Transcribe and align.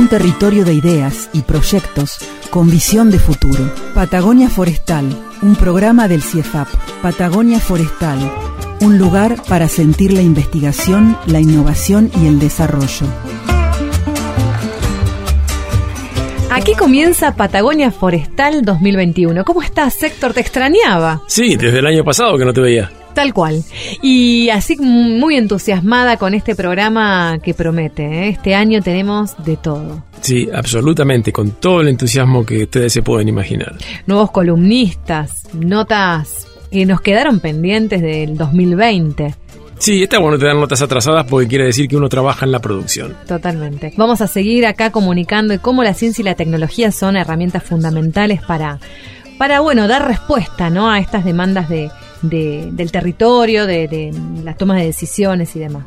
Un 0.00 0.08
territorio 0.08 0.64
de 0.64 0.72
ideas 0.72 1.28
y 1.34 1.42
proyectos 1.42 2.20
con 2.48 2.70
visión 2.70 3.10
de 3.10 3.18
futuro. 3.18 3.70
Patagonia 3.94 4.48
Forestal, 4.48 5.04
un 5.42 5.54
programa 5.56 6.08
del 6.08 6.22
CIEFAP. 6.22 6.68
Patagonia 7.02 7.60
Forestal, 7.60 8.18
un 8.80 8.96
lugar 8.96 9.36
para 9.46 9.68
sentir 9.68 10.14
la 10.14 10.22
investigación, 10.22 11.18
la 11.26 11.38
innovación 11.38 12.10
y 12.18 12.28
el 12.28 12.38
desarrollo. 12.38 13.06
Aquí 16.50 16.72
comienza 16.74 17.36
Patagonia 17.36 17.90
Forestal 17.90 18.62
2021. 18.62 19.44
¿Cómo 19.44 19.60
estás, 19.60 20.02
Héctor? 20.02 20.32
Te 20.32 20.40
extrañaba. 20.40 21.20
Sí, 21.26 21.56
desde 21.56 21.80
el 21.80 21.86
año 21.86 22.04
pasado 22.04 22.38
que 22.38 22.46
no 22.46 22.54
te 22.54 22.62
veía. 22.62 22.90
Tal 23.14 23.34
cual. 23.34 23.62
Y 24.02 24.48
así 24.50 24.76
muy 24.76 25.36
entusiasmada 25.36 26.16
con 26.16 26.34
este 26.34 26.54
programa 26.54 27.38
que 27.42 27.54
promete. 27.54 28.04
¿eh? 28.04 28.28
Este 28.28 28.54
año 28.54 28.82
tenemos 28.82 29.32
de 29.44 29.56
todo. 29.56 30.04
Sí, 30.20 30.48
absolutamente, 30.52 31.32
con 31.32 31.52
todo 31.52 31.80
el 31.80 31.88
entusiasmo 31.88 32.44
que 32.44 32.64
ustedes 32.64 32.92
se 32.92 33.02
pueden 33.02 33.28
imaginar. 33.28 33.76
Nuevos 34.06 34.30
columnistas, 34.30 35.44
notas 35.54 36.46
que 36.70 36.86
nos 36.86 37.00
quedaron 37.00 37.40
pendientes 37.40 38.00
del 38.00 38.36
2020. 38.36 39.34
Sí, 39.78 40.02
está 40.02 40.18
bueno 40.18 40.38
tener 40.38 40.54
notas 40.56 40.82
atrasadas 40.82 41.24
porque 41.24 41.48
quiere 41.48 41.64
decir 41.64 41.88
que 41.88 41.96
uno 41.96 42.10
trabaja 42.10 42.44
en 42.44 42.52
la 42.52 42.58
producción. 42.58 43.16
Totalmente. 43.26 43.94
Vamos 43.96 44.20
a 44.20 44.26
seguir 44.26 44.66
acá 44.66 44.92
comunicando 44.92 45.58
cómo 45.62 45.82
la 45.82 45.94
ciencia 45.94 46.20
y 46.20 46.26
la 46.26 46.34
tecnología 46.34 46.92
son 46.92 47.16
herramientas 47.16 47.62
fundamentales 47.62 48.42
para, 48.42 48.78
para 49.38 49.60
bueno, 49.60 49.88
dar 49.88 50.06
respuesta 50.06 50.68
¿no? 50.68 50.90
a 50.90 50.98
estas 50.98 51.24
demandas 51.24 51.70
de, 51.70 51.90
de- 52.22 52.68
del 52.72 52.90
territorio, 52.92 53.66
de, 53.66 53.88
de 53.88 54.12
las 54.44 54.56
tomas 54.56 54.78
de 54.78 54.86
decisiones 54.86 55.54
y 55.56 55.58
demás. 55.60 55.84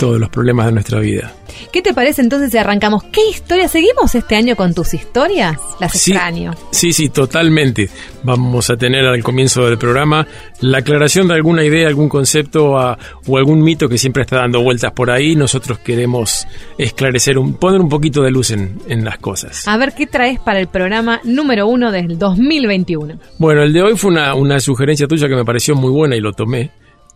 Todos 0.00 0.18
los 0.18 0.30
problemas 0.30 0.64
de 0.64 0.72
nuestra 0.72 0.98
vida. 0.98 1.34
¿Qué 1.74 1.82
te 1.82 1.92
parece 1.92 2.22
entonces 2.22 2.50
si 2.50 2.56
arrancamos? 2.56 3.02
¿Qué 3.12 3.20
historia? 3.28 3.68
¿Seguimos 3.68 4.14
este 4.14 4.34
año 4.34 4.56
con 4.56 4.72
tus 4.72 4.94
historias? 4.94 5.58
Las 5.78 5.92
Sí, 5.92 6.12
extraño. 6.12 6.52
Sí, 6.70 6.94
sí, 6.94 7.10
totalmente. 7.10 7.90
Vamos 8.22 8.70
a 8.70 8.78
tener 8.78 9.04
al 9.04 9.22
comienzo 9.22 9.66
del 9.66 9.76
programa 9.76 10.26
la 10.60 10.78
aclaración 10.78 11.28
de 11.28 11.34
alguna 11.34 11.64
idea, 11.64 11.86
algún 11.86 12.08
concepto 12.08 12.78
a- 12.78 12.96
o 13.26 13.36
algún 13.36 13.62
mito 13.62 13.90
que 13.90 13.98
siempre 13.98 14.22
está 14.22 14.36
dando 14.36 14.62
vueltas 14.62 14.92
por 14.92 15.10
ahí. 15.10 15.36
Nosotros 15.36 15.78
queremos 15.80 16.46
esclarecer, 16.78 17.36
un, 17.36 17.54
poner 17.58 17.82
un 17.82 17.90
poquito 17.90 18.22
de 18.22 18.30
luz 18.30 18.52
en, 18.52 18.78
en 18.88 19.04
las 19.04 19.18
cosas. 19.18 19.68
A 19.68 19.76
ver 19.76 19.92
qué 19.94 20.06
traes 20.06 20.40
para 20.40 20.60
el 20.60 20.68
programa 20.68 21.20
número 21.24 21.66
uno 21.66 21.92
del 21.92 22.18
2021. 22.18 23.18
Bueno, 23.38 23.62
el 23.64 23.74
de 23.74 23.82
hoy 23.82 23.96
fue 23.98 24.12
una, 24.12 24.34
una 24.34 24.60
sugerencia 24.60 25.06
tuya 25.06 25.28
que 25.28 25.36
me 25.36 25.44
pareció 25.44 25.74
muy 25.74 25.90
buena 25.90 26.16
y 26.16 26.20
lo 26.20 26.32
tomé. 26.32 26.70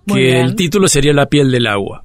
Muy 0.04 0.18
que 0.20 0.26
bien. 0.26 0.36
el 0.44 0.54
título 0.54 0.86
sería 0.86 1.14
La 1.14 1.24
piel 1.26 1.50
del 1.50 1.66
agua. 1.66 2.02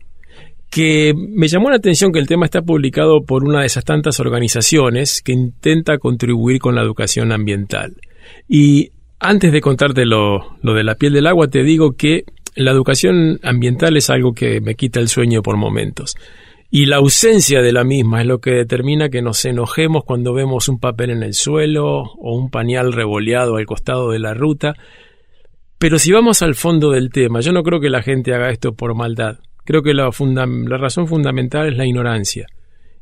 Que 0.69 1.13
me 1.15 1.47
llamó 1.47 1.69
la 1.69 1.77
atención 1.77 2.11
que 2.11 2.19
el 2.19 2.27
tema 2.27 2.45
está 2.45 2.61
publicado 2.61 3.23
por 3.23 3.43
una 3.43 3.61
de 3.61 3.65
esas 3.65 3.85
tantas 3.85 4.19
organizaciones 4.19 5.21
que 5.21 5.31
intenta 5.31 5.97
contribuir 5.97 6.59
con 6.59 6.75
la 6.75 6.81
educación 6.81 7.31
ambiental. 7.31 7.95
Y 8.47 8.91
antes 9.19 9.51
de 9.51 9.61
contarte 9.61 10.05
lo, 10.05 10.57
lo 10.61 10.73
de 10.73 10.83
la 10.83 10.95
piel 10.95 11.13
del 11.13 11.27
agua, 11.27 11.47
te 11.47 11.63
digo 11.63 11.93
que 11.93 12.23
la 12.55 12.71
educación 12.71 13.39
ambiental 13.43 13.97
es 13.97 14.09
algo 14.09 14.33
que 14.33 14.61
me 14.61 14.75
quita 14.75 14.99
el 14.99 15.07
sueño 15.07 15.41
por 15.41 15.57
momentos. 15.57 16.15
Y 16.71 16.85
la 16.85 16.97
ausencia 16.97 17.61
de 17.61 17.71
la 17.71 17.83
misma 17.83 18.21
es 18.21 18.27
lo 18.27 18.39
que 18.39 18.51
determina 18.51 19.09
que 19.09 19.23
nos 19.23 19.43
enojemos 19.45 20.03
cuando 20.03 20.33
vemos 20.33 20.69
un 20.69 20.79
papel 20.79 21.09
en 21.09 21.23
el 21.23 21.33
suelo 21.33 22.01
o 22.01 22.37
un 22.37 22.51
pañal 22.51 22.93
revoleado 22.93 23.55
al 23.55 23.65
costado 23.65 24.11
de 24.11 24.19
la 24.19 24.35
ruta. 24.35 24.75
Pero 25.79 25.97
si 25.97 26.11
vamos 26.11 26.43
al 26.43 26.53
fondo 26.53 26.91
del 26.91 27.09
tema, 27.09 27.39
yo 27.39 27.53
no 27.53 27.63
creo 27.63 27.79
que 27.79 27.89
la 27.89 28.03
gente 28.03 28.35
haga 28.35 28.51
esto 28.51 28.73
por 28.73 28.93
maldad. 28.93 29.39
Creo 29.69 29.83
que 29.83 29.93
la, 29.93 30.09
la 30.09 30.77
razón 30.79 31.07
fundamental 31.07 31.67
es 31.67 31.77
la 31.77 31.85
ignorancia. 31.85 32.47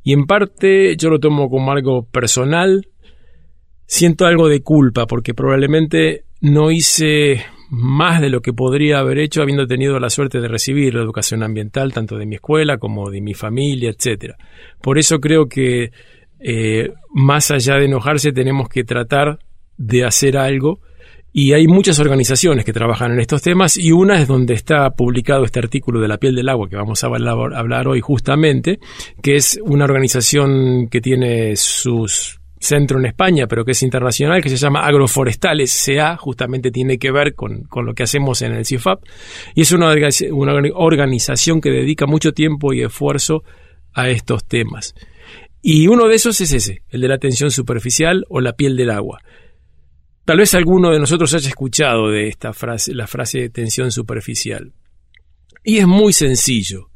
Y 0.04 0.12
en 0.12 0.26
parte 0.26 0.98
yo 0.98 1.10
lo 1.10 1.18
tomo 1.18 1.50
como 1.50 1.72
algo 1.72 2.04
personal. 2.04 2.90
Siento 3.86 4.26
algo 4.26 4.50
de 4.50 4.64
culpa 4.64 5.08
porque 5.08 5.34
probablemente 5.34 6.26
no 6.42 6.70
hice 6.70 7.42
más 7.70 8.20
de 8.20 8.30
lo 8.30 8.42
que 8.42 8.52
podría 8.52 9.00
haber 9.00 9.20
hecho 9.20 9.42
habiendo 9.42 9.66
tenido 9.66 9.98
la 9.98 10.10
suerte 10.10 10.42
de 10.42 10.50
recibir 10.50 10.94
la 10.94 11.04
educación 11.04 11.42
ambiental 11.42 11.94
tanto 11.94 12.18
de 12.18 12.26
mi 12.26 12.36
escuela 12.36 12.78
como 12.80 13.10
de 13.12 13.22
mi 13.22 13.34
familia, 13.34 13.90
etcétera. 13.90 14.36
Por 14.82 14.98
eso 14.98 15.22
creo 15.22 15.48
que 15.48 15.94
eh, 16.42 16.92
más 17.14 17.50
allá 17.50 17.76
de 17.76 17.86
enojarse 17.86 18.34
tenemos 18.34 18.68
que 18.68 18.84
tratar 18.84 19.40
de 19.78 20.04
hacer 20.04 20.38
algo 20.38 20.82
y 21.34 21.54
hay 21.54 21.68
muchas 21.68 22.00
organizaciones 22.00 22.66
que 22.66 22.74
trabajan 22.74 23.12
en 23.12 23.20
estos 23.20 23.42
temas 23.42 23.78
y 23.78 23.92
una 23.92 24.20
es 24.20 24.28
donde 24.28 24.54
está 24.54 24.90
publicado 24.92 25.44
este 25.44 25.60
artículo 25.60 26.00
de 26.00 26.08
la 26.08 26.18
piel 26.18 26.36
del 26.36 26.50
agua 26.50 26.70
que 26.70 26.76
vamos 26.76 27.04
a 27.04 27.08
hablar, 27.08 27.88
hoy 27.88 28.02
justamente, 28.02 28.80
que 29.22 29.36
es 29.36 29.60
una 29.64 29.86
organización 29.86 30.88
que 30.90 31.02
tiene 31.02 31.56
sus 31.56 32.40
centro 32.60 32.98
en 32.98 33.06
España, 33.06 33.46
pero 33.48 33.64
que 33.64 33.72
es 33.72 33.84
internacional, 33.84 34.42
que 34.42 34.50
se 34.50 34.58
llama 34.58 34.86
Agroforestales 34.88 35.84
CA, 35.86 36.18
justamente 36.18 36.72
tiene 36.72 36.98
que 36.98 37.12
ver 37.12 37.36
con, 37.36 37.64
con 37.64 37.86
lo 37.86 37.94
que 37.94 38.02
hacemos 38.02 38.42
en 38.42 38.54
el 38.54 38.66
CIFAP, 38.66 39.04
y 39.54 39.62
es 39.62 39.72
una, 39.72 39.94
una 40.32 40.54
organización 40.74 41.62
que 41.62 41.70
dedica 41.70 42.08
mucho 42.08 42.32
tiempo 42.32 42.74
y 42.74 42.82
esfuerzo 42.82 43.44
a 43.94 44.10
estos 44.10 44.44
temas. 44.46 44.96
Y 45.62 45.88
uno 45.88 46.08
de 46.08 46.16
esos 46.16 46.40
es 46.42 46.54
ese, 46.54 46.82
el 46.90 47.02
de 47.02 47.08
la 47.08 47.18
tensión 47.18 47.52
superficial 47.52 48.26
o 48.30 48.42
la 48.42 48.54
piel 48.54 48.78
del 48.78 48.90
agua. 48.90 49.20
Tal 50.28 50.40
vez 50.40 50.54
alguno 50.56 50.92
de 50.92 51.00
nosotros 51.00 51.34
haya 51.36 51.48
escuchado 51.48 52.10
de 52.12 52.28
esta 52.28 52.52
frase, 52.52 52.94
la 52.94 53.08
frase 53.08 53.40
de 53.40 53.50
tensión 53.50 53.92
superficial. 53.92 54.74
Y 55.64 55.78
es 55.78 55.88
muy 55.88 56.12
sencillo. 56.12 56.90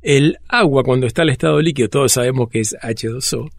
El 0.00 0.36
agua 0.48 0.84
cuando 0.84 1.08
está 1.08 1.22
en 1.22 1.30
estado 1.30 1.60
líquido, 1.60 1.88
todos 1.88 2.12
sabemos 2.12 2.48
que 2.48 2.60
es 2.60 2.76
H2O, 2.80 3.50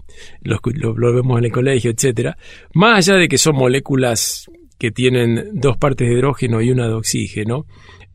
lo, 0.44 0.60
lo- 0.96 1.14
vemos 1.14 1.38
en 1.38 1.44
el 1.44 1.52
colegio, 1.52 1.92
etcétera. 1.92 2.38
Más 2.74 3.10
allá 3.10 3.20
de 3.20 3.28
que 3.28 3.38
son 3.38 3.58
moléculas 3.58 4.50
que 4.78 4.90
tienen 4.92 5.50
dos 5.52 5.76
partes 5.76 6.08
de 6.08 6.14
hidrógeno 6.14 6.62
y 6.62 6.72
una 6.72 6.88
de 6.88 6.94
oxígeno, 6.94 7.66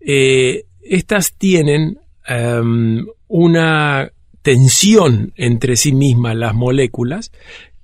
eh, 0.01 0.65
estas 0.81 1.35
tienen 1.37 1.99
em, 2.27 3.05
una 3.29 4.11
tensión 4.41 5.35
entre 5.37 5.77
sí 5.77 5.93
mismas 5.93 6.35
las 6.35 6.55
moléculas 6.55 7.31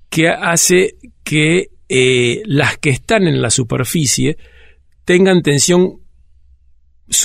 que 0.09 0.30
hace 0.30 0.94
que 1.22 1.66
eh, 1.90 2.42
las 2.46 2.78
que 2.78 2.90
están 2.90 3.26
en 3.26 3.42
la 3.42 3.50
superficie 3.50 4.36
tengan 5.04 5.42
tensión 5.42 5.96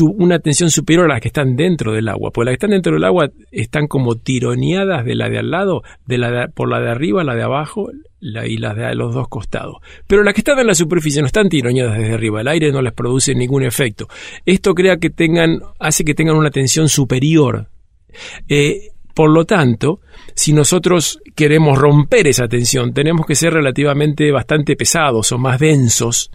una 0.01 0.39
tensión 0.39 0.71
superior 0.71 1.05
a 1.05 1.13
las 1.13 1.21
que 1.21 1.27
están 1.27 1.55
dentro 1.55 1.93
del 1.93 2.09
agua, 2.09 2.31
porque 2.31 2.45
las 2.45 2.51
que 2.53 2.55
están 2.55 2.71
dentro 2.71 2.93
del 2.93 3.03
agua 3.03 3.29
están 3.51 3.85
como 3.85 4.15
tironeadas 4.15 5.05
de 5.05 5.13
la 5.13 5.29
de 5.29 5.37
al 5.37 5.51
lado, 5.51 5.83
de 6.07 6.17
la 6.17 6.47
por 6.47 6.69
la 6.71 6.79
de 6.79 6.89
arriba, 6.89 7.23
la 7.23 7.35
de 7.35 7.43
abajo 7.43 7.91
la- 8.19 8.47
y 8.47 8.57
las 8.57 8.75
de 8.75 8.95
los 8.95 9.13
dos 9.13 9.27
costados. 9.27 9.75
Pero 10.07 10.23
las 10.23 10.33
que 10.33 10.41
están 10.41 10.57
en 10.57 10.65
la 10.65 10.73
superficie 10.73 11.21
no 11.21 11.27
están 11.27 11.49
tironeadas 11.49 11.99
desde 11.99 12.15
arriba, 12.15 12.41
el 12.41 12.47
aire 12.47 12.71
no 12.71 12.81
les 12.81 12.93
produce 12.93 13.35
ningún 13.35 13.61
efecto. 13.61 14.07
Esto 14.43 14.73
crea 14.73 14.97
que 14.97 15.11
tengan, 15.11 15.59
hace 15.79 16.03
que 16.03 16.15
tengan 16.15 16.35
una 16.37 16.49
tensión 16.49 16.89
superior. 16.89 17.67
Eh, 18.49 18.89
por 19.13 19.29
lo 19.29 19.45
tanto, 19.45 19.99
si 20.35 20.53
nosotros 20.53 21.19
queremos 21.33 21.77
romper 21.77 22.27
esa 22.27 22.47
tensión, 22.47 22.93
tenemos 22.93 23.25
que 23.25 23.35
ser 23.35 23.53
relativamente 23.53 24.31
bastante 24.31 24.75
pesados 24.75 25.31
o 25.31 25.37
más 25.37 25.59
densos 25.59 26.29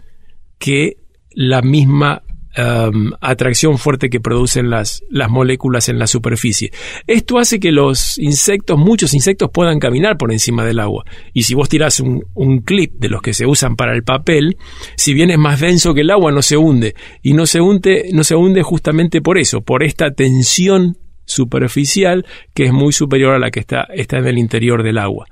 que 0.57 0.97
la 1.33 1.61
misma 1.61 2.23
um, 2.57 3.11
atracción 3.21 3.77
fuerte 3.77 4.09
que 4.09 4.19
producen 4.19 4.69
las, 4.69 5.03
las 5.09 5.29
moléculas 5.29 5.87
en 5.87 5.99
la 5.99 6.07
superficie. 6.07 6.71
Esto 7.05 7.37
hace 7.37 7.59
que 7.59 7.71
los 7.71 8.17
insectos, 8.17 8.77
muchos 8.77 9.13
insectos, 9.13 9.51
puedan 9.53 9.79
caminar 9.79 10.17
por 10.17 10.31
encima 10.31 10.65
del 10.65 10.79
agua. 10.79 11.05
Y 11.31 11.43
si 11.43 11.53
vos 11.53 11.69
tirás 11.69 11.99
un, 11.99 12.25
un 12.33 12.61
clip 12.61 12.93
de 12.97 13.09
los 13.09 13.21
que 13.21 13.33
se 13.33 13.45
usan 13.45 13.75
para 13.75 13.93
el 13.93 14.03
papel, 14.03 14.57
si 14.97 15.13
bien 15.13 15.29
es 15.29 15.37
más 15.37 15.59
denso 15.59 15.93
que 15.93 16.01
el 16.01 16.11
agua, 16.11 16.31
no 16.31 16.41
se 16.41 16.57
hunde. 16.57 16.95
Y 17.21 17.33
no 17.33 17.45
se 17.45 17.61
hunde, 17.61 18.09
no 18.13 18.23
se 18.23 18.35
hunde 18.35 18.63
justamente 18.63 19.21
por 19.21 19.37
eso, 19.37 19.61
por 19.61 19.83
esta 19.83 20.11
tensión 20.11 20.97
superficial 21.31 22.25
que 22.53 22.65
es 22.65 22.73
muy 22.73 22.93
superior 22.93 23.33
a 23.33 23.39
la 23.39 23.51
que 23.51 23.59
está, 23.59 23.87
está 23.93 24.17
en 24.17 24.27
el 24.27 24.37
interior 24.37 24.83
del 24.83 24.97
agua. 24.97 25.27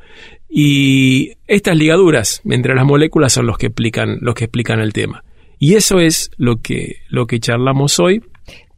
Y 0.50 1.34
estas 1.48 1.78
ligaduras 1.78 2.42
entre 2.50 2.74
las 2.74 2.86
moléculas 2.86 3.34
son 3.34 3.46
los 3.46 3.58
que 3.58 3.68
explican, 3.68 4.18
los 4.22 4.34
que 4.34 4.46
explican 4.46 4.80
el 4.80 4.94
tema. 4.94 5.24
Y 5.60 5.76
eso 5.76 6.00
es 6.00 6.32
lo 6.38 6.62
que, 6.62 6.98
lo 7.10 7.28
que 7.28 7.40
charlamos 7.40 8.00
hoy. 8.00 8.24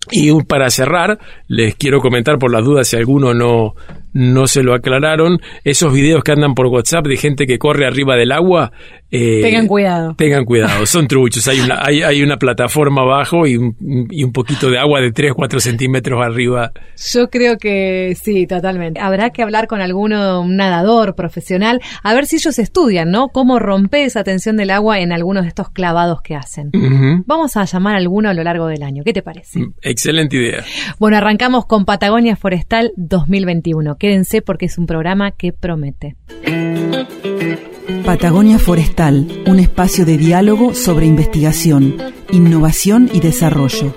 Y 0.09 0.33
para 0.43 0.69
cerrar, 0.71 1.19
les 1.47 1.75
quiero 1.75 2.01
comentar 2.01 2.39
por 2.39 2.51
las 2.51 2.65
dudas 2.65 2.87
si 2.87 2.97
alguno 2.97 3.35
no, 3.35 3.75
no 4.13 4.47
se 4.47 4.63
lo 4.63 4.73
aclararon, 4.73 5.39
esos 5.63 5.93
videos 5.93 6.23
que 6.23 6.31
andan 6.31 6.55
por 6.55 6.67
WhatsApp 6.67 7.05
de 7.05 7.17
gente 7.17 7.45
que 7.45 7.59
corre 7.59 7.85
arriba 7.85 8.15
del 8.15 8.31
agua. 8.31 8.71
Eh, 9.11 9.41
tengan 9.41 9.67
cuidado. 9.67 10.15
Tengan 10.15 10.45
cuidado, 10.45 10.85
son 10.85 11.07
truchos. 11.07 11.45
Hay 11.49 11.59
una, 11.59 11.79
hay, 11.85 12.01
hay 12.01 12.23
una 12.23 12.37
plataforma 12.37 13.01
abajo 13.01 13.45
y 13.45 13.57
un, 13.57 13.75
y 14.09 14.23
un 14.23 14.31
poquito 14.31 14.69
de 14.69 14.79
agua 14.79 15.01
de 15.01 15.11
3, 15.11 15.33
4 15.35 15.59
centímetros 15.59 16.23
arriba. 16.23 16.71
Yo 17.13 17.29
creo 17.29 17.57
que 17.57 18.15
sí, 18.21 18.47
totalmente. 18.47 19.01
Habrá 19.01 19.31
que 19.31 19.43
hablar 19.43 19.67
con 19.67 19.81
alguno, 19.81 20.41
un 20.41 20.55
nadador 20.55 21.13
profesional, 21.15 21.81
a 22.03 22.13
ver 22.13 22.25
si 22.25 22.37
ellos 22.37 22.57
estudian, 22.57 23.11
¿no? 23.11 23.27
Cómo 23.29 23.59
romper 23.59 24.05
esa 24.05 24.23
tensión 24.23 24.55
del 24.55 24.69
agua 24.69 24.99
en 24.99 25.11
algunos 25.11 25.43
de 25.43 25.49
estos 25.49 25.69
clavados 25.69 26.21
que 26.21 26.35
hacen. 26.35 26.71
Vamos 27.25 27.57
a 27.57 27.65
llamar 27.65 27.95
a 27.95 27.97
alguno 27.97 28.29
a 28.29 28.33
lo 28.33 28.43
largo 28.43 28.67
del 28.67 28.83
año. 28.83 29.03
¿Qué 29.03 29.11
te 29.11 29.21
parece? 29.21 29.59
Mm, 29.59 29.73
excelente 29.81 30.37
idea. 30.37 30.63
Bueno, 30.99 31.17
arrancamos 31.17 31.65
con 31.65 31.83
Patagonia 31.83 32.37
Forestal 32.37 32.93
2021. 32.95 33.97
Quédense 33.97 34.41
porque 34.41 34.67
es 34.67 34.77
un 34.77 34.85
programa 34.85 35.31
que 35.31 35.51
promete. 35.51 36.15
Patagonia 38.05 38.59
Forestal, 38.59 39.43
un 39.47 39.59
espacio 39.59 40.05
de 40.05 40.17
diálogo 40.17 40.73
sobre 40.73 41.05
investigación, 41.05 41.97
innovación 42.31 43.09
y 43.13 43.19
desarrollo. 43.19 43.95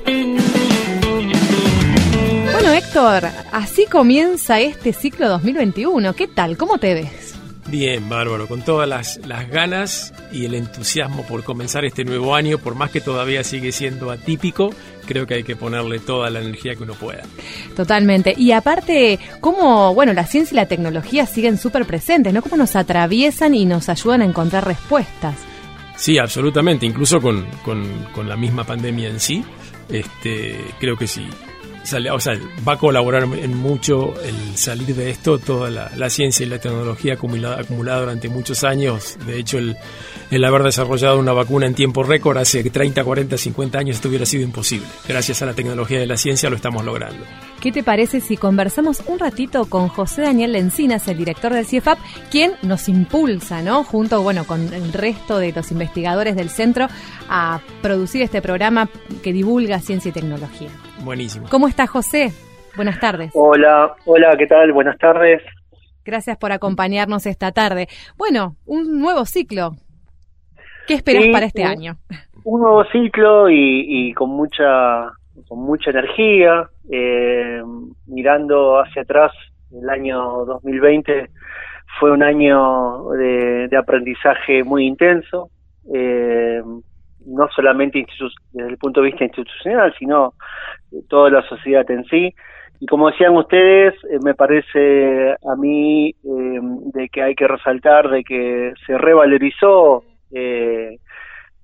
Bueno, 2.52 2.72
Héctor, 2.72 3.24
así 3.52 3.86
comienza 3.86 4.60
este 4.60 4.92
ciclo 4.92 5.28
2021. 5.28 6.14
¿Qué 6.14 6.28
tal? 6.28 6.56
¿Cómo 6.56 6.78
te 6.78 6.94
ves? 6.94 7.34
Bien, 7.66 8.08
bárbaro, 8.08 8.46
con 8.46 8.62
todas 8.62 8.88
las, 8.88 9.18
las, 9.26 9.48
ganas 9.48 10.12
y 10.30 10.44
el 10.44 10.54
entusiasmo 10.54 11.26
por 11.26 11.42
comenzar 11.42 11.84
este 11.84 12.04
nuevo 12.04 12.34
año, 12.34 12.58
por 12.58 12.74
más 12.74 12.90
que 12.90 13.00
todavía 13.00 13.42
sigue 13.42 13.72
siendo 13.72 14.10
atípico, 14.10 14.70
creo 15.06 15.26
que 15.26 15.34
hay 15.34 15.44
que 15.44 15.56
ponerle 15.56 15.98
toda 15.98 16.30
la 16.30 16.40
energía 16.40 16.74
que 16.74 16.82
uno 16.82 16.94
pueda. 16.94 17.22
Totalmente. 17.76 18.34
Y 18.36 18.52
aparte, 18.52 19.18
cómo, 19.40 19.94
bueno, 19.94 20.12
la 20.12 20.26
ciencia 20.26 20.54
y 20.54 20.56
la 20.56 20.66
tecnología 20.66 21.26
siguen 21.26 21.58
súper 21.58 21.86
presentes, 21.86 22.32
¿no? 22.32 22.42
Cómo 22.42 22.56
nos 22.56 22.76
atraviesan 22.76 23.54
y 23.54 23.64
nos 23.64 23.88
ayudan 23.88 24.22
a 24.22 24.24
encontrar 24.24 24.66
respuestas. 24.66 25.36
Sí, 25.96 26.18
absolutamente, 26.18 26.86
incluso 26.86 27.20
con, 27.20 27.46
con, 27.64 27.84
con 28.12 28.28
la 28.28 28.36
misma 28.36 28.64
pandemia 28.64 29.08
en 29.08 29.20
sí. 29.20 29.44
Este, 29.88 30.58
creo 30.80 30.96
que 30.96 31.06
sí, 31.06 31.28
o 32.12 32.20
sea, 32.20 32.38
va 32.66 32.72
a 32.72 32.78
colaborar 32.78 33.24
en 33.24 33.56
mucho 33.56 34.14
el 34.22 34.56
salir 34.56 34.94
de 34.94 35.10
esto 35.10 35.38
toda 35.38 35.70
la, 35.70 36.10
ciencia 36.10 36.46
y 36.46 36.48
la 36.48 36.58
tecnología 36.58 37.14
acumulada, 37.14 37.60
acumulada 37.60 38.00
durante 38.00 38.28
muchos 38.28 38.64
años. 38.64 39.18
De 39.26 39.38
hecho, 39.38 39.58
el, 39.58 39.76
el 40.34 40.44
haber 40.44 40.62
desarrollado 40.62 41.18
una 41.18 41.32
vacuna 41.32 41.66
en 41.66 41.74
tiempo 41.74 42.02
récord 42.02 42.38
hace 42.38 42.68
30, 42.68 43.04
40, 43.04 43.36
50 43.36 43.78
años 43.78 43.96
esto 43.96 44.08
hubiera 44.08 44.26
sido 44.26 44.44
imposible. 44.44 44.86
Gracias 45.06 45.42
a 45.42 45.46
la 45.46 45.54
tecnología 45.54 46.00
de 46.00 46.06
la 46.06 46.16
ciencia 46.16 46.50
lo 46.50 46.56
estamos 46.56 46.84
logrando. 46.84 47.24
¿Qué 47.60 47.72
te 47.72 47.82
parece 47.82 48.20
si 48.20 48.36
conversamos 48.36 49.02
un 49.06 49.18
ratito 49.18 49.66
con 49.66 49.88
José 49.88 50.22
Daniel 50.22 50.52
Lencinas, 50.52 51.06
el 51.08 51.18
director 51.18 51.52
del 51.52 51.64
CIEFAP, 51.64 51.98
quien 52.30 52.52
nos 52.62 52.88
impulsa, 52.88 53.62
¿no? 53.62 53.84
Junto, 53.84 54.22
bueno, 54.22 54.44
con 54.44 54.72
el 54.72 54.92
resto 54.92 55.38
de 55.38 55.52
los 55.52 55.70
investigadores 55.70 56.36
del 56.36 56.50
centro 56.50 56.88
a 57.28 57.60
producir 57.80 58.22
este 58.22 58.42
programa 58.42 58.88
que 59.22 59.32
divulga 59.32 59.78
ciencia 59.78 60.08
y 60.08 60.12
tecnología. 60.12 60.68
Buenísimo. 61.02 61.46
¿Cómo 61.48 61.68
está 61.68 61.86
José? 61.86 62.32
Buenas 62.76 62.98
tardes. 62.98 63.30
Hola, 63.34 63.94
hola, 64.04 64.34
¿qué 64.36 64.46
tal? 64.46 64.72
Buenas 64.72 64.98
tardes. 64.98 65.42
Gracias 66.04 66.36
por 66.36 66.52
acompañarnos 66.52 67.24
esta 67.26 67.52
tarde. 67.52 67.88
Bueno, 68.16 68.56
un 68.66 69.00
nuevo 69.00 69.24
ciclo. 69.24 69.76
¿Qué 70.86 70.94
esperas 70.94 71.26
para 71.28 71.46
este 71.46 71.64
año? 71.64 71.96
Un 72.44 72.60
nuevo 72.60 72.84
ciclo 72.84 73.48
y, 73.48 74.12
con 74.14 74.30
mucha 74.30 75.12
con 75.48 75.60
mucha 75.60 75.90
energía. 75.90 76.68
Eh, 76.90 77.62
mirando 78.06 78.78
hacia 78.80 79.02
atrás, 79.02 79.32
el 79.72 79.88
año 79.88 80.44
2020 80.44 81.30
fue 81.98 82.10
un 82.10 82.22
año 82.22 83.08
de, 83.10 83.76
aprendizaje 83.76 84.62
muy 84.64 84.86
intenso. 84.86 85.50
Eh, 85.92 86.62
no 87.26 87.48
solamente 87.54 88.04
desde 88.52 88.70
el 88.70 88.78
punto 88.78 89.00
de 89.00 89.06
vista 89.06 89.24
institucional, 89.24 89.94
sino 89.98 90.34
toda 91.08 91.30
la 91.30 91.42
sociedad 91.48 91.88
en 91.90 92.04
sí. 92.04 92.34
Y 92.80 92.86
como 92.86 93.10
decían 93.10 93.36
ustedes, 93.36 93.94
eh, 94.10 94.18
me 94.22 94.34
parece 94.34 95.32
a 95.32 95.56
mí 95.56 96.10
eh, 96.10 96.60
de 96.92 97.08
que 97.08 97.22
hay 97.22 97.34
que 97.34 97.48
resaltar 97.48 98.10
de 98.10 98.24
que 98.24 98.74
se 98.86 98.98
revalorizó 98.98 100.02
eh, 100.34 100.98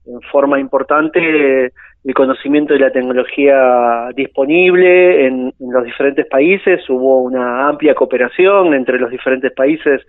en 0.07 0.21
forma 0.33 0.59
importante 0.59 1.73
el 2.03 2.15
conocimiento 2.15 2.73
de 2.73 2.81
la 2.81 2.91
tecnología 2.91 4.09
disponible 4.15 5.27
en, 5.27 5.53
los 5.59 5.85
diferentes 5.85 6.27
países. 6.27 6.89
Hubo 6.89 7.23
una 7.23 7.69
amplia 7.69 7.95
cooperación 7.95 8.73
entre 8.75 8.99
los 8.99 9.11
diferentes 9.11 9.53
países, 9.53 10.01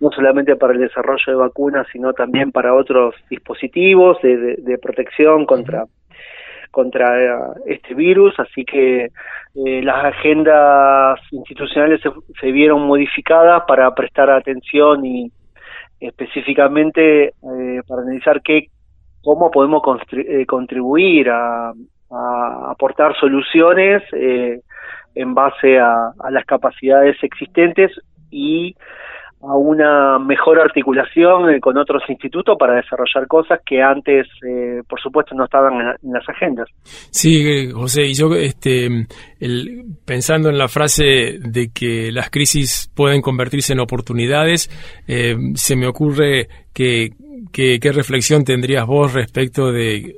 no 0.00 0.10
solamente 0.10 0.56
para 0.56 0.72
el 0.72 0.80
desarrollo 0.80 1.24
de 1.26 1.34
vacunas, 1.34 1.86
sino 1.92 2.12
también 2.12 2.50
para 2.50 2.74
otros 2.74 3.14
dispositivos 3.30 4.20
de, 4.22 4.78
protección 4.82 5.46
contra 5.46 5.84
contra 6.70 7.18
eh, 7.18 7.30
este 7.66 7.94
virus, 7.94 8.38
así 8.38 8.62
que 8.62 9.06
eh, 9.06 9.82
las 9.82 10.04
agendas 10.04 11.18
institucionales 11.32 11.98
se, 12.02 12.10
se, 12.38 12.52
vieron 12.52 12.82
modificadas 12.82 13.62
para 13.66 13.92
prestar 13.94 14.28
atención 14.28 15.04
y 15.04 15.32
específicamente 16.00 17.28
eh, 17.28 17.82
para 17.86 18.02
analizar 18.02 18.40
qué 18.42 18.68
cómo 19.22 19.50
podemos 19.50 19.82
eh, 20.12 20.46
contribuir 20.46 21.28
a, 21.30 21.72
aportar 22.70 23.14
soluciones 23.20 24.02
eh, 24.14 24.62
en 25.14 25.34
base 25.34 25.78
a, 25.78 26.12
las 26.30 26.46
capacidades 26.46 27.22
existentes 27.22 27.92
y 28.30 28.74
a 29.40 29.56
una 29.56 30.18
mejor 30.18 30.60
articulación 30.60 31.50
eh, 31.50 31.60
con 31.60 31.76
otros 31.78 32.02
institutos 32.08 32.56
para 32.58 32.74
desarrollar 32.74 33.26
cosas 33.28 33.60
que 33.64 33.80
antes, 33.82 34.26
por 34.88 35.00
supuesto, 35.00 35.34
no 35.34 35.44
estaban 35.44 35.74
en, 35.74 36.12
las 36.12 36.28
agendas. 36.28 36.68
Sí, 36.82 37.70
José, 37.70 38.06
y 38.06 38.14
yo 38.14 38.34
este, 38.34 39.06
pensando 40.04 40.48
en 40.48 40.58
la 40.58 40.68
frase 40.68 41.38
de 41.40 41.70
que 41.72 42.10
las 42.12 42.30
crisis 42.30 42.90
pueden 42.94 43.22
convertirse 43.22 43.72
en 43.72 43.80
oportunidades, 43.80 44.68
se 45.06 45.76
me 45.76 45.86
ocurre 45.86 46.48
que 46.74 47.12
¿Qué, 47.52 47.78
reflexión 47.92 48.44
tendrías 48.44 48.86
vos 48.86 49.12
respecto 49.12 49.72
de 49.72 50.16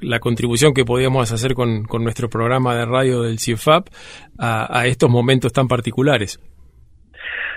la 0.00 0.18
contribución 0.20 0.74
que 0.74 0.84
podíamos 0.84 1.30
hacer 1.32 1.54
con, 1.54 1.86
nuestro 2.00 2.28
programa 2.28 2.74
de 2.74 2.86
radio 2.86 3.22
del 3.22 3.38
CIFAP 3.38 3.88
a, 4.38 4.86
estos 4.86 5.10
momentos 5.10 5.52
tan 5.52 5.68
particulares? 5.68 6.40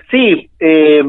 Sí, 0.10 0.50
eh, 0.60 1.04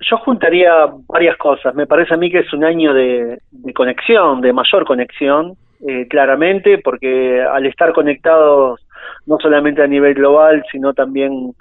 yo 0.00 0.16
juntaría 0.18 0.72
varias 1.08 1.36
cosas. 1.36 1.74
Me 1.74 1.86
parece 1.86 2.14
a 2.14 2.16
mí 2.16 2.30
que 2.30 2.40
es 2.40 2.52
un 2.52 2.64
año 2.64 2.92
de, 2.94 3.38
conexión, 3.74 4.40
de 4.40 4.52
mayor 4.52 4.84
conexión, 4.84 5.54
eh, 5.86 6.06
claramente, 6.08 6.78
porque 6.78 7.42
al 7.42 7.66
estar 7.66 7.92
conectados 7.92 8.80
no 9.26 9.38
solamente 9.40 9.82
a 9.82 9.86
nivel 9.86 10.14
global, 10.14 10.62
sino 10.70 10.92
también 10.94 11.52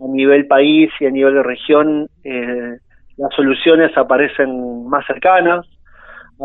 a 0.00 0.08
nivel 0.08 0.46
país 0.46 0.90
y 1.00 1.06
a 1.06 1.10
nivel 1.10 1.34
de 1.34 1.42
región, 1.42 2.08
eh, 2.24 2.78
las 3.16 3.34
soluciones 3.34 3.96
aparecen 3.96 4.88
más 4.88 5.04
cercanas, 5.06 5.66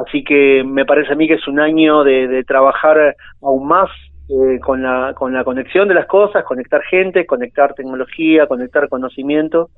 así 0.06 0.24
que 0.24 0.64
me 0.66 0.86
parece 0.86 1.14
a 1.14 1.16
mí 1.16 1.28
que 1.28 1.36
es 1.36 1.48
un 1.48 1.60
año 1.60 2.04
de, 2.04 2.44
trabajar 2.46 3.16
aún 3.42 3.68
más 3.68 3.90
eh, 4.30 4.60
con, 4.60 4.82
la, 4.82 5.14
con 5.14 5.34
la 5.34 5.44
conexión 5.44 5.88
de 5.88 5.94
las 5.94 6.08
cosas, 6.08 6.44
conectar 6.44 6.82
gente, 6.84 7.26
conectar 7.26 7.74
tecnología, 7.74 8.48
conectar 8.48 8.90
conocimiento, 8.90 9.70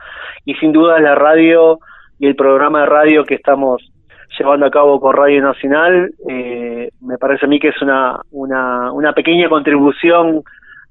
y 0.45 0.53
sin 0.55 0.71
duda 0.71 0.99
la 0.99 1.15
radio 1.15 1.79
y 2.19 2.27
el 2.27 2.35
programa 2.35 2.81
de 2.81 2.85
radio 2.87 3.25
que 3.25 3.35
estamos 3.35 3.91
llevando 4.37 4.65
a 4.65 4.71
cabo 4.71 4.99
con 4.99 5.15
Radio 5.15 5.41
Nacional, 5.41 6.11
eh, 6.29 6.89
me 7.01 7.17
parece 7.17 7.45
a 7.45 7.49
mí 7.49 7.59
que 7.59 7.69
es 7.69 7.81
una, 7.81 8.19
una, 8.31 8.91
una 8.91 9.13
pequeña 9.13 9.49
contribución 9.49 10.43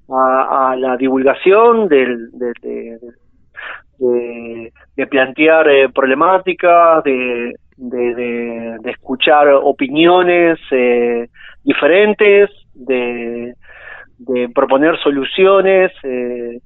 a, 0.09 0.77
la 0.79 0.97
divulgación 0.97 1.89
del, 1.89 2.31
del, 2.33 3.01
de, 3.99 5.07
plantear 5.07 5.69
eh, 5.69 5.89
problemáticas, 5.89 7.03
de, 7.05 7.55
de, 7.77 8.91
escuchar 8.91 9.49
opiniones 9.49 10.59
eh, 10.71 11.29
diferentes, 11.65 12.51
de, 12.76 13.54
proponer 14.54 14.99
soluciones, 14.99 15.92
eh, 16.02 16.61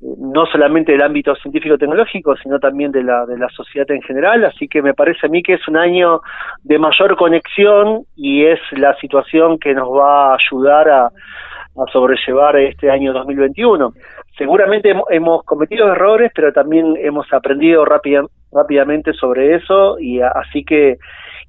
no 0.00 0.46
solamente 0.46 0.92
del 0.92 1.02
ámbito 1.02 1.34
científico-tecnológico, 1.36 2.36
sino 2.36 2.58
también 2.58 2.90
de 2.90 3.02
la, 3.02 3.26
de 3.26 3.38
la 3.38 3.48
sociedad 3.50 3.90
en 3.90 4.02
general. 4.02 4.44
Así 4.44 4.66
que 4.66 4.82
me 4.82 4.94
parece 4.94 5.26
a 5.26 5.30
mí 5.30 5.42
que 5.42 5.54
es 5.54 5.68
un 5.68 5.76
año 5.76 6.20
de 6.62 6.78
mayor 6.78 7.16
conexión 7.16 8.04
y 8.16 8.44
es 8.44 8.60
la 8.72 8.94
situación 8.96 9.58
que 9.58 9.74
nos 9.74 9.88
va 9.88 10.32
a 10.32 10.36
ayudar 10.36 10.88
a, 10.88 11.06
a 11.06 11.92
sobrellevar 11.92 12.56
este 12.56 12.90
año 12.90 13.12
2021 13.12 13.92
seguramente 14.40 14.94
hemos, 15.10 15.44
cometido 15.44 15.92
errores, 15.92 16.32
pero 16.34 16.50
también 16.50 16.96
hemos 16.98 17.30
aprendido 17.30 17.84
rápidamente 17.84 19.12
sobre 19.12 19.56
eso 19.56 19.98
y 20.00 20.22
así 20.22 20.64
que 20.64 20.96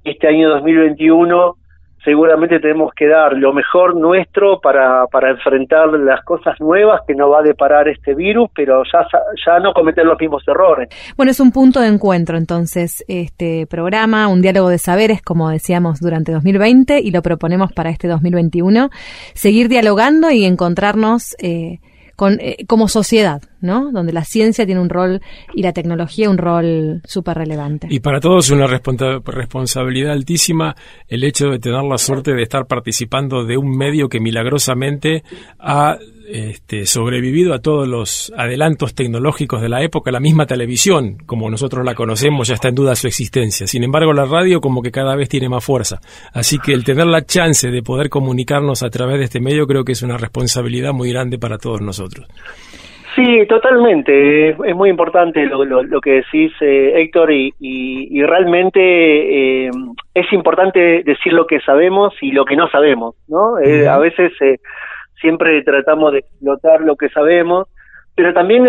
este 0.03 0.27
año 0.27 0.49
2021 0.49 1.55
seguramente 2.03 2.59
tenemos 2.59 2.93
que 2.95 3.07
dar 3.07 3.33
lo 3.33 3.53
mejor 3.53 3.95
nuestro 3.95 4.59
para, 4.59 5.05
para 5.07 5.31
enfrentar 5.31 5.89
las 5.93 6.23
cosas 6.23 6.59
nuevas 6.59 7.01
que 7.07 7.13
nos 7.13 7.31
va 7.31 7.39
a 7.39 7.43
deparar 7.43 7.87
este 7.87 8.15
virus, 8.15 8.49
pero 8.55 8.83
ya, 8.91 9.05
ya 9.45 9.59
no 9.59 9.73
cometer 9.73 10.05
los 10.05 10.19
mismos 10.19 10.43
errores. 10.47 10.89
Bueno, 11.15 11.31
es 11.31 11.39
un 11.39 11.51
punto 11.51 11.79
de 11.79 11.87
encuentro 11.87 12.37
entonces 12.37 13.03
este 13.07 13.67
programa, 13.67 14.27
un 14.27 14.41
diálogo 14.41 14.69
de 14.69 14.77
saberes, 14.77 15.21
como 15.21 15.49
decíamos 15.49 15.99
durante 15.99 16.31
2020 16.31 16.99
y 16.99 17.11
lo 17.11 17.21
proponemos 17.21 17.71
para 17.73 17.89
este 17.89 18.07
2021, 18.07 18.89
seguir 19.33 19.69
dialogando 19.69 20.31
y 20.31 20.45
encontrarnos 20.45 21.35
eh, 21.39 21.79
eh, 22.39 22.65
como 22.67 22.87
sociedad, 22.87 23.41
¿no? 23.61 23.91
Donde 23.91 24.13
la 24.13 24.23
ciencia 24.23 24.65
tiene 24.65 24.81
un 24.81 24.89
rol 24.89 25.21
y 25.53 25.63
la 25.63 25.73
tecnología 25.73 26.29
un 26.29 26.37
rol 26.37 27.01
súper 27.05 27.37
relevante. 27.37 27.87
Y 27.89 27.99
para 27.99 28.19
todos 28.19 28.49
una 28.51 28.67
responsabilidad 28.67 30.11
altísima 30.11 30.75
el 31.07 31.23
hecho 31.23 31.47
de 31.47 31.59
tener 31.59 31.83
la 31.83 31.97
suerte 31.97 32.33
de 32.33 32.43
estar 32.43 32.65
participando 32.67 33.45
de 33.45 33.57
un 33.57 33.75
medio 33.75 34.09
que 34.09 34.19
milagrosamente 34.19 35.23
ha 35.59 35.97
este, 36.31 36.85
sobrevivido 36.85 37.53
a 37.53 37.59
todos 37.59 37.87
los 37.87 38.33
adelantos 38.37 38.95
tecnológicos 38.95 39.61
de 39.61 39.69
la 39.69 39.83
época. 39.83 40.11
La 40.11 40.19
misma 40.19 40.45
televisión, 40.45 41.17
como 41.25 41.49
nosotros 41.49 41.85
la 41.85 41.93
conocemos, 41.93 42.47
ya 42.47 42.55
está 42.55 42.69
en 42.69 42.75
duda 42.75 42.95
su 42.95 43.07
existencia. 43.07 43.67
Sin 43.67 43.83
embargo, 43.83 44.13
la 44.13 44.25
radio 44.25 44.61
como 44.61 44.81
que 44.81 44.91
cada 44.91 45.15
vez 45.15 45.29
tiene 45.29 45.49
más 45.49 45.63
fuerza. 45.63 45.99
Así 46.33 46.57
que 46.59 46.73
el 46.73 46.83
tener 46.83 47.07
la 47.07 47.25
chance 47.25 47.69
de 47.69 47.81
poder 47.83 48.09
comunicarnos 48.09 48.83
a 48.83 48.89
través 48.89 49.19
de 49.19 49.25
este 49.25 49.41
medio 49.41 49.67
creo 49.67 49.83
que 49.83 49.91
es 49.91 50.01
una 50.01 50.17
responsabilidad 50.17 50.93
muy 50.93 51.11
grande 51.11 51.37
para 51.37 51.57
todos 51.57 51.81
nosotros. 51.81 52.27
Sí, 53.15 53.45
totalmente. 53.47 54.51
Es 54.51 54.75
muy 54.75 54.89
importante 54.89 55.45
lo, 55.45 55.65
lo, 55.65 55.99
que 56.01 56.21
decís, 56.21 56.53
eh, 56.61 57.01
Héctor, 57.01 57.33
y, 57.33 57.53
y, 57.59 58.23
realmente 58.23 59.65
eh, 59.65 59.69
es 60.13 60.31
importante 60.31 61.03
decir 61.03 61.33
lo 61.33 61.45
que 61.45 61.59
sabemos 61.59 62.13
y 62.21 62.31
lo 62.31 62.45
que 62.45 62.55
no 62.55 62.69
sabemos, 62.69 63.15
¿no? 63.27 63.59
Eh, 63.59 63.85
a 63.87 63.97
veces 63.97 64.31
siempre 65.21 65.63
tratamos 65.63 66.11
de 66.11 66.19
explotar 66.19 66.81
lo 66.81 66.95
que 66.95 67.09
sabemos, 67.09 67.67
pero 68.13 68.33
también 68.33 68.67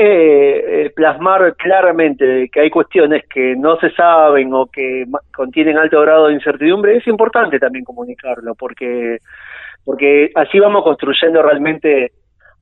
plasmar 0.94 1.56
claramente 1.56 2.48
que 2.52 2.60
hay 2.60 2.70
cuestiones 2.70 3.24
que 3.28 3.56
no 3.56 3.76
se 3.80 3.90
saben 3.90 4.54
o 4.54 4.66
que 4.66 5.04
contienen 5.34 5.78
alto 5.78 6.00
grado 6.00 6.28
de 6.28 6.34
incertidumbre. 6.34 6.96
Es 6.96 7.06
importante 7.08 7.58
también 7.58 7.84
comunicarlo, 7.84 8.54
porque 8.54 9.18
porque 9.84 10.30
así 10.34 10.58
vamos 10.58 10.84
construyendo 10.84 11.42
realmente 11.42 12.12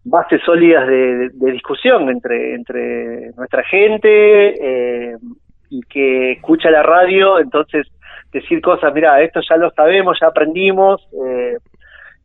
bases 0.05 0.41
sólidas 0.45 0.87
de, 0.87 1.31
discusión 1.53 2.09
entre, 2.09 2.55
entre 2.55 3.33
nuestra 3.33 3.63
gente 3.65 5.11
eh, 5.13 5.17
y 5.69 5.83
que 5.83 6.33
escucha 6.33 6.71
la 6.71 6.83
radio, 6.83 7.39
entonces 7.39 7.87
decir 8.33 8.61
cosas, 8.63 8.95
mira, 8.95 9.21
esto 9.23 9.41
ya 9.47 9.57
lo 9.57 9.71
sabemos, 9.73 10.19
ya 10.21 10.29
aprendimos, 10.29 11.07
eh, 11.27 11.57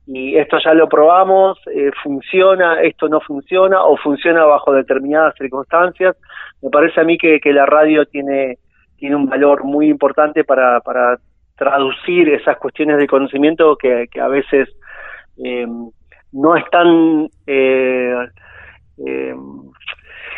y 0.08 0.38
esto 0.38 0.58
ya 0.64 0.74
lo 0.74 0.88
probamos, 0.88 1.60
eh, 1.74 1.92
funciona, 2.04 2.82
esto 2.82 3.10
no 3.10 3.20
funciona, 3.22 3.84
o 3.84 3.98
funciona 3.98 4.46
bajo 4.46 4.72
determinadas 4.72 5.36
circunstancias. 5.36 6.16
Me 6.62 6.70
parece 6.70 7.02
a 7.02 7.04
mí 7.04 7.18
que, 7.18 7.40
la 7.46 7.66
radio 7.66 8.06
tiene, 8.06 8.58
tiene 8.98 9.16
un 9.16 9.28
valor 9.28 9.64
muy 9.64 9.90
importante 9.90 10.44
para, 10.44 10.80
para 10.82 11.18
traducir 11.58 12.30
esas 12.30 12.58
cuestiones 12.58 12.98
de 12.98 13.08
conocimiento 13.08 13.76
que, 13.78 14.06
que 14.12 14.22
a 14.22 14.28
veces 14.28 14.70
eh, 15.44 15.68
no 16.32 16.56
están... 16.56 17.28
Eh, 17.48 18.28
eh, 19.06 19.36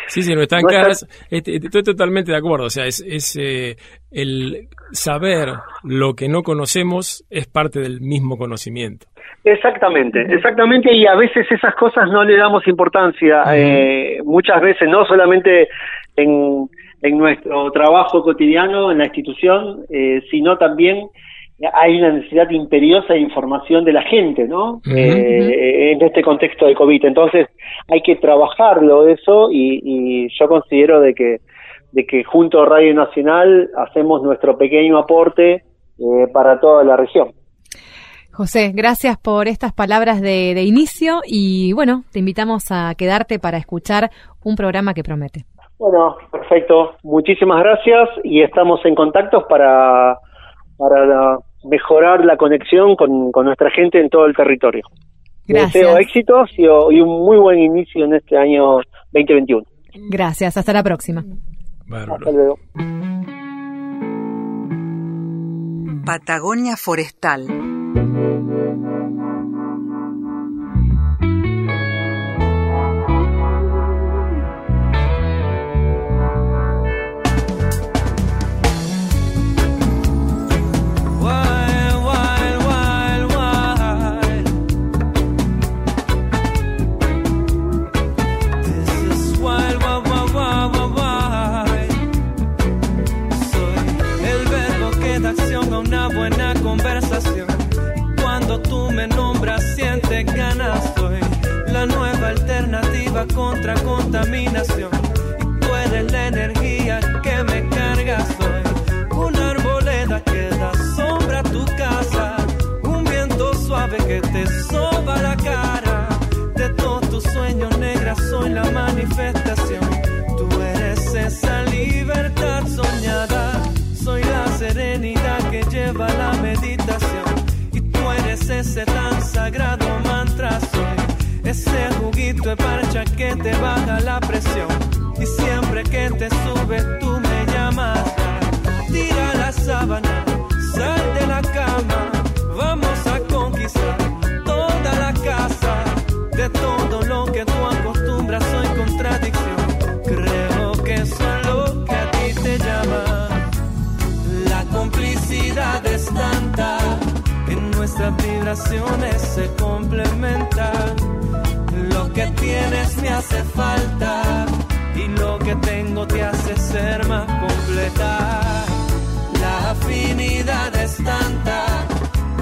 sí, 0.08 0.22
sí, 0.22 0.34
no 0.34 0.42
están 0.42 0.62
caras. 0.62 1.06
Este, 1.30 1.56
estoy 1.56 1.82
totalmente 1.82 2.32
de 2.32 2.38
acuerdo. 2.38 2.66
O 2.66 2.70
sea, 2.70 2.86
es, 2.86 3.04
es 3.06 3.36
eh, 3.36 3.76
el 4.10 4.68
saber 4.90 5.48
lo 5.84 6.14
que 6.14 6.28
no 6.28 6.42
conocemos 6.42 7.24
es 7.30 7.46
parte 7.46 7.80
del 7.80 8.00
mismo 8.00 8.36
conocimiento. 8.36 9.06
Exactamente, 9.44 10.20
exactamente, 10.28 10.94
y 10.94 11.06
a 11.06 11.14
veces 11.14 11.46
esas 11.50 11.74
cosas 11.76 12.10
no 12.10 12.24
le 12.24 12.36
damos 12.36 12.66
importancia, 12.66 13.44
eh, 13.54 14.18
muchas 14.24 14.60
veces, 14.60 14.88
no 14.88 15.06
solamente 15.06 15.68
en, 16.16 16.68
en 17.02 17.18
nuestro 17.18 17.70
trabajo 17.70 18.22
cotidiano, 18.22 18.90
en 18.90 18.98
la 18.98 19.04
institución, 19.04 19.84
eh, 19.90 20.22
sino 20.30 20.58
también 20.58 21.08
hay 21.72 21.98
una 21.98 22.12
necesidad 22.12 22.48
imperiosa 22.50 23.14
de 23.14 23.20
información 23.20 23.84
de 23.84 23.92
la 23.92 24.02
gente, 24.02 24.46
¿no? 24.46 24.80
Eh, 24.94 25.92
en 25.92 26.02
este 26.02 26.22
contexto 26.22 26.66
de 26.66 26.74
COVID. 26.74 27.04
Entonces, 27.04 27.48
hay 27.88 28.00
que 28.02 28.16
trabajarlo 28.16 29.08
eso 29.08 29.48
y, 29.50 30.28
yo 30.38 30.48
considero 30.48 31.00
de 31.00 31.14
que, 31.14 31.38
de 31.92 32.06
que 32.06 32.22
junto 32.22 32.62
a 32.62 32.66
Radio 32.66 32.94
Nacional 32.94 33.70
hacemos 33.76 34.22
nuestro 34.22 34.56
pequeño 34.56 34.98
aporte 34.98 35.54
eh, 35.54 36.26
para 36.32 36.60
toda 36.60 36.84
la 36.84 36.96
región. 36.96 37.32
José, 38.30 38.70
gracias 38.72 39.18
por 39.18 39.48
estas 39.48 39.72
palabras 39.72 40.20
de, 40.20 40.54
de 40.54 40.62
inicio 40.62 41.22
y 41.26 41.72
bueno, 41.72 42.04
te 42.12 42.20
invitamos 42.20 42.70
a 42.70 42.94
quedarte 42.96 43.40
para 43.40 43.58
escuchar 43.58 44.10
un 44.44 44.54
programa 44.54 44.94
que 44.94 45.02
promete. 45.02 45.44
Bueno, 45.76 46.16
perfecto. 46.30 46.94
Muchísimas 47.02 47.60
gracias 47.60 48.08
y 48.22 48.42
estamos 48.42 48.78
en 48.84 48.94
contacto 48.94 49.46
para, 49.48 50.18
para 50.76 51.04
la, 51.04 51.38
mejorar 51.64 52.24
la 52.24 52.36
conexión 52.36 52.96
con, 52.96 53.30
nuestra 53.44 53.70
gente 53.70 54.00
en 54.00 54.08
todo 54.08 54.26
el 54.26 54.34
territorio. 54.34 54.82
Gracias. 55.46 55.72
Deseo 55.72 55.98
éxitos 55.98 56.50
y, 56.56 56.62
y, 56.62 57.00
un 57.00 57.24
muy 57.24 57.38
buen 57.38 57.58
inicio 57.58 58.04
en 58.04 58.14
este 58.14 58.36
año 58.36 58.76
2021. 59.12 59.64
Gracias, 60.10 60.56
hasta 60.56 60.72
la 60.72 60.82
próxima. 60.82 61.24
Hasta 61.90 62.30
luego. 62.30 62.58
Patagonia 66.04 66.76
Forestal. 66.76 67.46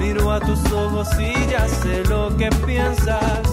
miro 0.07 0.31
a 0.31 0.41
tus 0.41 0.61
ojos 0.73 1.09
y 1.19 1.51
ya 1.51 1.67
sé 1.69 2.05
lo 2.05 2.37
que 2.37 2.49
piensas. 2.67 3.49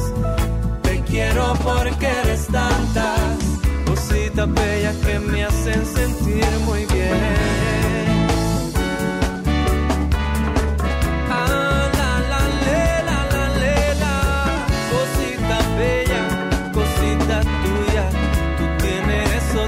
Te 0.84 1.02
quiero 1.02 1.54
porque 1.64 2.08
eres 2.24 2.48
tantas 2.48 3.38
cositas 3.86 4.54
bellas 4.54 4.96
que 4.98 5.20
me 5.20 5.44
hacen 5.46 5.86
sentir 5.86 6.46
muy 6.66 6.86
bien. 6.86 7.74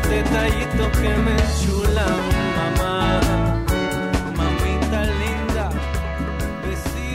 detallitos 0.09 0.89
que 0.99 1.09
me 1.09 1.35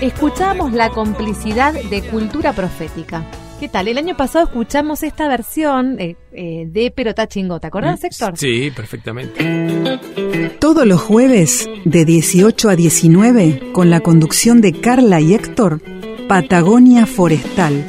Escuchamos 0.01 0.73
la 0.73 0.89
complicidad 0.89 1.75
de 1.75 2.01
cultura 2.01 2.55
profética. 2.55 3.23
¿Qué 3.61 3.69
tal? 3.69 3.87
El 3.87 3.99
año 3.99 4.17
pasado 4.17 4.47
escuchamos 4.47 5.03
esta 5.03 5.29
versión 5.29 6.01
eh, 6.01 6.17
eh, 6.33 6.65
de 6.67 6.91
Perotá 6.91 7.29
Chingó. 7.29 7.61
¿Te 7.61 7.67
acordás, 7.67 8.03
Héctor? 8.03 8.39
Sí, 8.39 8.71
perfectamente. 8.71 9.99
Todos 10.59 10.87
los 10.87 11.03
jueves, 11.03 11.69
de 11.85 12.07
18 12.07 12.71
a 12.71 12.77
19, 12.77 13.73
con 13.73 13.91
la 13.91 14.01
conducción 14.01 14.63
de 14.63 14.73
Carla 14.81 15.21
y 15.21 15.35
Héctor, 15.35 15.83
Patagonia 16.27 17.05
Forestal. 17.05 17.85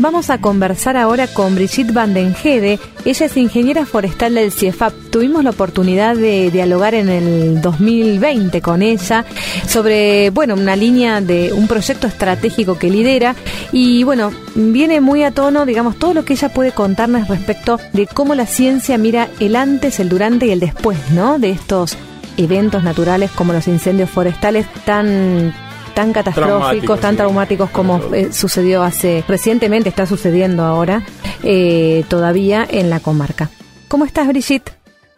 Vamos 0.00 0.30
a 0.30 0.38
conversar 0.38 0.96
ahora 0.96 1.26
con 1.26 1.54
Brigitte 1.54 1.92
Vandenhede. 1.92 2.78
Ella 3.04 3.26
es 3.26 3.36
ingeniera 3.36 3.84
forestal 3.84 4.34
del 4.34 4.50
CIEFAP. 4.50 4.94
Tuvimos 5.10 5.44
la 5.44 5.50
oportunidad 5.50 6.16
de 6.16 6.50
dialogar 6.50 6.94
en 6.94 7.10
el 7.10 7.60
2020 7.60 8.62
con 8.62 8.80
ella 8.80 9.26
sobre, 9.68 10.30
bueno, 10.30 10.54
una 10.54 10.74
línea 10.74 11.20
de 11.20 11.52
un 11.52 11.68
proyecto 11.68 12.06
estratégico 12.06 12.78
que 12.78 12.88
lidera 12.88 13.36
y, 13.72 14.02
bueno, 14.04 14.32
viene 14.54 15.02
muy 15.02 15.22
a 15.22 15.32
tono, 15.32 15.66
digamos, 15.66 15.98
todo 15.98 16.14
lo 16.14 16.24
que 16.24 16.32
ella 16.32 16.48
puede 16.48 16.72
contarnos 16.72 17.28
respecto 17.28 17.78
de 17.92 18.06
cómo 18.06 18.34
la 18.34 18.46
ciencia 18.46 18.96
mira 18.96 19.28
el 19.38 19.54
antes, 19.54 20.00
el 20.00 20.08
durante 20.08 20.46
y 20.46 20.50
el 20.50 20.60
después, 20.60 20.96
¿no? 21.10 21.38
De 21.38 21.50
estos 21.50 21.98
eventos 22.38 22.82
naturales 22.82 23.30
como 23.32 23.52
los 23.52 23.68
incendios 23.68 24.08
forestales 24.08 24.66
tan 24.86 25.52
tan 26.00 26.14
catastróficos, 26.14 26.98
tan 26.98 27.10
sí. 27.10 27.16
traumáticos 27.18 27.68
como 27.68 28.00
eh, 28.14 28.32
sucedió 28.32 28.82
hace 28.82 29.22
recientemente, 29.28 29.90
está 29.90 30.06
sucediendo 30.06 30.62
ahora 30.62 31.02
eh, 31.44 32.04
todavía 32.08 32.66
en 32.70 32.88
la 32.88 33.00
comarca. 33.00 33.50
¿Cómo 33.86 34.06
estás, 34.06 34.26
Brigitte? 34.26 34.72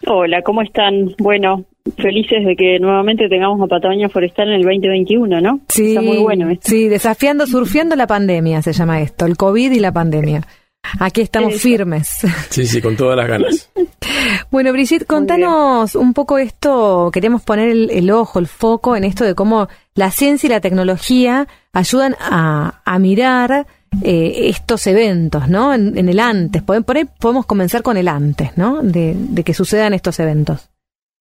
Hola, 0.08 0.42
¿cómo 0.42 0.60
están? 0.60 1.14
Bueno, 1.18 1.66
felices 1.98 2.44
de 2.44 2.56
que 2.56 2.80
nuevamente 2.80 3.28
tengamos 3.28 3.60
a 3.60 3.68
Patagonia 3.68 4.08
Forestal 4.08 4.48
en 4.48 4.54
el 4.54 4.62
2021, 4.62 5.40
¿no? 5.40 5.60
Está 5.68 6.02
muy 6.02 6.18
bueno 6.18 6.50
esto. 6.50 6.68
sí, 6.68 6.88
desafiando, 6.88 7.46
surfeando 7.46 7.94
la 7.94 8.08
pandemia 8.08 8.60
se 8.60 8.72
llama 8.72 9.00
esto, 9.00 9.24
el 9.26 9.36
COVID 9.36 9.70
y 9.70 9.78
la 9.78 9.92
pandemia. 9.92 10.40
Aquí 11.00 11.20
estamos 11.20 11.54
Eso. 11.54 11.62
firmes. 11.62 12.08
Sí, 12.50 12.66
sí, 12.66 12.80
con 12.82 12.96
todas 12.96 13.16
las 13.16 13.28
ganas. 13.28 13.70
Bueno, 14.50 14.72
Brigitte, 14.72 15.06
contanos 15.06 15.94
un 15.94 16.12
poco 16.12 16.36
esto, 16.38 17.10
queremos 17.12 17.42
poner 17.42 17.70
el, 17.70 17.90
el 17.90 18.10
ojo, 18.10 18.38
el 18.38 18.46
foco 18.46 18.94
en 18.94 19.04
esto 19.04 19.24
de 19.24 19.34
cómo 19.34 19.68
la 19.94 20.10
ciencia 20.10 20.46
y 20.46 20.50
la 20.50 20.60
tecnología 20.60 21.48
ayudan 21.72 22.14
a, 22.20 22.82
a 22.84 22.98
mirar 22.98 23.66
eh, 24.02 24.48
estos 24.48 24.86
eventos, 24.86 25.48
¿no? 25.48 25.72
En, 25.72 25.96
en 25.96 26.08
el 26.08 26.20
antes. 26.20 26.62
Por 26.62 26.84
por 26.84 26.96
ahí 26.98 27.04
podemos 27.18 27.46
comenzar 27.46 27.82
con 27.82 27.96
el 27.96 28.08
antes, 28.08 28.56
¿no? 28.58 28.82
De, 28.82 29.14
de 29.16 29.42
que 29.42 29.54
sucedan 29.54 29.94
estos 29.94 30.20
eventos. 30.20 30.68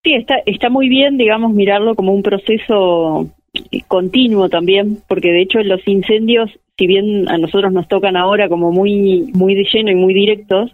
Sí, 0.03 0.13
está, 0.13 0.36
está 0.46 0.70
muy 0.70 0.89
bien, 0.89 1.18
digamos, 1.18 1.53
mirarlo 1.53 1.96
como 1.96 2.13
un 2.13 2.24
proceso 2.24 3.30
eh, 3.53 3.82
continuo 3.88 4.50
también, 4.50 5.00
porque 5.08 5.30
de 5.30 5.41
hecho 5.41 5.60
los 5.60 5.86
incendios, 5.88 6.50
si 6.82 6.88
bien 6.88 7.30
a 7.30 7.38
nosotros 7.38 7.72
nos 7.72 7.88
tocan 7.88 8.18
ahora 8.18 8.50
como 8.50 8.72
muy, 8.72 9.30
muy 9.36 9.54
de 9.54 9.68
lleno 9.72 9.92
y 9.92 9.96
muy 9.96 10.16
directos, 10.16 10.72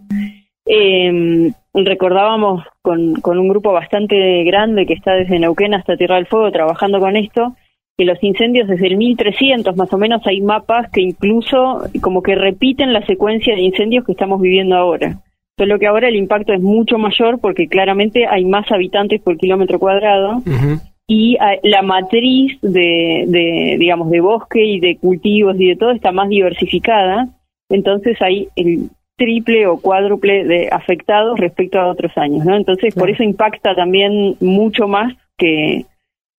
eh, 0.65 1.51
recordábamos 1.73 2.63
con, 2.81 3.15
con 3.15 3.37
un 3.37 3.49
grupo 3.49 3.73
bastante 3.73 4.45
grande 4.45 4.85
que 4.85 4.93
está 4.93 5.15
desde 5.15 5.37
Neuquén 5.37 5.73
hasta 5.73 5.97
Tierra 5.97 6.15
del 6.15 6.27
Fuego 6.27 6.49
trabajando 6.49 7.01
con 7.01 7.17
esto, 7.17 7.57
que 7.97 8.05
los 8.05 8.23
incendios 8.23 8.69
desde 8.69 8.87
el 8.87 8.95
1300 8.95 9.75
más 9.75 9.91
o 9.91 9.97
menos 9.97 10.25
hay 10.25 10.39
mapas 10.39 10.89
que 10.93 11.01
incluso 11.01 11.81
como 11.99 12.23
que 12.23 12.35
repiten 12.35 12.93
la 12.93 13.05
secuencia 13.05 13.53
de 13.53 13.63
incendios 13.63 14.05
que 14.05 14.13
estamos 14.13 14.39
viviendo 14.39 14.77
ahora. 14.77 15.19
Solo 15.57 15.77
que 15.77 15.87
ahora 15.87 16.07
el 16.07 16.15
impacto 16.15 16.53
es 16.53 16.61
mucho 16.61 16.97
mayor 16.97 17.41
porque 17.41 17.67
claramente 17.67 18.27
hay 18.27 18.45
más 18.45 18.71
habitantes 18.71 19.21
por 19.21 19.35
kilómetro 19.35 19.77
cuadrado 19.77 20.37
Ujú. 20.37 20.79
Y 21.07 21.37
ah, 21.39 21.55
la 21.63 21.81
matriz 21.81 22.59
de, 22.61 23.23
de, 23.27 23.77
digamos, 23.79 24.09
de 24.11 24.19
bosque 24.19 24.63
y 24.63 24.79
de 24.81 24.97
cultivos 24.97 25.55
y 25.57 25.69
de 25.69 25.75
todo 25.77 25.91
está 25.91 26.11
más 26.11 26.27
diversificada. 26.27 27.29
Entonces 27.69 28.21
hay 28.21 28.49
el 28.55 28.89
triple 29.15 29.67
o 29.67 29.79
cuádruple 29.81 30.43
de 30.43 30.69
afectados 30.71 31.39
respecto 31.39 31.79
a 31.79 31.87
otros 31.87 32.15
años, 32.17 32.45
¿no? 32.45 32.55
Entonces 32.55 32.93
por 32.93 33.09
eso 33.09 33.23
impacta 33.23 33.73
también 33.73 34.35
mucho 34.41 34.87
más 34.87 35.13
que, 35.37 35.85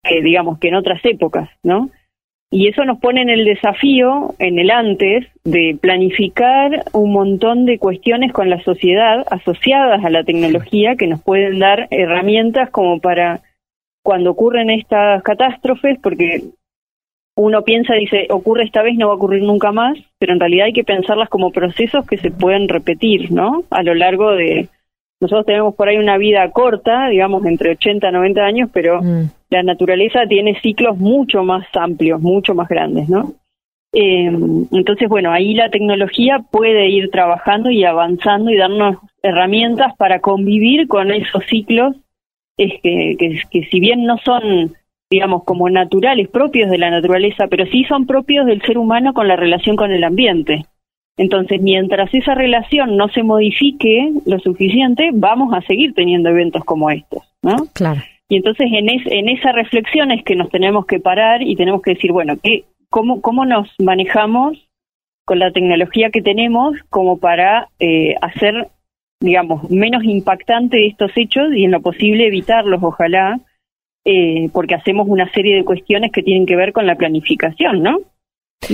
que, 0.04 0.22
digamos, 0.22 0.58
que 0.58 0.68
en 0.68 0.76
otras 0.76 1.04
épocas, 1.04 1.48
¿no? 1.62 1.90
Y 2.50 2.68
eso 2.68 2.84
nos 2.84 2.98
pone 2.98 3.20
en 3.20 3.28
el 3.28 3.44
desafío, 3.44 4.34
en 4.38 4.58
el 4.58 4.70
antes, 4.70 5.26
de 5.44 5.76
planificar 5.78 6.84
un 6.92 7.12
montón 7.12 7.66
de 7.66 7.78
cuestiones 7.78 8.32
con 8.32 8.48
la 8.48 8.62
sociedad 8.62 9.26
asociadas 9.30 10.02
a 10.02 10.08
la 10.08 10.24
tecnología 10.24 10.96
que 10.96 11.08
nos 11.08 11.20
pueden 11.22 11.58
dar 11.58 11.88
herramientas 11.90 12.70
como 12.70 13.00
para 13.00 13.42
cuando 14.08 14.30
ocurren 14.30 14.70
estas 14.70 15.22
catástrofes, 15.22 15.98
porque 16.02 16.42
uno 17.36 17.62
piensa, 17.62 17.92
dice, 17.92 18.26
ocurre 18.30 18.64
esta 18.64 18.80
vez, 18.80 18.96
no 18.96 19.08
va 19.08 19.12
a 19.12 19.16
ocurrir 19.16 19.42
nunca 19.42 19.70
más, 19.70 19.98
pero 20.18 20.32
en 20.32 20.40
realidad 20.40 20.64
hay 20.64 20.72
que 20.72 20.82
pensarlas 20.82 21.28
como 21.28 21.50
procesos 21.50 22.06
que 22.06 22.16
se 22.16 22.30
pueden 22.30 22.70
repetir, 22.70 23.30
¿no? 23.30 23.64
A 23.68 23.82
lo 23.82 23.92
largo 23.92 24.32
de... 24.32 24.68
Nosotros 25.20 25.44
tenemos 25.44 25.74
por 25.74 25.90
ahí 25.90 25.98
una 25.98 26.16
vida 26.16 26.50
corta, 26.52 27.10
digamos, 27.10 27.44
entre 27.44 27.72
80 27.72 28.08
y 28.08 28.12
90 28.12 28.40
años, 28.40 28.70
pero 28.72 29.02
Mm. 29.02 29.24
la 29.50 29.62
naturaleza 29.62 30.20
tiene 30.26 30.58
ciclos 30.62 30.96
mucho 30.96 31.44
más 31.44 31.66
amplios, 31.74 32.18
mucho 32.18 32.54
más 32.54 32.66
grandes, 32.66 33.10
¿no? 33.10 33.34
Eh, 33.92 34.32
entonces, 34.72 35.06
bueno, 35.06 35.32
ahí 35.32 35.52
la 35.52 35.68
tecnología 35.68 36.38
puede 36.50 36.88
ir 36.88 37.10
trabajando 37.10 37.68
y 37.68 37.84
avanzando 37.84 38.50
y 38.50 38.56
darnos 38.56 38.96
herramientas 39.22 39.94
para 39.98 40.20
convivir 40.20 40.88
con 40.88 41.10
esos 41.10 41.44
ciclos 41.44 41.94
es 42.58 42.72
que, 42.82 43.16
que, 43.18 43.40
que 43.50 43.64
si 43.70 43.80
bien 43.80 44.04
no 44.04 44.18
son, 44.18 44.74
digamos, 45.10 45.44
como 45.44 45.70
naturales, 45.70 46.28
propios 46.28 46.68
de 46.70 46.78
la 46.78 46.90
naturaleza, 46.90 47.46
pero 47.48 47.64
sí 47.66 47.84
son 47.84 48.06
propios 48.06 48.44
del 48.44 48.60
ser 48.62 48.76
humano 48.76 49.14
con 49.14 49.26
la 49.26 49.36
relación 49.36 49.76
con 49.76 49.92
el 49.92 50.04
ambiente. 50.04 50.66
Entonces, 51.16 51.60
mientras 51.60 52.12
esa 52.12 52.34
relación 52.34 52.96
no 52.96 53.08
se 53.08 53.22
modifique 53.22 54.12
lo 54.26 54.38
suficiente, 54.38 55.10
vamos 55.12 55.54
a 55.54 55.62
seguir 55.62 55.94
teniendo 55.94 56.28
eventos 56.28 56.64
como 56.64 56.90
estos, 56.90 57.22
¿no? 57.42 57.56
Claro. 57.74 58.00
Y 58.28 58.36
entonces 58.36 58.66
en, 58.70 58.88
es, 58.90 59.02
en 59.06 59.28
esa 59.28 59.52
reflexión 59.52 60.10
es 60.10 60.22
que 60.22 60.36
nos 60.36 60.50
tenemos 60.50 60.86
que 60.86 61.00
parar 61.00 61.42
y 61.42 61.56
tenemos 61.56 61.80
que 61.82 61.94
decir, 61.94 62.12
bueno, 62.12 62.34
¿qué, 62.42 62.64
cómo, 62.90 63.20
¿cómo 63.20 63.44
nos 63.46 63.68
manejamos 63.78 64.68
con 65.24 65.38
la 65.38 65.50
tecnología 65.50 66.10
que 66.10 66.22
tenemos 66.22 66.76
como 66.90 67.18
para 67.18 67.68
eh, 67.78 68.14
hacer, 68.20 68.68
digamos, 69.20 69.68
menos 69.70 70.04
impactante 70.04 70.86
estos 70.86 71.10
hechos 71.16 71.52
y 71.54 71.64
en 71.64 71.72
lo 71.72 71.80
posible 71.80 72.26
evitarlos, 72.26 72.82
ojalá, 72.82 73.40
eh, 74.04 74.48
porque 74.52 74.74
hacemos 74.74 75.08
una 75.08 75.30
serie 75.32 75.56
de 75.56 75.64
cuestiones 75.64 76.12
que 76.12 76.22
tienen 76.22 76.46
que 76.46 76.56
ver 76.56 76.72
con 76.72 76.86
la 76.86 76.96
planificación, 76.96 77.82
¿no? 77.82 77.98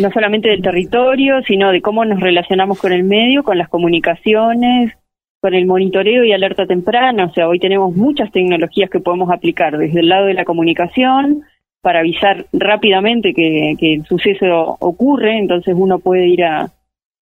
No 0.00 0.10
solamente 0.10 0.48
del 0.48 0.62
territorio, 0.62 1.42
sino 1.42 1.72
de 1.72 1.82
cómo 1.82 2.04
nos 2.04 2.20
relacionamos 2.20 2.78
con 2.78 2.92
el 2.92 3.04
medio, 3.04 3.42
con 3.42 3.58
las 3.58 3.68
comunicaciones, 3.68 4.92
con 5.40 5.54
el 5.54 5.66
monitoreo 5.66 6.24
y 6.24 6.32
alerta 6.32 6.66
temprana. 6.66 7.26
O 7.26 7.32
sea, 7.32 7.48
hoy 7.48 7.58
tenemos 7.58 7.94
muchas 7.94 8.30
tecnologías 8.32 8.88
que 8.88 9.00
podemos 9.00 9.30
aplicar 9.30 9.76
desde 9.76 10.00
el 10.00 10.08
lado 10.08 10.26
de 10.26 10.34
la 10.34 10.44
comunicación 10.44 11.42
para 11.82 12.00
avisar 12.00 12.46
rápidamente 12.52 13.34
que, 13.34 13.74
que 13.78 13.94
el 13.94 14.06
suceso 14.06 14.76
ocurre, 14.80 15.36
entonces 15.36 15.74
uno 15.76 15.98
puede 15.98 16.28
ir 16.28 16.44
a, 16.44 16.70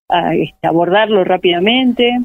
a, 0.09 0.35
este, 0.37 0.69
abordarlo 0.69 1.25
rápidamente. 1.25 2.21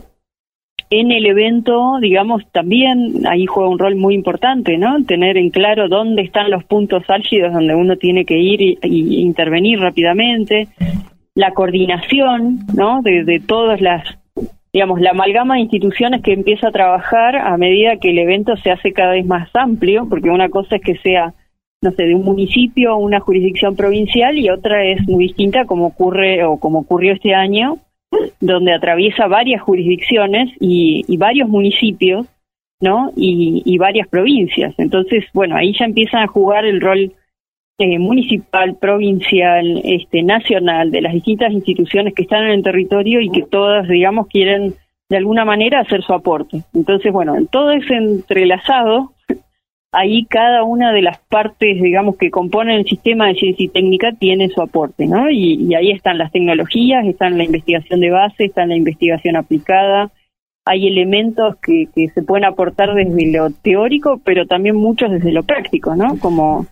En 0.90 1.12
el 1.12 1.26
evento, 1.26 1.98
digamos, 2.00 2.44
también 2.54 3.28
ahí 3.28 3.46
juega 3.46 3.70
un 3.70 3.80
rol 3.80 3.98
muy 3.98 4.16
importante, 4.16 4.78
¿no? 4.78 5.04
Tener 5.04 5.38
en 5.38 5.50
claro 5.50 5.90
dónde 5.90 6.22
están 6.22 6.50
los 6.50 6.64
puntos 6.64 7.04
álgidos 7.10 7.52
donde 7.52 7.76
uno 7.76 7.98
tiene 7.98 8.24
que 8.24 8.38
ir 8.38 8.62
y, 8.62 8.78
intervenir 9.22 9.80
rápidamente. 9.80 10.70
La 11.36 11.52
coordinación, 11.52 12.60
¿no? 12.74 13.02
De, 13.02 13.26
de 13.26 13.42
todas 13.42 13.82
las, 13.82 14.18
digamos, 14.72 15.02
la 15.02 15.10
amalgama 15.10 15.56
de 15.56 15.62
instituciones 15.62 16.22
que 16.22 16.32
empieza 16.32 16.70
a 16.70 16.72
trabajar 16.72 17.36
a 17.36 17.58
medida 17.58 17.98
que 17.98 18.12
el 18.12 18.20
evento 18.20 18.56
se 18.56 18.72
hace 18.72 18.94
cada 18.94 19.12
vez 19.12 19.26
más 19.26 19.50
amplio, 19.56 20.08
porque 20.10 20.30
una 20.30 20.48
cosa 20.48 20.78
es 20.78 20.82
que 20.82 20.96
sea, 21.00 21.34
no 21.82 21.92
sé, 21.92 22.04
de 22.04 22.16
un 22.16 22.24
municipio 22.24 22.96
una 22.96 23.20
jurisdicción 23.20 23.76
provincial 23.76 24.38
y 24.38 24.50
otra 24.50 24.86
es 24.86 25.06
muy 25.06 25.26
distinta 25.26 25.66
como 25.66 25.88
ocurre 25.88 26.46
o 26.46 26.58
como 26.58 26.80
ocurrió 26.80 27.12
este 27.12 27.36
año, 27.36 27.80
donde 28.40 28.74
atraviesa 28.74 29.28
varias 29.28 29.62
jurisdicciones 29.62 30.50
y, 30.60 31.04
y 31.08 31.18
varios 31.18 31.50
municipios, 31.50 32.28
¿no? 32.80 33.12
Y, 33.16 33.78
varias 33.78 34.08
provincias. 34.08 34.74
Entonces, 34.78 35.26
bueno, 35.34 35.56
ahí 35.56 35.74
ya 35.78 35.86
empiezan 35.86 36.24
a 36.24 36.28
jugar 36.28 36.66
el 36.66 36.82
rol 36.82 37.14
eh, 37.80 38.00
municipal, 38.00 38.76
provincial, 38.76 39.82
este, 39.84 40.24
nacional, 40.24 40.92
de 40.92 41.02
las 41.02 41.14
distintas 41.14 41.52
instituciones 41.52 42.14
que 42.14 42.24
están 42.24 42.46
en 42.46 42.52
el 42.52 42.64
territorio 42.64 43.22
y 43.22 43.30
que 43.30 43.44
todas, 43.44 43.88
digamos, 43.88 44.28
quieren 44.28 44.74
de 45.10 45.18
alguna 45.18 45.46
manera 45.46 45.80
hacer 45.80 46.02
su 46.04 46.14
aporte. 46.14 46.64
Entonces, 46.74 47.12
bueno, 47.14 47.36
todo 47.52 47.72
es 47.72 47.90
entrelazado. 47.90 49.14
Ahí 49.94 50.26
cada 50.26 50.64
una 50.64 50.92
de 50.92 51.02
las 51.02 51.18
partes, 51.30 51.82
digamos, 51.82 52.18
que 52.18 52.30
componen 52.30 52.76
el 52.78 52.86
sistema 52.86 53.28
de 53.28 53.36
ciencia 53.36 53.66
y 53.66 53.70
técnica 53.70 54.12
tiene 54.12 54.50
su 54.50 54.62
aporte, 54.62 55.08
¿no? 55.08 55.30
Y, 55.30 55.54
y 55.70 55.76
ahí 55.76 55.92
están 55.92 56.18
las 56.18 56.32
tecnologías, 56.32 57.06
están 57.06 57.38
la 57.38 57.46
investigación 57.46 58.02
de 58.02 58.10
base, 58.10 58.46
está 58.46 58.66
la 58.66 58.76
investigación 58.76 59.38
aplicada, 59.38 60.12
hay 60.66 60.88
elementos 60.88 61.56
que, 61.62 61.88
que 61.96 62.10
se 62.10 62.22
pueden 62.22 62.44
aportar 62.44 62.94
desde 62.94 63.32
lo 63.32 63.50
teórico, 63.52 64.20
pero 64.26 64.46
también 64.46 64.76
muchos 64.76 65.10
desde 65.10 65.32
lo 65.32 65.44
práctico, 65.44 65.96
¿no? 65.96 66.20
Como 66.20 66.66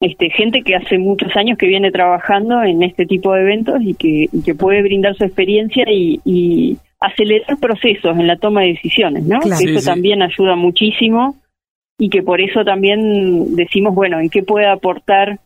este, 0.00 0.30
gente 0.30 0.62
que 0.62 0.76
hace 0.76 0.98
muchos 0.98 1.34
años 1.36 1.58
que 1.58 1.66
viene 1.66 1.90
trabajando 1.90 2.62
en 2.62 2.84
este 2.84 3.06
tipo 3.06 3.32
de 3.34 3.40
eventos 3.42 3.82
y 3.82 3.94
que, 3.94 4.28
y 4.32 4.42
que 4.44 4.54
puede 4.54 4.82
brindar 4.82 5.16
su 5.16 5.24
experiencia 5.24 5.84
y, 5.90 6.20
y 6.24 6.78
acelerar 7.00 7.58
procesos 7.58 8.16
en 8.16 8.28
la 8.28 8.36
toma 8.36 8.60
de 8.60 8.68
decisiones, 8.68 9.24
¿no? 9.24 9.40
Claro. 9.40 9.58
Que 9.58 9.66
Sí, 9.66 9.70
eso 9.70 9.80
sí. 9.80 9.86
también 9.86 10.22
ayuda 10.22 10.54
muchísimo 10.54 11.34
y 11.98 12.08
que 12.10 12.22
por 12.22 12.40
eso 12.40 12.64
también 12.64 13.54
decimos, 13.56 13.94
bueno, 13.94 14.20
¿en 14.20 14.28
qué 14.30 14.42
puede 14.42 14.66
aportar 14.66 15.38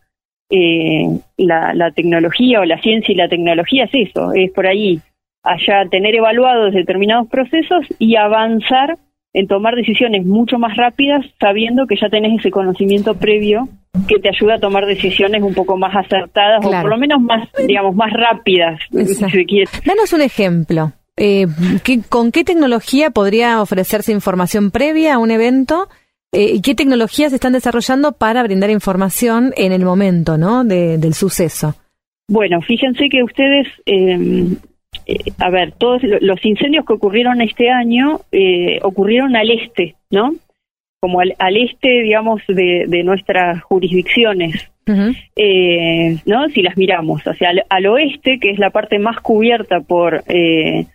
eh, 0.49 1.07
la, 1.37 1.73
la 1.73 1.91
tecnología 1.91 2.59
o 2.61 2.65
la 2.65 2.81
ciencia 2.81 3.13
y 3.13 3.15
la 3.15 3.29
tecnología? 3.29 3.85
Es 3.85 4.09
eso, 4.09 4.33
es 4.33 4.51
por 4.51 4.67
ahí, 4.67 4.99
allá 5.43 5.87
tener 5.89 6.15
evaluados 6.15 6.73
determinados 6.73 7.27
procesos 7.29 7.85
y 7.99 8.15
avanzar 8.15 8.97
en 9.33 9.47
tomar 9.47 9.75
decisiones 9.75 10.25
mucho 10.25 10.59
más 10.59 10.75
rápidas 10.75 11.25
sabiendo 11.39 11.87
que 11.87 11.95
ya 11.95 12.09
tenés 12.09 12.37
ese 12.39 12.51
conocimiento 12.51 13.15
previo 13.15 13.69
que 14.09 14.19
te 14.19 14.27
ayuda 14.29 14.55
a 14.55 14.59
tomar 14.59 14.85
decisiones 14.85 15.41
un 15.41 15.53
poco 15.53 15.77
más 15.77 15.95
acertadas 15.95 16.65
o 16.65 16.69
por 16.69 16.89
lo 16.89 16.97
menos 16.97 17.21
más, 17.21 17.47
digamos, 17.65 17.95
más 17.95 18.11
rápidas, 18.11 18.79
Exacto. 18.93 19.37
si. 19.37 19.63
Danos 19.85 20.11
un 20.11 20.21
ejemplo. 20.21 20.91
Eh, 21.17 21.45
¿qué- 21.83 22.01
¿Con 22.09 22.31
qué 22.31 22.43
tecnología 22.43 23.09
podría 23.11 23.61
ofrecerse 23.61 24.11
información 24.11 24.71
previa 24.71 25.15
a 25.15 25.17
un 25.17 25.31
evento? 25.31 25.87
Eh, 26.33 26.53
¿y 26.55 26.61
¿Qué 26.61 26.75
tecnologías 26.75 27.29
se 27.31 27.35
están 27.35 27.53
desarrollando 27.53 28.13
para 28.13 28.41
brindar 28.43 28.69
información 28.69 29.51
en 29.57 29.71
el 29.73 29.83
momento 29.83 30.37
¿no? 30.37 30.63
de- 30.63 30.97
del 30.97 31.13
suceso? 31.13 31.75
Bueno, 32.29 32.61
fíjense 32.61 33.09
que 33.09 33.23
ustedes, 33.23 33.67
eh, 33.85 34.47
eh, 35.05 35.17
a 35.39 35.49
ver, 35.49 35.73
todos 35.73 36.01
lo- 36.03 36.19
los 36.21 36.43
incendios 36.45 36.85
que 36.85 36.93
ocurrieron 36.93 37.41
este 37.41 37.69
año 37.69 38.21
eh, 38.31 38.79
ocurrieron 38.83 39.35
al 39.35 39.51
este, 39.51 39.95
¿no? 40.09 40.33
Como 41.01 41.19
al, 41.19 41.33
al 41.39 41.57
este, 41.57 41.89
digamos, 42.03 42.41
de, 42.47 42.85
de 42.87 43.03
nuestras 43.03 43.61
jurisdicciones, 43.63 44.71
eh, 45.35 46.17
¿no? 46.25 46.47
Si 46.49 46.61
las 46.61 46.77
miramos, 46.77 47.21
hacia 47.23 47.49
al, 47.49 47.63
al 47.69 47.85
oeste, 47.87 48.39
que 48.39 48.51
es 48.51 48.59
la 48.59 48.69
parte 48.69 48.99
más 48.99 49.19
cubierta 49.19 49.81
por 49.81 50.23
eh, 50.27 50.85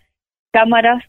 cámaras, 0.53 1.03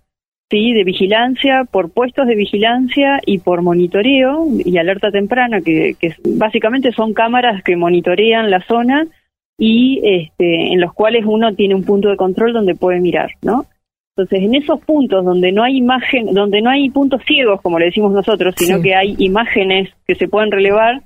sí, 0.49 0.73
de 0.73 0.83
vigilancia, 0.83 1.65
por 1.69 1.91
puestos 1.91 2.27
de 2.27 2.35
vigilancia 2.35 3.19
y 3.25 3.39
por 3.39 3.61
monitoreo 3.61 4.45
y 4.63 4.77
alerta 4.77 5.11
temprana, 5.11 5.61
que, 5.61 5.95
que 5.99 6.15
básicamente 6.25 6.91
son 6.91 7.13
cámaras 7.13 7.63
que 7.63 7.75
monitorean 7.75 8.49
la 8.49 8.61
zona 8.61 9.07
y 9.57 9.99
este, 10.03 10.73
en 10.73 10.79
los 10.79 10.93
cuales 10.93 11.25
uno 11.25 11.53
tiene 11.55 11.75
un 11.75 11.83
punto 11.83 12.09
de 12.09 12.17
control 12.17 12.53
donde 12.53 12.75
puede 12.75 12.99
mirar, 12.99 13.31
¿no? 13.41 13.65
Entonces, 14.15 14.41
en 14.43 14.55
esos 14.55 14.79
puntos 14.83 15.23
donde 15.25 15.51
no 15.51 15.63
hay 15.63 15.77
imagen, 15.77 16.33
donde 16.33 16.61
no 16.61 16.69
hay 16.71 16.89
puntos 16.89 17.21
ciegos, 17.27 17.61
como 17.61 17.77
le 17.77 17.85
decimos 17.85 18.11
nosotros, 18.13 18.55
sino 18.57 18.77
Sí. 18.77 18.83
que 18.83 18.95
hay 18.95 19.15
imágenes 19.19 19.89
que 20.07 20.15
se 20.15 20.27
pueden 20.27 20.51
relevar, 20.51 21.03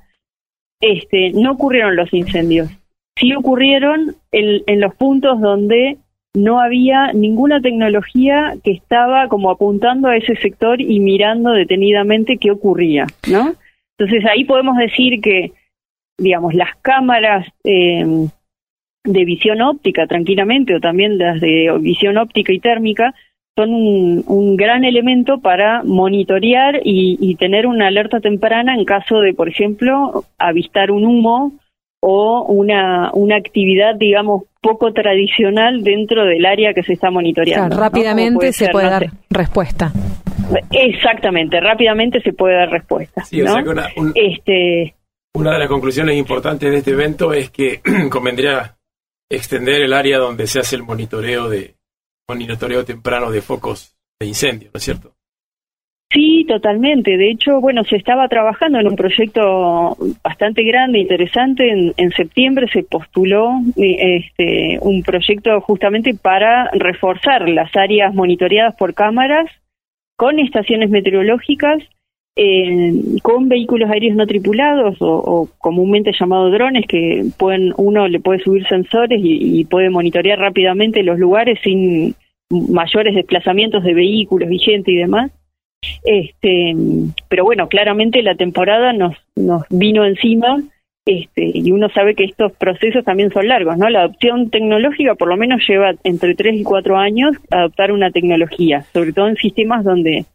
este, 0.79 1.31
no 1.33 1.51
ocurrieron 1.51 1.95
los 1.95 2.13
incendios. 2.13 2.69
Sí 3.17 3.33
ocurrieron 3.35 4.15
en, 4.31 4.61
en 4.65 4.79
los 4.79 4.95
puntos 4.95 5.41
donde 5.41 5.97
no 6.33 6.59
había 6.59 7.11
ninguna 7.13 7.61
tecnología 7.61 8.55
que 8.63 8.71
estaba 8.71 9.27
como 9.27 9.51
apuntando 9.51 10.07
a 10.07 10.15
ese 10.15 10.35
sector 10.35 10.79
y 10.81 10.99
mirando 10.99 11.51
detenidamente 11.51 12.37
qué 12.37 12.51
ocurría, 12.51 13.07
¿no? 13.29 13.53
Entonces 13.97 14.25
ahí 14.29 14.45
podemos 14.45 14.77
decir 14.77 15.21
que, 15.21 15.51
digamos, 16.17 16.53
las 16.53 16.75
cámaras 16.81 17.47
eh, 17.63 18.05
de 19.03 19.25
visión 19.25 19.61
óptica 19.61 20.07
tranquilamente 20.07 20.75
o 20.75 20.79
también 20.79 21.17
las 21.17 21.41
de 21.41 21.75
visión 21.81 22.17
óptica 22.17 22.53
y 22.53 22.59
térmica 22.59 23.13
son 23.57 23.73
un, 23.73 24.23
un 24.27 24.55
gran 24.55 24.85
elemento 24.85 25.41
para 25.41 25.83
monitorear 25.83 26.79
y, 26.85 27.17
y 27.19 27.35
tener 27.35 27.67
una 27.67 27.87
alerta 27.87 28.21
temprana 28.21 28.75
en 28.75 28.85
caso 28.85 29.19
de, 29.19 29.33
por 29.33 29.49
ejemplo, 29.49 30.23
avistar 30.37 30.91
un 30.91 31.05
humo 31.05 31.51
o 31.99 32.43
una, 32.43 33.11
una 33.13 33.35
actividad, 33.35 33.95
digamos, 33.95 34.43
poco 34.61 34.93
tradicional 34.93 35.83
dentro 35.83 36.23
del 36.25 36.45
área 36.45 36.73
que 36.73 36.83
se 36.83 36.93
está 36.93 37.09
monitoreando. 37.09 37.63
¿no? 37.69 37.69
Como 37.75 37.81
rápidamente 37.81 38.47
se 38.53 38.65
ser, 38.65 38.71
puede 38.71 38.85
no 38.85 38.91
dar 38.91 39.03
sé. 39.09 39.17
respuesta. 39.29 39.91
Exactamente, 40.71 41.59
rápidamente 41.59 42.21
se 42.21 42.33
puede 42.33 42.55
dar 42.55 42.69
respuesta. 42.69 43.23
Sí, 43.23 43.41
o 43.41 43.47
sea 43.47 43.63
que 43.63 43.69
una, 43.69 43.87
un- 43.97 44.11
Este, 44.15 44.95
una 45.33 45.53
de 45.53 45.59
las 45.59 45.67
conclusiones 45.67 46.17
importantes 46.17 46.69
de 46.71 46.77
este 46.77 46.91
evento 46.91 47.33
es 47.33 47.49
que 47.49 47.81
convendría 48.09 48.75
extender 49.29 49.81
el 49.81 49.93
área 49.93 50.17
donde 50.17 50.45
se 50.47 50.59
hace 50.59 50.75
el 50.75 50.83
monitoreo 50.83 51.49
de 51.49 51.75
monitoreo 52.29 52.85
temprano 52.85 53.31
de 53.31 53.41
focos 53.41 53.95
de 54.19 54.27
incendio, 54.27 54.69
¿no 54.73 54.77
es 54.77 54.83
cierto? 54.83 55.13
Sí, 56.11 56.45
totalmente. 56.45 57.15
De 57.15 57.31
hecho, 57.31 57.61
bueno, 57.61 57.85
se 57.85 57.95
estaba 57.95 58.27
trabajando 58.27 58.79
en 58.79 58.87
un 58.87 58.97
proyecto 58.97 59.95
bastante 60.21 60.63
grande, 60.63 60.99
interesante. 60.99 61.93
En, 61.95 62.11
septiembre 62.11 62.67
se 62.67 62.83
postuló 62.83 63.61
eh, 63.77 64.17
este, 64.17 64.77
un 64.81 65.03
proyecto 65.03 65.61
justamente 65.61 66.13
para 66.13 66.69
reforzar 66.73 67.47
las 67.47 67.73
áreas 67.77 68.13
monitoreadas 68.13 68.75
por 68.75 68.93
cámaras 68.93 69.49
con 70.17 70.39
estaciones 70.39 70.89
meteorológicas, 70.89 71.81
con 73.23 73.49
vehículos 73.49 73.89
aéreos 73.89 74.15
no 74.15 74.27
tripulados 74.27 75.01
o, 75.01 75.13
o 75.13 75.49
comúnmente 75.57 76.11
llamados 76.19 76.51
drones, 76.51 76.85
que 76.87 77.23
pueden 77.37 77.73
uno 77.77 78.07
le 78.07 78.19
puede 78.19 78.39
subir 78.39 78.67
sensores 78.67 79.19
y, 79.23 79.59
y 79.59 79.65
puede 79.65 79.89
monitorear 79.89 80.39
rápidamente 80.39 81.03
los 81.03 81.17
lugares 81.17 81.57
sin 81.63 82.15
mayores 82.49 83.15
desplazamientos 83.15 83.83
de 83.83 83.93
vehículos 83.93 84.51
y 84.51 84.59
gente 84.59 84.91
y 84.91 84.95
demás. 84.97 85.31
Este, 86.03 86.73
pero 87.29 87.43
bueno, 87.43 87.67
claramente 87.67 88.21
la 88.21 88.35
temporada 88.35 88.93
nos, 88.93 89.15
nos 89.35 89.63
vino 89.69 90.05
encima 90.05 90.57
este, 91.05 91.51
y 91.55 91.71
uno 91.71 91.89
sabe 91.89 92.13
que 92.15 92.23
estos 92.25 92.51
procesos 92.53 93.03
también 93.03 93.31
son 93.31 93.47
largos, 93.47 93.77
¿no? 93.77 93.89
La 93.89 94.01
adopción 94.01 94.49
tecnológica 94.49 95.15
por 95.15 95.29
lo 95.29 95.37
menos 95.37 95.61
lleva 95.67 95.93
entre 96.03 96.35
3 96.35 96.55
y 96.55 96.63
4 96.63 96.97
años 96.97 97.35
adoptar 97.49 97.91
una 97.91 98.11
tecnología, 98.11 98.85
sobre 98.93 99.13
todo 99.13 99.27
en 99.27 99.35
sistemas 99.37 99.83
donde 99.83 100.25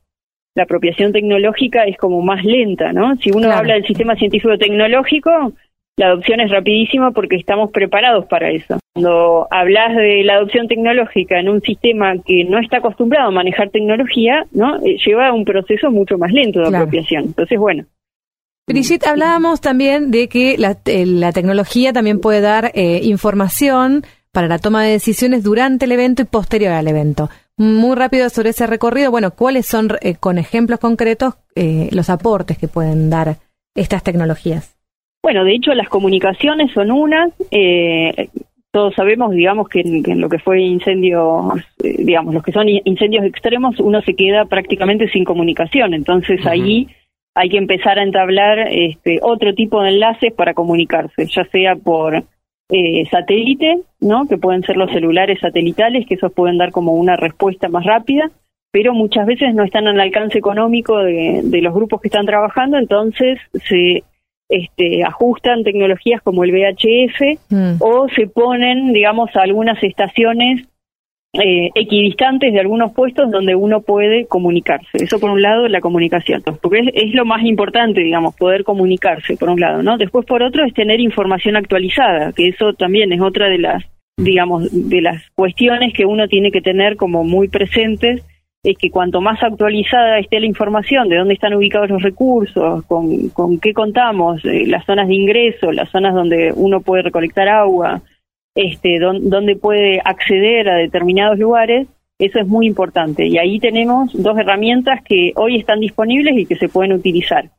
la 0.56 0.64
apropiación 0.64 1.12
tecnológica 1.12 1.84
es 1.84 1.96
como 1.98 2.22
más 2.22 2.44
lenta, 2.44 2.92
¿no? 2.92 3.14
Si 3.16 3.30
uno 3.30 3.42
Claro. 3.42 3.58
habla 3.58 3.74
del 3.74 3.86
sistema 3.86 4.16
científico 4.16 4.56
tecnológico, 4.58 5.52
la 5.96 6.08
adopción 6.08 6.40
es 6.40 6.50
rapidísima 6.50 7.10
porque 7.12 7.36
estamos 7.36 7.70
preparados 7.70 8.26
para 8.26 8.50
eso. 8.50 8.78
Cuando 8.94 9.46
hablas 9.50 9.96
de 9.96 10.22
la 10.24 10.34
adopción 10.34 10.68
tecnológica 10.68 11.40
en 11.40 11.48
un 11.48 11.62
sistema 11.62 12.14
que 12.24 12.44
no 12.44 12.58
está 12.58 12.78
acostumbrado 12.78 13.28
a 13.28 13.32
manejar 13.32 13.70
tecnología, 13.70 14.44
¿no? 14.52 14.76
Eh, 14.84 14.96
lleva 15.04 15.32
un 15.32 15.44
proceso 15.44 15.90
mucho 15.90 16.18
más 16.18 16.32
lento 16.32 16.60
de 16.60 16.68
Claro. 16.68 16.84
apropiación. 16.84 17.24
Entonces, 17.24 17.58
bueno, 17.58 17.84
Brigitte, 18.68 19.06
hablábamos 19.06 19.60
también 19.60 20.10
de 20.10 20.28
que 20.28 20.58
la, 20.58 20.76
eh, 20.86 21.06
la 21.06 21.32
tecnología 21.32 21.92
también 21.92 22.20
puede 22.20 22.40
dar 22.40 22.72
eh, 22.74 23.00
información 23.04 24.02
para 24.32 24.48
la 24.48 24.58
toma 24.58 24.82
de 24.82 24.90
decisiones 24.90 25.44
durante 25.44 25.84
el 25.84 25.92
evento 25.92 26.22
y 26.22 26.24
posterior 26.26 26.72
al 26.72 26.88
evento. 26.88 27.30
Muy 27.56 27.96
rápido 27.96 28.28
sobre 28.28 28.50
ese 28.50 28.66
recorrido, 28.66 29.10
bueno, 29.10 29.30
¿cuáles 29.30 29.66
son, 29.66 29.90
eh, 30.02 30.16
con 30.16 30.36
ejemplos 30.36 30.78
concretos, 30.80 31.34
los 31.90 32.10
aportes 32.10 32.58
que 32.58 32.68
pueden 32.68 33.08
dar 33.08 33.36
estas 33.74 34.02
tecnologías? 34.02 34.75
Bueno, 35.26 35.42
de 35.42 35.54
hecho 35.54 35.74
las 35.74 35.88
comunicaciones 35.88 36.70
son 36.72 36.92
unas. 36.92 37.32
eh, 37.50 38.28
todos 38.70 38.94
sabemos, 38.94 39.32
digamos, 39.32 39.68
que 39.68 39.80
en, 39.80 40.04
que 40.04 40.12
en 40.12 40.20
lo 40.20 40.28
que 40.28 40.38
fue 40.38 40.60
incendios, 40.60 41.52
eh, 41.82 41.96
digamos, 41.98 42.32
los 42.32 42.44
que 42.44 42.52
son 42.52 42.68
incendios 42.68 43.24
extremos, 43.24 43.80
uno 43.80 44.00
se 44.02 44.14
queda 44.14 44.44
prácticamente 44.44 45.08
sin 45.08 45.24
comunicación. 45.24 45.94
Entonces 45.94 46.38
Ujú. 46.42 46.48
ahí 46.48 46.86
hay 47.34 47.48
que 47.48 47.56
empezar 47.56 47.98
a 47.98 48.04
entablar 48.04 48.68
este, 48.70 49.18
otro 49.20 49.52
tipo 49.52 49.82
de 49.82 49.94
enlaces 49.94 50.32
para 50.32 50.54
comunicarse, 50.54 51.26
ya 51.26 51.44
sea 51.46 51.74
por 51.74 52.22
eh, 52.70 53.04
satélite, 53.10 53.80
¿no? 53.98 54.28
Que 54.28 54.38
pueden 54.38 54.62
ser 54.62 54.76
los 54.76 54.92
celulares 54.92 55.40
satelitales, 55.40 56.06
que 56.06 56.14
esos 56.14 56.32
pueden 56.32 56.56
dar 56.56 56.70
como 56.70 56.92
una 56.92 57.16
respuesta 57.16 57.68
más 57.68 57.84
rápida, 57.84 58.30
pero 58.70 58.94
muchas 58.94 59.26
veces 59.26 59.56
no 59.56 59.64
están 59.64 59.88
al 59.88 59.98
alcance 59.98 60.38
económico 60.38 60.98
de, 60.98 61.40
de 61.42 61.62
los 61.62 61.74
grupos 61.74 62.00
que 62.00 62.06
están 62.06 62.26
trabajando, 62.26 62.78
entonces 62.78 63.40
se 63.68 64.04
este, 64.48 65.02
ajustan 65.04 65.64
tecnologías 65.64 66.22
como 66.22 66.44
el 66.44 66.52
VHF 66.52 67.38
Mm, 67.48 67.76
o 67.80 68.08
se 68.08 68.26
ponen, 68.26 68.92
digamos, 68.92 69.30
algunas 69.34 69.82
estaciones 69.82 70.66
eh, 71.32 71.70
equidistantes 71.74 72.52
de 72.52 72.60
algunos 72.60 72.92
puestos 72.92 73.30
donde 73.30 73.54
uno 73.54 73.82
puede 73.82 74.26
comunicarse. 74.26 75.04
Eso 75.04 75.20
por 75.20 75.30
un 75.30 75.42
lado, 75.42 75.68
la 75.68 75.80
comunicación, 75.80 76.42
porque 76.62 76.80
es, 76.80 76.88
es 76.94 77.14
lo 77.14 77.24
más 77.24 77.44
importante, 77.44 78.00
digamos, 78.00 78.34
poder 78.36 78.64
comunicarse, 78.64 79.36
por 79.36 79.50
un 79.50 79.60
lado, 79.60 79.82
¿no? 79.82 79.98
Después, 79.98 80.24
por 80.24 80.42
otro, 80.42 80.64
es 80.64 80.72
tener 80.72 81.00
información 81.00 81.56
actualizada, 81.56 82.32
que 82.32 82.48
eso 82.48 82.72
también 82.72 83.12
es 83.12 83.20
otra 83.20 83.48
de 83.48 83.58
las, 83.58 83.84
digamos, 84.16 84.68
de 84.72 85.02
las 85.02 85.22
cuestiones 85.34 85.92
que 85.92 86.06
uno 86.06 86.26
tiene 86.26 86.50
que 86.50 86.62
tener 86.62 86.96
como 86.96 87.22
muy 87.22 87.48
presentes, 87.48 88.22
es 88.62 88.76
que 88.78 88.90
cuanto 88.90 89.20
más 89.20 89.42
actualizada 89.42 90.18
esté 90.18 90.40
la 90.40 90.46
información 90.46 91.08
de 91.08 91.16
dónde 91.16 91.34
están 91.34 91.54
ubicados 91.54 91.88
los 91.88 92.02
recursos, 92.02 92.84
con, 92.86 93.28
con 93.28 93.58
qué 93.60 93.72
contamos, 93.72 94.44
eh, 94.44 94.66
las 94.66 94.84
zonas 94.84 95.06
de 95.08 95.14
ingreso, 95.14 95.70
las 95.72 95.88
zonas 95.90 96.14
donde 96.14 96.52
uno 96.54 96.80
puede 96.80 97.02
recolectar 97.02 97.48
agua, 97.48 98.02
este, 98.54 98.98
don- 98.98 99.28
dónde 99.30 99.54
puede 99.56 100.00
acceder 100.04 100.68
a 100.68 100.76
determinados 100.76 101.38
lugares, 101.38 101.86
Eso 102.18 102.38
es 102.40 102.46
muy 102.46 102.66
importante. 102.66 103.26
Y 103.26 103.36
ahí 103.36 103.58
tenemos 103.60 104.10
dos 104.14 104.38
herramientas 104.38 105.02
que 105.04 105.32
hoy 105.36 105.56
están 105.56 105.80
disponibles 105.80 106.36
y 106.38 106.46
que 106.46 106.56
se 106.56 106.68
pueden 106.68 106.92
utilizar. 106.94 107.50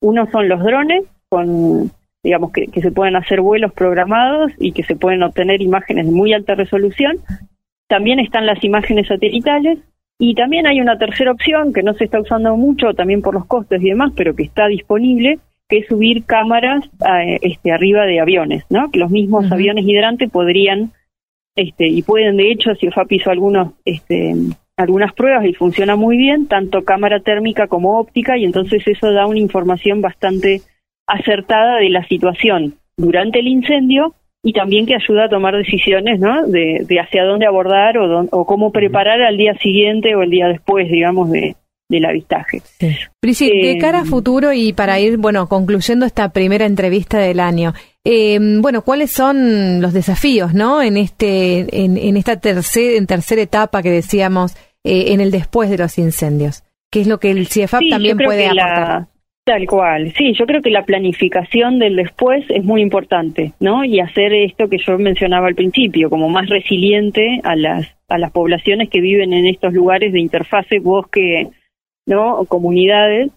Uno 0.00 0.28
son 0.30 0.48
los 0.48 0.62
drones, 0.62 1.02
con, 1.28 1.90
digamos 2.22 2.52
que 2.52 2.80
se 2.80 2.92
pueden 2.92 3.16
hacer 3.16 3.40
vuelos 3.40 3.72
programados 3.72 4.52
y 4.58 4.70
que 4.72 4.84
se 4.84 4.94
pueden 4.94 5.22
obtener 5.24 5.60
imágenes 5.62 6.06
de 6.06 6.12
muy 6.12 6.32
alta 6.32 6.54
resolución. 6.54 7.18
También 7.88 8.20
están 8.20 8.46
las 8.46 8.62
imágenes 8.62 9.08
satelitales 9.08 9.78
y 10.18 10.34
también 10.34 10.66
hay 10.66 10.80
una 10.80 10.96
tercera 10.96 11.32
opción 11.32 11.72
que 11.72 11.82
no 11.82 11.94
se 11.94 12.04
está 12.04 12.20
usando 12.20 12.56
mucho, 12.56 12.94
también 12.94 13.20
por 13.20 13.34
los 13.34 13.46
costes 13.46 13.82
y 13.82 13.88
demás, 13.88 14.12
pero 14.16 14.34
que 14.34 14.44
está 14.44 14.68
disponible, 14.68 15.38
que 15.68 15.78
es 15.78 15.86
subir 15.88 16.24
cámaras 16.24 16.84
eh, 16.84 17.38
este, 17.42 17.72
arriba 17.72 18.04
de 18.06 18.20
aviones, 18.20 18.64
¿no? 18.70 18.90
Que 18.90 19.00
los 19.00 19.10
mismos 19.10 19.50
aviones 19.50 19.84
hidrantes 19.86 20.30
podrían, 20.30 20.92
este, 21.56 21.88
y 21.88 22.02
pueden 22.02 22.36
de 22.36 22.50
hecho, 22.50 22.74
si 22.76 22.88
OFAP 22.88 23.12
hizo 23.12 23.30
algunos, 23.30 23.72
este, 23.84 24.34
algunas 24.76 25.12
pruebas 25.14 25.46
y 25.46 25.54
funciona 25.54 25.96
muy 25.96 26.16
bien, 26.16 26.46
tanto 26.46 26.84
cámara 26.84 27.20
térmica 27.20 27.66
como 27.66 27.98
óptica, 27.98 28.38
y 28.38 28.44
entonces 28.44 28.86
eso 28.86 29.12
da 29.12 29.26
una 29.26 29.40
información 29.40 30.00
bastante 30.00 30.62
acertada 31.06 31.78
de 31.78 31.90
la 31.90 32.06
situación 32.06 32.74
durante 32.96 33.40
el 33.40 33.48
incendio 33.48 34.14
y 34.44 34.52
también 34.52 34.86
que 34.86 34.94
ayuda 34.94 35.24
a 35.24 35.28
tomar 35.28 35.56
decisiones, 35.56 36.20
¿no? 36.20 36.46
De, 36.46 36.84
de 36.86 37.00
hacia 37.00 37.24
dónde 37.24 37.46
abordar 37.46 37.98
o, 37.98 38.06
dón- 38.06 38.28
o 38.30 38.44
cómo 38.44 38.70
preparar 38.70 39.20
al 39.22 39.36
día 39.36 39.54
siguiente 39.62 40.14
o 40.14 40.22
el 40.22 40.30
día 40.30 40.46
después, 40.48 40.88
digamos, 40.88 41.30
de, 41.30 41.56
del 41.88 42.04
avistaje. 42.04 42.60
Brigitte, 43.22 43.52
de 43.62 43.70
Eh, 43.72 43.78
cara 43.78 44.00
a 44.00 44.04
futuro 44.04 44.52
y 44.52 44.72
para 44.72 45.00
ir, 45.00 45.16
bueno, 45.16 45.48
concluyendo 45.48 46.04
esta 46.06 46.28
primera 46.28 46.66
entrevista 46.66 47.18
del 47.18 47.40
año, 47.40 47.72
eh, 48.04 48.38
bueno, 48.60 48.82
¿cuáles 48.82 49.10
son 49.10 49.80
los 49.80 49.92
desafíos, 49.94 50.52
no? 50.54 50.82
En 50.82 50.96
este, 50.98 51.66
en, 51.84 51.96
en 51.96 52.16
esta 52.18 52.38
tercer, 52.38 52.96
en 52.96 53.06
tercera 53.06 53.40
etapa 53.42 53.82
que 53.82 53.90
decíamos, 53.90 54.54
eh, 54.84 55.12
en 55.14 55.20
el 55.22 55.30
después 55.30 55.70
de 55.70 55.78
los 55.78 55.96
incendios. 55.98 56.62
¿Qué 56.92 57.00
es 57.00 57.06
lo 57.06 57.18
que 57.18 57.30
el 57.30 57.46
CIEFAP 57.46 57.80
Sí, 57.80 57.90
también 57.90 58.18
puede 58.18 58.46
aportar? 58.46 58.78
la- 58.88 59.08
Tal 59.44 59.66
cual, 59.66 60.10
sí, 60.16 60.32
yo 60.32 60.46
creo 60.46 60.62
que 60.62 60.70
la 60.70 60.86
planificación 60.86 61.78
del 61.78 61.96
después 61.96 62.44
es 62.48 62.64
muy 62.64 62.80
importante, 62.80 63.52
¿no? 63.60 63.84
Y 63.84 64.00
hacer 64.00 64.32
esto 64.32 64.68
que 64.70 64.78
yo 64.78 64.96
mencionaba 64.96 65.48
al 65.48 65.54
principio, 65.54 66.08
como 66.08 66.30
más 66.30 66.48
resiliente 66.48 67.40
a 67.44 67.54
las 67.54 67.94
a 68.08 68.18
las 68.18 68.30
poblaciones 68.32 68.88
que 68.88 69.00
viven 69.00 69.32
en 69.32 69.46
estos 69.46 69.72
lugares 69.72 70.12
de 70.12 70.20
interfase 70.20 70.78
bosque, 70.78 71.48
¿no? 72.06 72.38
O 72.38 72.46
comunidades 72.46 73.30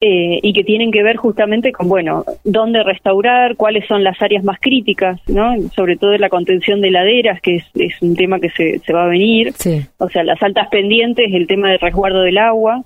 eh, 0.00 0.40
y 0.42 0.52
que 0.52 0.64
tienen 0.64 0.90
que 0.90 1.02
ver 1.02 1.16
justamente 1.16 1.72
con, 1.72 1.88
bueno, 1.88 2.24
dónde 2.44 2.82
restaurar, 2.82 3.56
cuáles 3.56 3.86
son 3.86 4.02
las 4.02 4.20
áreas 4.22 4.44
más 4.44 4.58
críticas, 4.60 5.20
¿no? 5.28 5.54
Sobre 5.74 5.96
todo 5.96 6.16
la 6.16 6.28
contención 6.28 6.80
de 6.80 6.90
laderas, 6.90 7.40
que 7.40 7.56
es, 7.56 7.64
es 7.74 8.00
un 8.00 8.16
tema 8.16 8.40
que 8.40 8.50
se, 8.50 8.78
se 8.78 8.92
va 8.92 9.04
a 9.04 9.08
venir, 9.08 9.52
Sí, 9.52 9.82
o 9.98 10.08
sea, 10.08 10.24
las 10.24 10.42
altas 10.42 10.68
pendientes, 10.68 11.26
el 11.32 11.46
tema 11.46 11.70
del 11.70 11.80
resguardo 11.80 12.22
del 12.22 12.38
agua, 12.38 12.84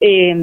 eh, 0.00 0.34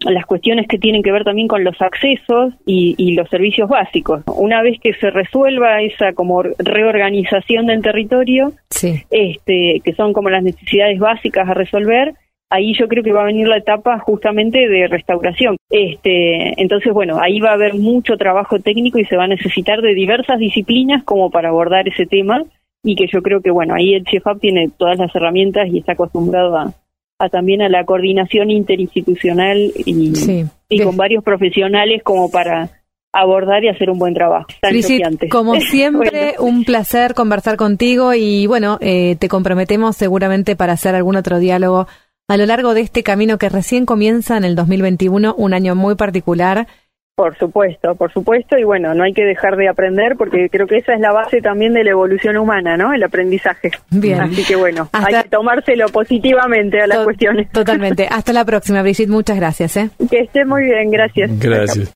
las 0.00 0.26
cuestiones 0.26 0.68
que 0.68 0.78
tienen 0.78 1.02
que 1.02 1.10
ver 1.10 1.24
también 1.24 1.48
con 1.48 1.64
los 1.64 1.80
accesos 1.80 2.52
y, 2.66 2.94
y 2.98 3.14
los 3.14 3.28
servicios 3.30 3.68
básicos. 3.68 4.22
Una 4.26 4.62
vez 4.62 4.78
que 4.80 4.92
se 4.94 5.10
resuelva 5.10 5.80
esa 5.80 6.12
como 6.12 6.42
reorganización 6.42 7.66
del 7.66 7.82
territorio, 7.82 8.52
sí. 8.68 9.02
este, 9.10 9.80
que 9.82 9.94
son 9.94 10.12
como 10.12 10.28
las 10.28 10.42
necesidades 10.42 10.98
básicas 10.98 11.48
a 11.48 11.54
resolver, 11.54 12.14
ahí 12.50 12.74
yo 12.74 12.88
creo 12.88 13.02
que 13.02 13.12
va 13.12 13.22
a 13.22 13.26
venir 13.26 13.48
la 13.48 13.56
etapa 13.56 13.98
justamente 14.00 14.68
de 14.68 14.86
restauración. 14.86 15.56
Este, 15.70 16.60
entonces, 16.60 16.92
bueno, 16.92 17.18
ahí 17.20 17.40
va 17.40 17.50
a 17.50 17.54
haber 17.54 17.74
mucho 17.74 18.16
trabajo 18.16 18.58
técnico 18.58 18.98
y 18.98 19.04
se 19.06 19.16
va 19.16 19.24
a 19.24 19.28
necesitar 19.28 19.80
de 19.80 19.94
diversas 19.94 20.38
disciplinas 20.38 21.02
como 21.04 21.30
para 21.30 21.48
abordar 21.48 21.88
ese 21.88 22.06
tema 22.06 22.42
y 22.84 22.94
que 22.94 23.06
yo 23.06 23.22
creo 23.22 23.40
que, 23.40 23.50
bueno, 23.50 23.74
ahí 23.74 23.94
el 23.94 24.06
CIEFAP 24.06 24.40
tiene 24.40 24.68
todas 24.76 24.98
las 24.98 25.14
herramientas 25.14 25.68
y 25.68 25.78
está 25.78 25.92
acostumbrado 25.92 26.56
a, 26.56 26.72
a 27.18 27.28
también 27.28 27.62
a 27.62 27.68
la 27.68 27.84
coordinación 27.84 28.50
interinstitucional 28.50 29.58
y, 29.84 30.14
Sí. 30.16 30.44
y 30.68 30.78
De- 30.78 30.84
con 30.84 30.96
varios 30.96 31.24
profesionales 31.24 32.02
como 32.02 32.30
para 32.30 32.70
abordar 33.12 33.64
y 33.64 33.68
hacer 33.68 33.88
un 33.90 33.98
buen 33.98 34.12
trabajo. 34.14 34.46
Brigitte, 34.62 35.28
como 35.30 35.54
siempre, 35.60 36.34
Bueno. 36.38 36.56
un 36.56 36.64
placer 36.64 37.14
conversar 37.14 37.56
contigo 37.56 38.12
y 38.12 38.46
bueno, 38.46 38.76
eh, 38.82 39.16
te 39.18 39.28
comprometemos 39.28 39.96
seguramente 39.96 40.56
para 40.56 40.74
hacer 40.74 40.94
algún 40.94 41.16
otro 41.16 41.38
diálogo 41.38 41.86
a 42.28 42.36
lo 42.36 42.44
largo 42.44 42.74
de 42.74 42.80
este 42.82 43.02
camino 43.02 43.38
que 43.38 43.48
recién 43.48 43.86
comienza 43.86 44.36
en 44.36 44.44
el 44.44 44.54
2021, 44.56 45.34
un 45.38 45.54
año 45.54 45.74
muy 45.76 45.94
particular. 45.94 46.66
Por 47.16 47.34
supuesto, 47.38 47.94
por 47.94 48.12
supuesto, 48.12 48.58
y 48.58 48.64
bueno, 48.64 48.92
no 48.92 49.02
hay 49.02 49.14
que 49.14 49.24
dejar 49.24 49.56
de 49.56 49.70
aprender 49.70 50.16
porque 50.18 50.50
creo 50.50 50.66
que 50.66 50.76
esa 50.76 50.92
es 50.92 51.00
la 51.00 51.12
base 51.12 51.40
también 51.40 51.72
de 51.72 51.82
la 51.82 51.92
evolución 51.92 52.36
humana, 52.36 52.76
¿no? 52.76 52.92
El 52.92 53.02
aprendizaje. 53.02 53.70
Bien. 53.90 54.20
Así 54.20 54.44
que 54.44 54.54
bueno, 54.54 54.90
Hasta- 54.92 55.06
hay 55.16 55.22
que 55.22 55.30
tomárselo 55.30 55.86
positivamente 55.88 56.78
a 56.78 56.86
las 56.86 56.98
To- 56.98 57.04
cuestiones. 57.04 57.50
Totalmente. 57.52 58.06
Hasta 58.10 58.34
la 58.34 58.44
próxima, 58.44 58.82
Brigitte. 58.82 59.08
Muchas 59.08 59.38
gracias. 59.38 59.78
¿eh? 59.78 59.88
Que 60.10 60.18
esté 60.20 60.44
muy 60.44 60.64
bien, 60.64 60.90
gracias. 60.90 61.30
Gracias. 61.40 61.95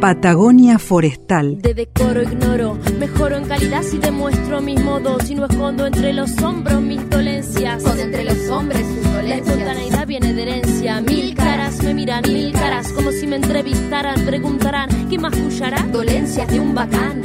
Patagonia 0.00 0.78
Forestal. 0.78 1.60
De 1.60 1.74
decoro 1.74 2.22
ignoro, 2.22 2.78
mejoro 3.00 3.36
en 3.36 3.46
calidad 3.46 3.82
si 3.82 3.98
demuestro 3.98 4.60
mis 4.60 4.80
modos 4.80 5.28
y 5.28 5.34
no 5.34 5.46
escondo 5.46 5.86
entre 5.86 6.12
los 6.12 6.40
hombros 6.40 6.80
mis 6.80 7.10
dolencias. 7.10 7.82
Con 7.82 7.98
entre 7.98 8.22
los 8.22 8.48
hombres 8.48 8.80
sus 8.86 9.04
La 9.04 9.12
dolencias. 9.14 9.48
espontaneidad 9.48 10.06
viene 10.06 10.32
de 10.34 10.42
herencia. 10.42 11.00
Mil 11.00 11.34
caras 11.34 11.82
me 11.82 11.94
miran, 11.94 12.22
mil 12.22 12.52
caras, 12.52 12.92
como 12.92 13.10
si 13.10 13.26
me 13.26 13.36
entrevistaran. 13.36 14.24
Preguntarán, 14.24 14.88
¿qué 15.10 15.18
más 15.18 15.32
escuchará? 15.36 15.82
Dolencias 15.90 16.46
de 16.48 16.60
un 16.60 16.74
bacán. 16.76 17.22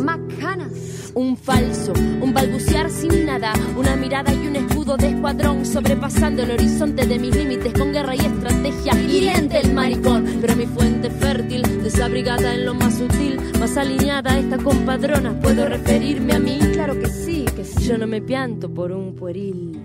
Macanas. 0.00 1.12
Un 1.14 1.36
falso, 1.36 1.92
un 2.20 2.32
balbucear 2.34 2.90
sin 2.90 3.26
nada, 3.26 3.52
una 3.76 3.94
mirada 3.94 4.32
y 4.32 4.46
un 4.48 4.56
escudo 4.56 4.96
de 4.96 5.10
escuadrón 5.10 5.64
sobrepasando 5.64 6.42
el 6.42 6.50
horizonte 6.52 7.06
de 7.06 7.18
mis 7.18 7.36
límites 7.36 7.72
con 7.72 7.92
guerra 7.92 8.16
y 8.16 8.20
estrategia. 8.20 8.94
Hiriente 9.00 9.60
el 9.60 9.74
maricón, 9.74 10.38
pero 10.40 10.56
mi 10.56 10.66
fuente 10.66 11.10
fértil, 11.10 11.62
desabrigada 11.82 12.54
en 12.54 12.64
lo 12.66 12.74
más 12.74 12.98
sutil, 12.98 13.38
más 13.60 13.76
alineada 13.76 14.38
esta 14.38 14.58
compadrona. 14.58 15.38
¿Puedo 15.40 15.68
referirme 15.68 16.34
a 16.34 16.38
mí? 16.40 16.58
Claro 16.72 16.98
que 16.98 17.06
sí, 17.08 17.44
que 17.54 17.64
sí. 17.64 17.84
Yo 17.84 17.96
no 17.96 18.06
me 18.06 18.20
pianto 18.20 18.68
por 18.68 18.90
un 18.90 19.14
pueril. 19.14 19.80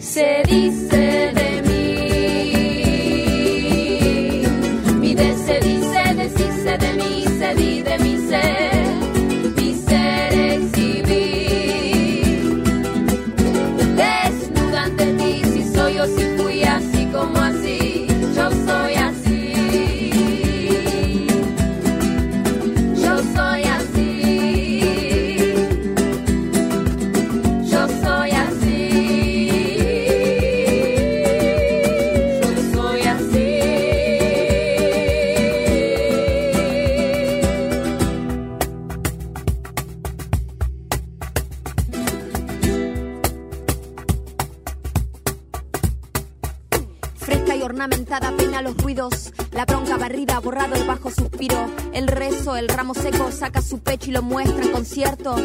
Se 0.00 0.42
dice 0.44 1.32
de 1.32 1.62
mí, 1.62 1.69
se 5.46 5.60
dice, 5.60 6.14
deshice 6.14 6.78
de 6.78 6.92
mí, 6.94 7.24
se 7.38 7.54
di 7.54 7.82
de 7.82 7.98
mi 7.98 8.16
ser, 8.28 8.89
ornamentada 47.62 48.32
peina 48.36 48.62
los 48.62 48.76
ruidos, 48.76 49.32
la 49.52 49.64
bronca 49.64 49.96
barrida, 49.96 50.38
borrado 50.40 50.74
el 50.74 50.86
bajo 50.86 51.10
suspiro, 51.10 51.56
el 51.92 52.06
rezo, 52.06 52.56
el 52.56 52.68
ramo 52.68 52.94
seco 52.94 53.30
saca 53.32 53.62
su 53.62 53.80
pecho 53.80 54.10
y 54.10 54.12
lo 54.12 54.22
muestra 54.22 54.62
en 54.62 54.72
concierto. 54.72 55.36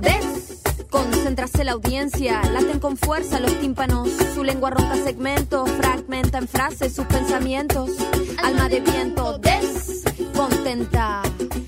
Des, 0.00 0.62
concéntrase 0.90 1.64
la 1.64 1.72
audiencia, 1.72 2.42
laten 2.52 2.80
con 2.80 2.96
fuerza 2.96 3.40
los 3.40 3.58
tímpanos, 3.60 4.08
su 4.34 4.44
lengua 4.44 4.70
ronca 4.70 4.96
segmentos, 4.96 5.70
fragmenta 5.70 6.38
en 6.38 6.48
frases 6.48 6.94
sus 6.94 7.06
pensamientos. 7.06 7.90
Alma 8.42 8.68
de 8.68 8.80
viento, 8.80 9.38
des, 9.38 10.04
contenta, 10.34 11.22
des, 11.38 11.63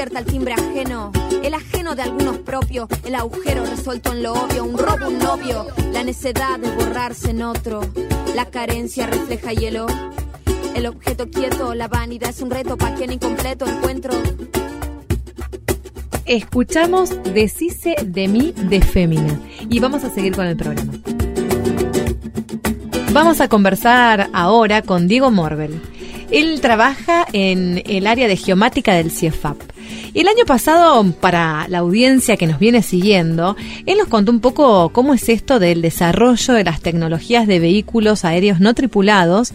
el 0.00 0.24
timbre 0.24 0.54
ajeno, 0.54 1.12
el 1.42 1.52
ajeno 1.52 1.94
de 1.94 2.00
algunos 2.00 2.38
propios, 2.38 2.88
el 3.04 3.14
agujero 3.14 3.66
resuelto 3.66 4.12
en 4.12 4.22
lo 4.22 4.32
obvio, 4.32 4.64
un 4.64 4.78
robo, 4.78 5.08
un 5.08 5.18
novio, 5.18 5.66
la 5.92 6.02
necedad 6.02 6.58
de 6.58 6.70
borrarse 6.70 7.30
en 7.30 7.42
otro, 7.42 7.82
la 8.34 8.46
carencia 8.46 9.06
refleja 9.06 9.52
hielo, 9.52 9.86
el 10.74 10.86
objeto 10.86 11.28
quieto. 11.30 11.74
La 11.74 11.86
vanidad 11.88 12.30
es 12.30 12.40
un 12.40 12.50
reto 12.50 12.78
para 12.78 12.94
quien 12.94 13.12
incompleto 13.12 13.66
encuentro. 13.66 14.14
Escuchamos 16.24 17.10
Decise 17.34 17.96
de 18.02 18.26
mí 18.26 18.54
de 18.56 18.80
Fémina 18.80 19.38
y 19.68 19.80
vamos 19.80 20.02
a 20.04 20.10
seguir 20.10 20.34
con 20.34 20.46
el 20.46 20.56
programa. 20.56 20.94
Vamos 23.12 23.42
a 23.42 23.48
conversar 23.48 24.30
ahora 24.32 24.80
con 24.80 25.08
Diego 25.08 25.30
Morbel. 25.30 25.78
Él 26.30 26.60
trabaja 26.60 27.26
en 27.32 27.82
el 27.86 28.06
área 28.06 28.28
de 28.28 28.36
geomática 28.36 28.94
del 28.94 29.10
CIEFAP. 29.10 29.60
El 30.14 30.28
año 30.28 30.44
pasado, 30.46 31.04
para 31.20 31.66
la 31.68 31.78
audiencia 31.78 32.36
que 32.36 32.46
nos 32.46 32.58
viene 32.58 32.82
siguiendo, 32.82 33.56
él 33.86 33.98
nos 33.98 34.08
contó 34.08 34.30
un 34.32 34.40
poco 34.40 34.90
cómo 34.90 35.14
es 35.14 35.28
esto 35.28 35.58
del 35.58 35.82
desarrollo 35.82 36.54
de 36.54 36.64
las 36.64 36.80
tecnologías 36.80 37.46
de 37.46 37.60
vehículos 37.60 38.24
aéreos 38.24 38.60
no 38.60 38.74
tripulados 38.74 39.52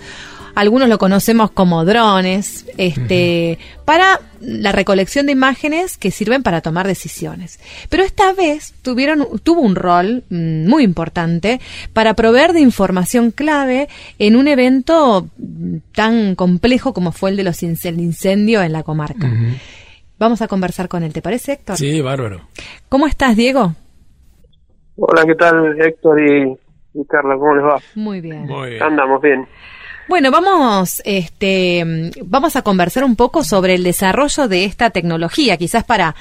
algunos 0.55 0.89
lo 0.89 0.97
conocemos 0.97 1.51
como 1.51 1.83
drones, 1.85 2.65
este, 2.77 3.59
para 3.83 4.21
la 4.39 4.71
recolección 4.71 5.25
de 5.25 5.33
imágenes 5.33 5.97
que 5.97 6.11
sirven 6.11 6.43
para 6.43 6.61
tomar 6.61 6.87
decisiones. 6.87 7.59
Pero 7.89 8.03
esta 8.03 8.33
vez 8.33 8.73
tuvieron, 8.81 9.27
tuvo 9.43 9.61
un 9.61 9.75
rol 9.75 10.23
mm, 10.29 10.67
muy 10.67 10.83
importante 10.83 11.59
para 11.93 12.13
proveer 12.13 12.53
de 12.53 12.61
información 12.61 13.31
clave 13.31 13.89
en 14.17 14.35
un 14.35 14.47
evento 14.47 15.27
mm, 15.37 15.77
tan 15.93 16.35
complejo 16.35 16.93
como 16.93 17.11
fue 17.11 17.31
el 17.31 17.37
de 17.37 17.43
los 17.43 17.61
el 17.63 17.99
incendio 17.99 18.61
en 18.61 18.71
la 18.71 18.83
comarca. 18.83 19.29
Vamos 20.17 20.41
a 20.41 20.47
conversar 20.47 20.87
con 20.87 21.03
él, 21.03 21.11
¿te 21.11 21.21
parece, 21.21 21.53
Héctor? 21.53 21.75
Sí, 21.75 21.99
bárbaro. 21.99 22.41
¿Cómo 22.87 23.07
estás, 23.07 23.35
Diego? 23.35 23.73
Hola, 24.97 25.25
¿qué 25.25 25.35
tal, 25.35 25.81
Héctor 25.81 26.21
y, 26.21 26.57
y 26.93 27.05
Carla? 27.05 27.35
¿Cómo 27.35 27.55
les 27.55 27.65
va? 27.65 27.77
Muy 27.95 28.21
bien. 28.21 28.43
Muy 28.43 28.71
bien. 28.71 28.83
Andamos 28.83 29.21
bien. 29.21 29.45
Bueno, 30.07 30.29
vamos, 30.31 31.01
este, 31.05 32.11
vamos 32.23 32.55
a 32.55 32.61
conversar 32.61 33.03
un 33.03 33.15
poco 33.15 33.43
sobre 33.43 33.73
el 33.73 33.83
desarrollo 33.83 34.47
de 34.47 34.65
esta 34.65 34.89
tecnología, 34.91 35.57
quizás 35.57 35.83
para 35.83 36.15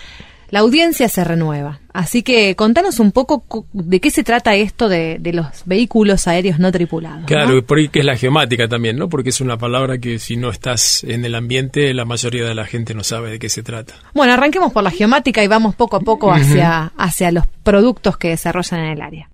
la 0.51 0.61
audiencia 0.61 1.09
se 1.09 1.25
renueva. 1.25 1.81
Así 1.93 2.23
que 2.23 2.55
contanos 2.55 3.01
un 3.01 3.11
poco 3.13 3.41
cu- 3.41 3.67
de 3.73 4.01
qué 4.01 4.11
se 4.11 4.23
trata 4.23 4.55
esto 4.55 4.89
de, 4.89 5.19
de 5.19 5.33
los 5.33 5.47
vehículos 5.65 6.29
aéreos 6.29 6.59
no 6.61 6.71
tripulados. 6.71 7.25
Claro, 7.27 7.51
¿no? 7.53 7.57
y 7.59 7.63
por 7.63 7.79
ahí 7.79 7.89
que 7.89 8.01
es 8.01 8.05
la 8.05 8.17
geomática 8.17 8.69
también, 8.69 8.97
¿no? 8.97 9.09
Porque 9.09 9.31
es 9.31 9.41
una 9.41 9.57
palabra 9.57 9.99
que 9.99 10.19
si 10.19 10.37
no 10.37 10.51
estás 10.51 11.03
en 11.05 11.25
el 11.25 11.35
ambiente, 11.35 11.93
la 11.93 12.05
mayoría 12.05 12.45
de 12.45 12.55
la 12.55 12.67
gente 12.67 12.95
no 12.95 13.03
sabe 13.03 13.31
de 13.33 13.39
qué 13.39 13.49
se 13.49 13.63
trata. 13.63 13.95
Bueno, 14.15 14.33
arranquemos 14.33 14.73
por 14.73 14.83
la 14.85 14.91
geomática 14.91 15.43
y 15.43 15.49
vamos 15.49 15.75
poco 15.75 15.97
a 15.97 16.01
poco 16.01 16.31
hacia, 16.33 16.93
hacia 16.97 17.33
los 17.33 17.47
productos 17.65 18.17
que 18.17 18.29
desarrollan 18.29 18.81
en 18.81 18.91
el 18.93 19.03
área. 19.03 19.29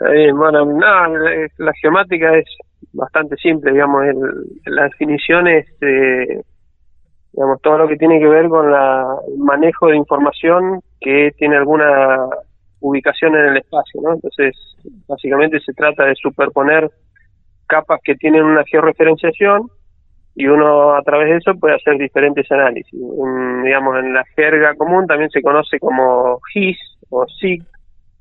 Bien, 0.00 0.36
bueno, 0.36 0.64
nada, 0.64 1.08
eh, 1.34 1.48
la 1.58 1.72
geomática 1.82 2.26
es 2.38 2.44
bastante 2.92 3.36
simple, 3.36 3.72
digamos, 3.72 4.04
el, 4.04 4.74
la 4.74 4.84
definición 4.84 5.48
es, 5.48 5.66
eh, 5.80 6.42
digamos, 7.32 7.60
todo 7.62 7.78
lo 7.78 7.88
que 7.88 7.96
tiene 7.96 8.18
que 8.18 8.28
ver 8.28 8.48
con 8.48 8.70
la, 8.70 9.06
el 9.28 9.38
manejo 9.38 9.88
de 9.88 9.96
información 9.96 10.80
que 11.00 11.32
tiene 11.36 11.56
alguna 11.56 12.26
ubicación 12.80 13.34
en 13.36 13.46
el 13.46 13.56
espacio, 13.58 14.00
¿no? 14.02 14.14
Entonces, 14.14 14.54
básicamente 15.06 15.60
se 15.60 15.72
trata 15.72 16.04
de 16.04 16.14
superponer 16.14 16.90
capas 17.66 18.00
que 18.02 18.14
tienen 18.14 18.44
una 18.44 18.64
georreferenciación 18.64 19.68
y 20.34 20.46
uno 20.46 20.94
a 20.94 21.02
través 21.02 21.28
de 21.28 21.36
eso 21.36 21.58
puede 21.58 21.74
hacer 21.74 21.98
diferentes 21.98 22.50
análisis. 22.50 22.98
Digamos, 23.64 23.98
en 23.98 24.14
la 24.14 24.24
jerga 24.36 24.74
común 24.74 25.06
también 25.06 25.30
se 25.30 25.42
conoce 25.42 25.78
como 25.80 26.38
GIS 26.52 26.78
o 27.10 27.26
SIG, 27.26 27.64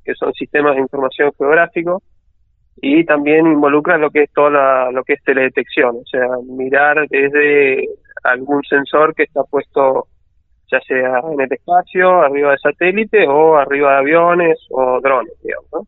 que 0.04 0.16
son 0.16 0.34
sistemas 0.34 0.76
de 0.76 0.82
información 0.82 1.32
geográfico, 1.38 2.02
y 2.82 3.04
también 3.06 3.48
involucra 3.48 3.98
lo 3.98 4.10
que 4.12 4.24
es 4.24 4.32
toda 4.34 4.50
la- 4.50 4.92
lo 4.92 5.04
que 5.04 5.14
es 5.14 5.24
teledetección, 5.24 5.98
o 5.98 6.06
sea, 6.06 6.28
mirar 6.48 7.08
desde 7.10 7.88
algún 8.24 8.62
sensor 8.64 9.14
que 9.16 9.24
está 9.24 9.44
puesto 9.44 10.08
ya 10.70 10.80
sea 10.82 11.22
en 11.32 11.40
el 11.40 11.52
espacio, 11.52 12.22
arriba 12.22 12.52
de 12.52 12.58
satélite 12.58 13.26
o 13.28 13.56
arriba 13.58 13.94
de 13.94 13.98
aviones 14.00 14.58
o 14.70 15.00
drones, 15.02 15.34
digamos, 15.42 15.68
¿no? 15.72 15.80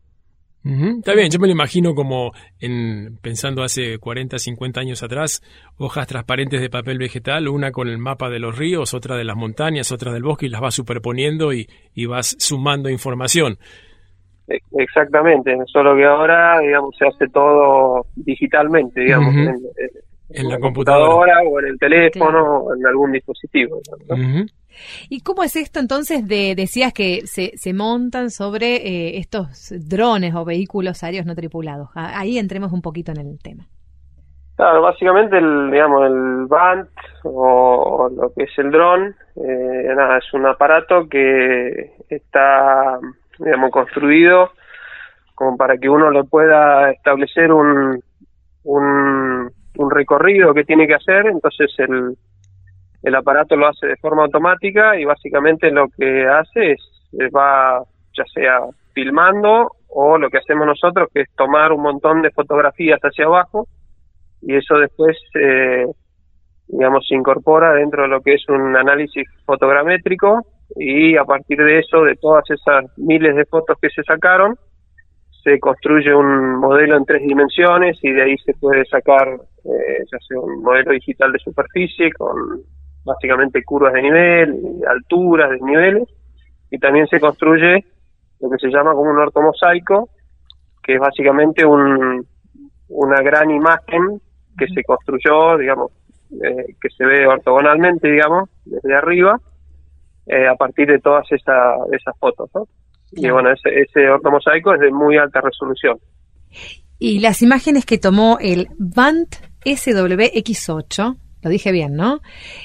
Está 0.98 1.14
bien, 1.14 1.30
yo 1.30 1.38
me 1.38 1.46
lo 1.46 1.52
imagino 1.52 1.94
como 1.94 2.32
en 2.60 3.16
pensando 3.22 3.62
hace 3.62 3.98
40, 3.98 4.38
50 4.38 4.80
años 4.80 5.02
atrás, 5.02 5.42
hojas 5.78 6.06
transparentes 6.06 6.60
de 6.60 6.68
papel 6.68 6.98
vegetal, 6.98 7.48
una 7.48 7.72
con 7.72 7.88
el 7.88 7.96
mapa 7.96 8.28
de 8.28 8.40
los 8.40 8.58
ríos, 8.58 8.92
otra 8.92 9.16
de 9.16 9.24
las 9.24 9.36
montañas, 9.36 9.90
otra 9.90 10.12
del 10.12 10.22
bosque 10.22 10.46
y 10.46 10.48
las 10.50 10.60
vas 10.60 10.74
superponiendo 10.74 11.54
y, 11.54 11.66
y 11.94 12.04
vas 12.06 12.36
sumando 12.38 12.90
información. 12.90 13.56
Exactamente, 14.72 15.56
solo 15.66 15.94
que 15.96 16.04
ahora, 16.04 16.60
digamos, 16.60 16.94
se 16.98 17.06
hace 17.06 17.28
todo 17.28 18.06
digitalmente, 18.16 19.00
digamos, 19.00 19.34
en, 19.34 19.48
en- 19.48 19.58
En 20.32 20.48
la 20.48 20.54
la 20.54 20.60
computadora. 20.60 21.40
o 21.44 21.58
en 21.60 21.66
el 21.66 21.78
teléfono 21.78 22.58
o 22.58 22.74
en 22.74 22.86
algún 22.86 23.12
dispositivo. 23.12 23.80
¿Y 25.08 25.20
cómo 25.22 25.42
es 25.42 25.56
esto 25.56 25.80
entonces 25.80 26.26
de, 26.26 26.54
decías 26.54 26.92
que 26.92 27.22
se, 27.26 27.52
se 27.56 27.74
montan 27.74 28.30
sobre 28.30 28.76
eh, 28.76 29.18
estos 29.18 29.72
drones 29.88 30.34
o 30.34 30.44
vehículos 30.44 31.02
aéreos 31.02 31.26
no 31.26 31.34
tripulados? 31.34 31.90
A- 31.94 32.18
Ahí 32.20 32.38
entremos 32.38 32.72
un 32.72 32.80
poquito 32.80 33.12
en 33.12 33.18
el 33.18 33.38
tema. 33.42 33.66
Claro, 34.56 34.82
básicamente 34.82 35.38
el, 35.38 35.70
digamos, 35.70 36.06
el 36.06 36.46
BANT 36.46 36.88
o, 37.24 37.30
o 37.32 38.08
lo 38.10 38.32
que 38.34 38.44
es 38.44 38.50
el 38.58 38.70
dron, 38.70 39.16
eh, 39.36 39.94
nada, 39.96 40.18
es 40.18 40.32
un 40.34 40.46
aparato 40.46 41.08
que 41.08 41.92
está, 42.10 42.98
digamos, 43.40 43.70
construido 43.70 44.50
como 45.34 45.56
para 45.56 45.78
que 45.78 45.88
uno 45.88 46.10
le 46.10 46.24
pueda 46.24 46.90
establecer 46.90 47.50
un, 47.50 47.98
un, 48.64 49.50
un 49.76 49.90
recorrido 49.90 50.52
que 50.52 50.64
tiene 50.64 50.86
que 50.86 50.94
hacer, 50.94 51.26
entonces 51.26 51.72
el, 51.78 52.14
el 53.02 53.14
aparato 53.14 53.56
lo 53.56 53.68
hace 53.68 53.86
de 53.86 53.96
forma 53.96 54.24
automática 54.24 54.98
y 54.98 55.06
básicamente 55.06 55.70
lo 55.70 55.88
que 55.88 56.26
hace 56.26 56.72
es, 56.72 57.08
eh, 57.18 57.30
va 57.30 57.82
ya 58.12 58.24
sea 58.34 58.60
filmando 58.92 59.70
o 59.88 60.18
lo 60.18 60.28
que 60.28 60.38
hacemos 60.38 60.66
nosotros 60.66 61.08
que 61.12 61.22
es 61.22 61.30
tomar 61.36 61.72
un 61.72 61.82
montón 61.82 62.22
de 62.22 62.30
fotografías 62.32 63.00
hacia 63.00 63.24
abajo 63.24 63.66
y 64.42 64.56
eso 64.56 64.78
después, 64.78 65.16
eh, 65.34 65.86
digamos, 66.68 67.06
se 67.08 67.14
incorpora 67.14 67.72
dentro 67.72 68.02
de 68.02 68.08
lo 68.08 68.20
que 68.20 68.34
es 68.34 68.48
un 68.48 68.76
análisis 68.76 69.26
fotogramétrico 69.46 70.44
y 70.76 71.16
a 71.16 71.24
partir 71.24 71.58
de 71.58 71.78
eso, 71.80 72.02
de 72.02 72.16
todas 72.16 72.44
esas 72.50 72.84
miles 72.96 73.34
de 73.36 73.44
fotos 73.46 73.78
que 73.80 73.90
se 73.90 74.02
sacaron, 74.02 74.56
se 75.42 75.58
construye 75.58 76.14
un 76.14 76.56
modelo 76.56 76.96
en 76.96 77.04
tres 77.04 77.22
dimensiones 77.22 77.98
y 78.02 78.12
de 78.12 78.22
ahí 78.22 78.36
se 78.38 78.52
puede 78.54 78.84
sacar 78.84 79.28
eh, 79.64 80.04
ya 80.10 80.18
sea 80.26 80.38
un 80.38 80.62
modelo 80.62 80.92
digital 80.92 81.32
de 81.32 81.38
superficie 81.38 82.12
con 82.12 82.62
básicamente 83.04 83.64
curvas 83.64 83.94
de 83.94 84.02
nivel, 84.02 84.60
alturas, 84.86 85.50
desniveles 85.50 86.08
y 86.70 86.78
también 86.78 87.06
se 87.06 87.18
construye 87.18 87.84
lo 88.40 88.50
que 88.50 88.58
se 88.58 88.68
llama 88.68 88.92
como 88.92 89.10
un 89.10 89.18
ortomosaico 89.18 90.10
que 90.82 90.94
es 90.94 91.00
básicamente 91.00 91.64
un, 91.64 92.26
una 92.88 93.22
gran 93.22 93.50
imagen 93.50 94.20
que 94.58 94.66
se 94.68 94.82
construyó, 94.84 95.56
digamos, 95.56 95.92
eh, 96.42 96.74
que 96.80 96.88
se 96.90 97.04
ve 97.04 97.26
ortogonalmente, 97.26 98.10
digamos, 98.10 98.48
desde 98.64 98.94
arriba, 98.94 99.38
eh, 100.26 100.46
a 100.46 100.54
partir 100.54 100.88
de 100.88 100.98
todas 100.98 101.30
esa, 101.32 101.74
esas 101.92 102.16
fotos, 102.18 102.50
¿no? 102.54 102.66
Y 103.12 103.28
bueno, 103.30 103.50
ese, 103.50 103.80
ese 103.80 104.08
ortomosaico 104.08 104.74
es 104.74 104.80
de 104.80 104.90
muy 104.90 105.16
alta 105.16 105.40
resolución. 105.40 105.98
Y 106.98 107.18
las 107.20 107.42
imágenes 107.42 107.84
que 107.86 107.98
tomó 107.98 108.38
el 108.40 108.68
Vant 108.78 109.34
SWX8, 109.64 111.16
lo 111.42 111.50
dije 111.50 111.72
bien, 111.72 111.94
¿no? 111.94 112.20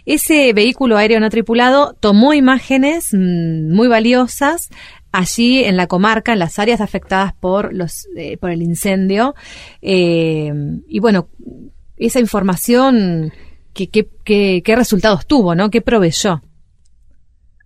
Ese 0.05 0.51
vehículo 0.53 0.97
aéreo 0.97 1.19
no 1.19 1.29
tripulado 1.29 1.93
tomó 1.93 2.33
imágenes 2.33 3.13
mm, 3.13 3.73
muy 3.73 3.87
valiosas 3.87 4.69
allí 5.13 5.63
en 5.63 5.77
la 5.77 5.87
comarca, 5.87 6.33
en 6.33 6.39
las 6.39 6.59
áreas 6.59 6.81
afectadas 6.81 7.33
por 7.33 7.73
los 7.73 8.07
eh, 8.17 8.37
por 8.37 8.51
el 8.51 8.61
incendio. 8.61 9.33
Eh, 9.81 10.51
y 10.87 10.99
bueno, 10.99 11.29
esa 11.95 12.19
información, 12.19 13.31
¿qué, 13.73 13.87
qué, 13.87 14.09
qué, 14.25 14.61
qué 14.63 14.75
resultados 14.75 15.25
tuvo, 15.25 15.55
no? 15.55 15.69
¿Qué 15.69 15.81
proveyó? 15.81 16.41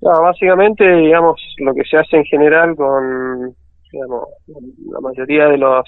No, 0.01 0.21
básicamente, 0.21 0.83
digamos, 0.95 1.41
lo 1.57 1.73
que 1.73 1.83
se 1.83 1.97
hace 1.97 2.17
en 2.17 2.25
general 2.25 2.75
con, 2.75 3.53
digamos, 3.91 4.29
la 4.91 4.99
mayoría 5.01 5.47
de 5.47 5.57
los 5.57 5.85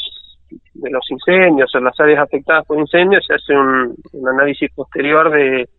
de 0.74 0.90
los 0.90 1.10
incendios 1.10 1.74
o 1.74 1.80
las 1.80 1.98
áreas 1.98 2.24
afectadas 2.24 2.66
por 2.66 2.78
incendios 2.78 3.26
se 3.26 3.36
hace 3.36 3.54
un, 3.54 3.96
análisis 4.28 4.70
posterior 4.74 5.32
de 5.32 5.70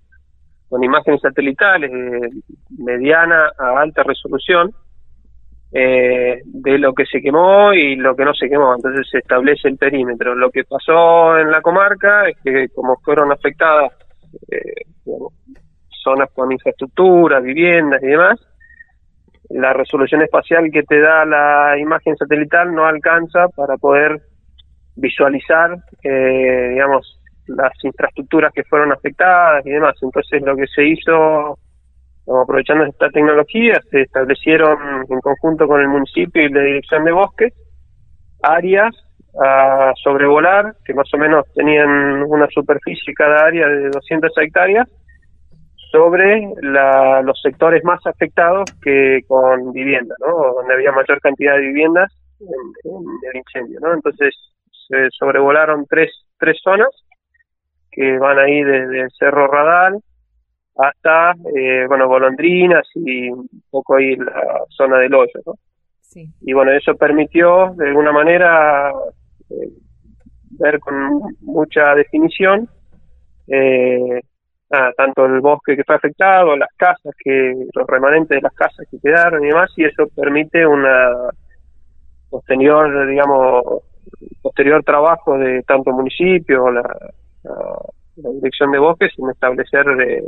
con 0.70 0.82
imágenes 0.82 1.20
satelitales 1.20 1.90
de 1.90 2.30
mediana 2.78 3.50
a 3.58 3.78
alta 3.78 4.02
resolución 4.02 4.70
eh, 5.72 6.40
de 6.44 6.78
lo 6.78 6.94
que 6.94 7.04
se 7.04 7.20
quemó 7.20 7.74
y 7.74 7.96
lo 7.96 8.16
que 8.16 8.24
no 8.24 8.32
se 8.32 8.48
quemó. 8.48 8.74
Entonces 8.74 9.06
se 9.10 9.18
establece 9.18 9.68
el 9.68 9.76
perímetro. 9.76 10.34
Lo 10.34 10.50
que 10.50 10.64
pasó 10.64 11.38
en 11.38 11.50
la 11.50 11.60
comarca 11.60 12.28
es 12.28 12.36
que 12.42 12.68
como 12.74 12.96
fueron 13.04 13.30
afectadas 13.30 13.92
eh, 14.50 14.86
digamos, 15.04 15.34
zonas 16.02 16.30
con 16.34 16.52
infraestructura, 16.52 17.40
viviendas 17.40 18.02
y 18.02 18.06
demás, 18.06 18.40
la 19.50 19.72
resolución 19.72 20.22
espacial 20.22 20.70
que 20.72 20.82
te 20.82 21.00
da 21.00 21.24
la 21.24 21.78
imagen 21.78 22.16
satelital 22.16 22.74
no 22.74 22.86
alcanza 22.86 23.48
para 23.54 23.76
poder 23.76 24.20
visualizar, 24.96 25.76
eh, 26.02 26.68
digamos, 26.70 27.20
las 27.46 27.72
infraestructuras 27.82 28.52
que 28.52 28.64
fueron 28.64 28.92
afectadas 28.92 29.64
y 29.66 29.70
demás. 29.70 29.94
Entonces 30.00 30.42
lo 30.42 30.56
que 30.56 30.66
se 30.66 30.86
hizo, 30.86 31.58
aprovechando 32.42 32.84
esta 32.84 33.10
tecnología, 33.10 33.80
se 33.90 34.02
establecieron 34.02 34.78
en 35.08 35.20
conjunto 35.20 35.66
con 35.66 35.80
el 35.80 35.88
municipio 35.88 36.42
y 36.42 36.48
la 36.48 36.62
Dirección 36.62 37.04
de 37.04 37.12
Bosques 37.12 37.52
áreas 38.42 38.94
a 39.40 39.92
sobrevolar, 40.02 40.74
que 40.84 40.94
más 40.94 41.12
o 41.14 41.18
menos 41.18 41.46
tenían 41.54 42.22
una 42.24 42.46
superficie 42.48 43.14
cada 43.14 43.46
área 43.46 43.66
de 43.66 43.88
200 43.88 44.30
hectáreas, 44.38 44.88
sobre 45.92 46.48
la, 46.62 47.22
los 47.22 47.40
sectores 47.40 47.84
más 47.84 48.04
afectados 48.06 48.64
que 48.82 49.20
con 49.28 49.72
vivienda, 49.72 50.14
¿no? 50.18 50.54
donde 50.54 50.74
había 50.74 50.90
mayor 50.90 51.20
cantidad 51.20 51.54
de 51.54 51.60
viviendas 51.60 52.10
en, 52.40 52.48
en 52.90 53.04
el 53.30 53.36
incendio. 53.36 53.78
¿no? 53.80 53.92
Entonces 53.92 54.34
se 54.88 55.08
sobrevolaron 55.10 55.86
tres, 55.86 56.10
tres 56.38 56.58
zonas 56.62 56.88
que 57.90 58.18
van 58.18 58.38
ahí 58.38 58.62
desde 58.62 59.10
Cerro 59.18 59.46
Radal 59.46 60.00
hasta, 60.76 61.34
eh, 61.54 61.84
bueno, 61.86 62.08
Golondrinas 62.08 62.88
y 62.94 63.28
un 63.28 63.46
poco 63.70 63.96
ahí 63.96 64.16
la 64.16 64.64
zona 64.70 64.98
del 64.98 65.14
hoyo, 65.14 65.40
¿no? 65.44 65.54
Sí. 66.00 66.26
Y 66.40 66.52
bueno, 66.54 66.72
eso 66.72 66.94
permitió 66.96 67.74
de 67.76 67.88
alguna 67.88 68.12
manera 68.12 68.90
eh, 69.50 69.68
ver 70.58 70.80
con 70.80 71.36
mucha 71.40 71.94
definición 71.94 72.68
eh, 73.46 74.20
nada, 74.72 74.92
tanto 74.96 75.26
el 75.26 75.40
bosque 75.40 75.76
que 75.76 75.84
fue 75.84 75.96
afectado, 75.96 76.56
las 76.56 76.70
casas, 76.76 77.14
que 77.22 77.54
los 77.74 77.86
remanentes 77.86 78.36
de 78.36 78.40
las 78.40 78.54
casas 78.54 78.86
que 78.90 78.98
quedaron 78.98 79.44
y 79.44 79.48
demás, 79.48 79.70
y 79.76 79.84
eso 79.84 80.06
permite 80.16 80.66
una 80.66 81.30
posterior, 82.30 83.06
digamos, 83.06 83.82
posterior 84.40 84.82
trabajo 84.82 85.36
de 85.38 85.62
tanto 85.62 85.92
municipio, 85.92 86.70
la, 86.70 86.82
la, 87.44 88.30
dirección 88.30 88.72
de 88.72 88.78
bosques 88.78 89.12
en 89.18 89.30
establecer 89.30 89.86
eh, 90.00 90.24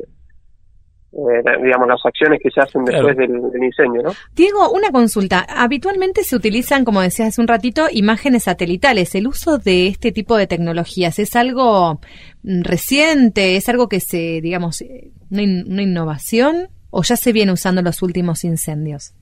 eh, 1.16 1.62
digamos 1.62 1.86
las 1.86 2.04
acciones 2.04 2.40
que 2.42 2.50
se 2.50 2.60
hacen 2.60 2.84
después 2.84 3.14
Claro. 3.14 3.32
del, 3.32 3.50
del 3.52 3.62
incendio, 3.64 4.02
¿no? 4.02 4.10
Diego, 4.34 4.70
una 4.72 4.90
consulta. 4.90 5.46
Habitualmente 5.48 6.24
se 6.24 6.34
utilizan, 6.34 6.84
como 6.84 7.00
decías 7.00 7.28
hace 7.28 7.40
un 7.40 7.46
ratito, 7.46 7.86
imágenes 7.92 8.44
satelitales. 8.44 9.14
¿El 9.14 9.28
uso 9.28 9.58
de 9.58 9.86
este 9.86 10.10
tipo 10.10 10.36
de 10.36 10.46
tecnologías 10.48 11.18
es 11.20 11.36
algo 11.36 12.00
mm, 12.42 12.62
reciente? 12.64 13.56
¿Es 13.56 13.68
algo 13.68 13.88
que 13.88 14.00
se, 14.00 14.40
digamos, 14.40 14.80
eh, 14.82 15.10
una, 15.30 15.42
in- 15.42 15.64
una 15.70 15.82
innovación? 15.82 16.68
¿O 16.90 17.02
ya 17.02 17.16
se 17.16 17.32
viene 17.32 17.52
usando 17.52 17.80
en 17.80 17.84
los 17.86 18.02
últimos 18.02 18.44
incendios? 18.44 19.14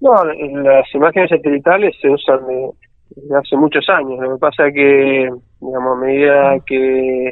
No, 0.00 0.12
las 0.24 0.86
imágenes 0.94 1.30
satelitales 1.30 1.94
se 2.00 2.08
usan 2.10 2.46
de- 2.46 2.70
desde 3.16 3.36
hace 3.38 3.56
muchos 3.56 3.84
años. 3.88 4.18
Lo 4.20 4.34
que 4.34 4.40
pasa 4.40 4.66
es 4.68 4.74
que, 4.74 5.30
digamos, 5.60 5.96
a 5.96 6.00
medida 6.04 6.56
que 6.66 7.30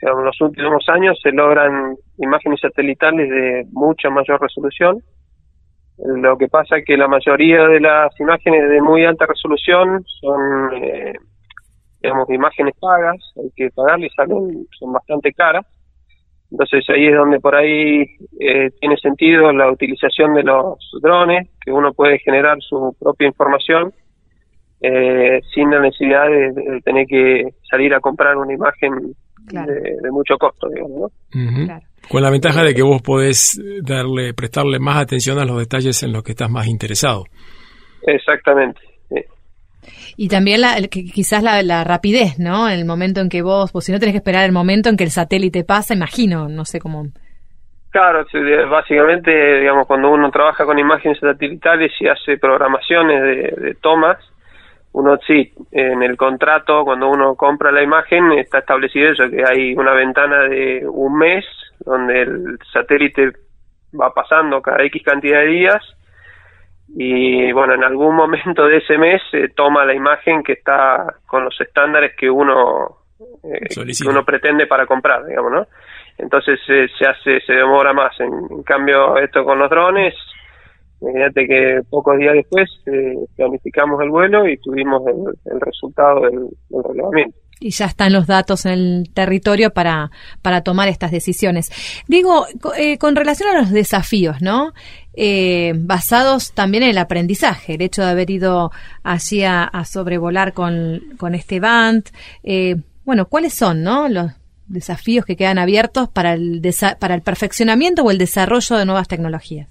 en 0.00 0.24
los 0.24 0.40
últimos 0.40 0.84
años 0.88 1.18
se 1.22 1.32
logran 1.32 1.96
imágenes 2.18 2.60
satelitales 2.60 3.28
de 3.28 3.66
mucha 3.72 4.10
mayor 4.10 4.40
resolución. 4.40 4.98
Lo 5.98 6.38
que 6.38 6.48
pasa 6.48 6.78
es 6.78 6.84
que 6.84 6.96
la 6.96 7.08
mayoría 7.08 7.66
de 7.66 7.80
las 7.80 8.18
imágenes 8.20 8.70
de 8.70 8.80
muy 8.80 9.04
alta 9.04 9.26
resolución 9.26 10.02
son, 10.20 10.74
eh, 10.74 11.14
digamos, 12.02 12.30
imágenes 12.30 12.74
pagas, 12.80 13.16
hay 13.36 13.50
que 13.54 13.70
pagarlas, 13.70 14.10
salen, 14.14 14.66
son 14.78 14.92
bastante 14.92 15.32
caras. 15.32 15.66
Entonces 16.50 16.84
ahí 16.88 17.06
es 17.06 17.14
donde 17.14 17.38
por 17.38 17.54
ahí 17.54 18.02
eh, 18.40 18.70
tiene 18.80 18.96
sentido 18.96 19.52
la 19.52 19.70
utilización 19.70 20.34
de 20.34 20.42
los 20.42 20.78
drones, 21.02 21.48
que 21.64 21.70
uno 21.70 21.92
puede 21.92 22.18
generar 22.18 22.56
su 22.60 22.96
propia 22.98 23.28
información 23.28 23.92
eh, 24.80 25.40
sin 25.54 25.70
la 25.70 25.80
necesidad 25.80 26.26
de 26.28 26.80
tener 26.82 27.06
que 27.06 27.54
salir 27.70 27.94
a 27.94 28.00
comprar 28.00 28.36
una 28.36 28.54
imagen 28.54 29.14
Claro. 29.46 29.72
de, 29.72 29.80
de 30.02 30.10
mucho 30.10 30.36
costo, 30.38 30.68
digamos, 30.68 31.10
¿no? 31.32 31.64
Claro. 31.66 31.86
Con 32.08 32.22
la 32.22 32.30
ventaja 32.30 32.62
de 32.62 32.74
que 32.74 32.82
vos 32.82 33.02
podés 33.02 33.60
darle, 33.82 34.32
prestarle 34.34 34.78
más 34.78 34.96
atención 34.96 35.38
a 35.38 35.44
los 35.44 35.58
detalles 35.58 36.02
en 36.02 36.12
los 36.12 36.22
que 36.22 36.32
estás 36.32 36.50
más 36.50 36.66
interesado. 36.66 37.24
Exactamente. 38.06 38.80
sí. 39.08 39.16
Y 40.16 40.28
también 40.28 40.60
la, 40.60 40.76
el- 40.76 40.88
que- 40.88 41.04
quizás 41.04 41.42
la, 41.42 41.62
la 41.62 41.84
rapidez, 41.84 42.38
¿no? 42.38 42.68
El 42.68 42.84
momento 42.84 43.20
en 43.20 43.28
que 43.28 43.42
vos, 43.42 43.72
pues 43.72 43.84
si 43.86 43.92
no 43.92 43.98
tenés 43.98 44.12
que 44.12 44.18
esperar 44.18 44.44
el 44.44 44.52
momento 44.52 44.88
en 44.88 44.96
que 44.96 45.04
el 45.04 45.10
satélite 45.10 45.64
pasa, 45.64 45.94
imagino, 45.94 46.48
no 46.48 46.64
sé 46.64 46.78
cómo. 46.80 47.06
Claro, 47.90 48.24
básicamente, 48.70 49.30
digamos, 49.60 49.86
cuando 49.86 50.10
uno 50.10 50.30
trabaja 50.30 50.64
con 50.64 50.78
imágenes 50.78 51.18
satelitales 51.18 51.90
y 52.00 52.06
hace 52.06 52.38
programaciones 52.38 53.20
de, 53.22 53.62
de 53.66 53.74
tomas, 53.82 54.16
uno 54.92 55.18
sí, 55.26 55.52
en 55.70 56.02
el 56.02 56.16
contrato, 56.16 56.84
cuando 56.84 57.08
uno 57.08 57.36
compra 57.36 57.70
la 57.70 57.82
imagen, 57.82 58.32
está 58.32 58.58
establecido 58.58 59.12
eso, 59.12 59.30
que 59.30 59.44
hay 59.44 59.74
una 59.74 59.92
ventana 59.92 60.48
de 60.48 60.84
un 60.86 61.16
mes 61.16 61.44
donde 61.80 62.22
el 62.22 62.58
satélite 62.72 63.32
va 63.98 64.12
pasando 64.12 64.60
cada 64.60 64.82
X 64.84 65.02
cantidad 65.04 65.40
de 65.40 65.46
días 65.46 65.96
y 66.96 67.52
bueno, 67.52 67.74
en 67.74 67.84
algún 67.84 68.16
momento 68.16 68.66
de 68.66 68.78
ese 68.78 68.98
mes 68.98 69.22
se 69.30 69.48
toma 69.50 69.84
la 69.84 69.94
imagen 69.94 70.42
que 70.42 70.54
está 70.54 71.14
con 71.26 71.44
los 71.44 71.60
estándares 71.60 72.16
que 72.16 72.28
uno 72.28 72.96
eh, 73.44 73.68
que 73.68 74.08
uno 74.08 74.24
pretende 74.24 74.66
para 74.66 74.86
comprar, 74.86 75.24
digamos, 75.26 75.52
¿no? 75.52 75.66
Entonces 76.18 76.58
eh, 76.68 76.86
se 76.98 77.06
hace, 77.06 77.40
se 77.46 77.52
demora 77.52 77.92
más. 77.92 78.18
En, 78.20 78.32
en 78.50 78.62
cambio, 78.62 79.16
esto 79.18 79.44
con 79.44 79.58
los 79.58 79.70
drones, 79.70 80.14
imagínate 81.00 81.46
que 81.46 81.80
pocos 81.88 82.18
días 82.18 82.34
después 82.34 82.68
eh, 82.86 83.14
planificamos 83.36 84.00
el 84.02 84.10
vuelo 84.10 84.46
y 84.48 84.56
tuvimos 84.58 85.02
el, 85.06 85.60
resultado 85.60 86.20
del, 86.22 86.48
del 86.68 86.82
relevamiento. 86.84 87.36
Y 87.62 87.70
ya 87.72 87.84
están 87.84 88.14
los 88.14 88.26
datos 88.26 88.64
en 88.64 88.72
el 88.72 89.10
territorio 89.12 89.70
para, 89.70 90.10
para 90.40 90.62
tomar 90.62 90.88
estas 90.88 91.10
decisiones. 91.10 91.70
Digo, 92.08 92.46
eh, 92.78 92.96
con 92.96 93.14
relación 93.14 93.50
a 93.54 93.60
los 93.60 93.70
desafíos, 93.70 94.40
¿no? 94.40 94.72
Eh, 95.12 95.74
basados 95.76 96.52
también 96.54 96.84
en 96.84 96.90
el 96.90 96.98
aprendizaje, 96.98 97.74
el 97.74 97.82
hecho 97.82 98.00
de 98.00 98.08
haber 98.08 98.30
ido 98.30 98.70
allí 99.02 99.44
a, 99.44 99.64
a 99.64 99.84
sobrevolar 99.84 100.54
con, 100.54 101.02
con 101.18 101.34
este 101.34 101.60
band. 101.60 102.04
Eh, 102.44 102.76
bueno, 103.04 103.26
¿cuáles 103.26 103.52
son, 103.52 103.82
no? 103.82 104.08
Los 104.08 104.32
desafíos 104.66 105.26
que 105.26 105.36
quedan 105.36 105.58
abiertos 105.58 106.08
para 106.08 106.32
el, 106.32 106.62
desa- 106.62 106.96
para 106.98 107.14
el 107.14 107.20
perfeccionamiento 107.20 108.02
o 108.04 108.10
el 108.10 108.16
desarrollo 108.16 108.76
de 108.78 108.86
nuevas 108.86 109.06
tecnologías. 109.08 109.68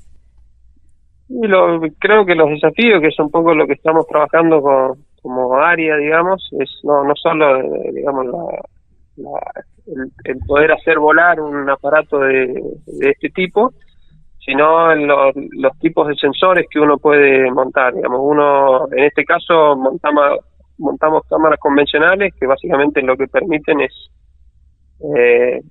Y 1.30 1.48
lo, 1.48 1.80
creo 2.00 2.26
que 2.26 2.36
los 2.36 2.50
desafíos, 2.50 3.02
que 3.02 3.08
es 3.10 3.20
un 3.20 3.30
poco 3.30 3.54
lo 3.54 3.68
que 3.68 3.74
estamos 3.74 4.06
trabajando 4.08 4.62
con, 4.62 5.06
como 5.22 5.56
área, 5.56 5.96
digamos, 5.98 6.50
es 6.60 6.70
no, 6.84 7.04
no 7.04 7.16
solo, 7.16 7.58
eh, 7.62 7.92
digamos, 7.94 8.26
la, 8.26 8.62
la- 9.18 9.64
el, 9.88 10.12
el 10.26 10.40
poder 10.48 10.72
hacer 10.72 11.00
volar 11.00 11.40
un 11.42 11.70
aparato 11.70 12.20
de, 12.20 12.48
de 12.86 13.10
este 13.10 13.30
tipo, 13.30 13.72
sino 14.46 14.96
los, 14.96 15.34
los 15.36 15.78
tipos 15.80 16.08
de 16.08 16.16
sensores 16.16 16.68
que 16.70 16.80
uno 16.80 16.98
puede 16.98 17.52
montar. 17.52 17.94
Digamos, 17.96 18.20
uno, 18.24 18.88
en 18.92 19.06
este 19.06 19.26
caso, 19.26 19.76
montamos, 19.76 20.40
montamos 20.78 21.24
cámaras 21.30 21.60
convencionales 21.60 22.34
que 22.40 22.48
básicamente 22.48 23.02
lo 23.02 23.18
que 23.18 23.28
permiten 23.28 23.82
es 23.82 23.94
eh, 25.16 25.62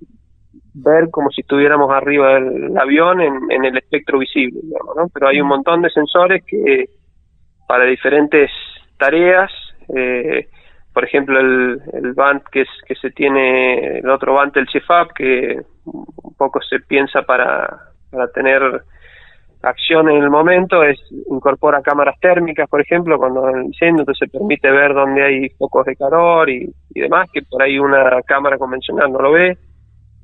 ver 0.73 1.09
como 1.11 1.29
si 1.29 1.41
estuviéramos 1.41 1.91
arriba 1.91 2.35
del 2.35 2.77
avión 2.77 3.21
en, 3.21 3.51
en 3.51 3.65
el 3.65 3.77
espectro 3.77 4.19
visible, 4.19 4.59
digamos, 4.63 4.95
¿no? 4.95 5.07
Pero 5.13 5.27
hay 5.27 5.41
un 5.41 5.47
montón 5.47 5.81
de 5.81 5.89
sensores 5.89 6.43
que 6.45 6.85
para 7.67 7.85
diferentes 7.85 8.49
tareas, 8.97 9.51
eh, 9.95 10.47
por 10.93 11.03
ejemplo 11.03 11.39
el, 11.39 11.81
el 11.93 12.13
band 12.13 12.41
que 12.51 12.61
es 12.61 12.69
que 12.87 12.95
se 12.95 13.11
tiene, 13.11 13.99
el 13.99 14.09
otro 14.09 14.33
band 14.33 14.57
el 14.57 14.67
CFAP 14.67 15.11
que 15.13 15.61
un 15.85 16.35
poco 16.37 16.61
se 16.61 16.79
piensa 16.79 17.21
para, 17.21 17.91
para 18.11 18.27
tener 18.31 18.83
acción 19.61 20.09
en 20.09 20.23
el 20.23 20.29
momento, 20.29 20.83
es 20.83 20.97
incorpora 21.29 21.81
cámaras 21.81 22.17
térmicas, 22.19 22.69
por 22.69 22.81
ejemplo, 22.81 23.17
cuando 23.17 23.45
hay 23.45 23.65
incendio, 23.65 24.01
entonces 24.01 24.29
permite 24.31 24.71
ver 24.71 24.93
dónde 24.93 25.23
hay 25.23 25.49
focos 25.49 25.85
de 25.85 25.95
calor 25.95 26.49
y, 26.49 26.69
y 26.93 26.99
demás, 27.01 27.29
que 27.31 27.41
por 27.41 27.61
ahí 27.61 27.77
una 27.77 28.21
cámara 28.21 28.57
convencional 28.57 29.11
no 29.11 29.19
lo 29.19 29.31
ve. 29.33 29.57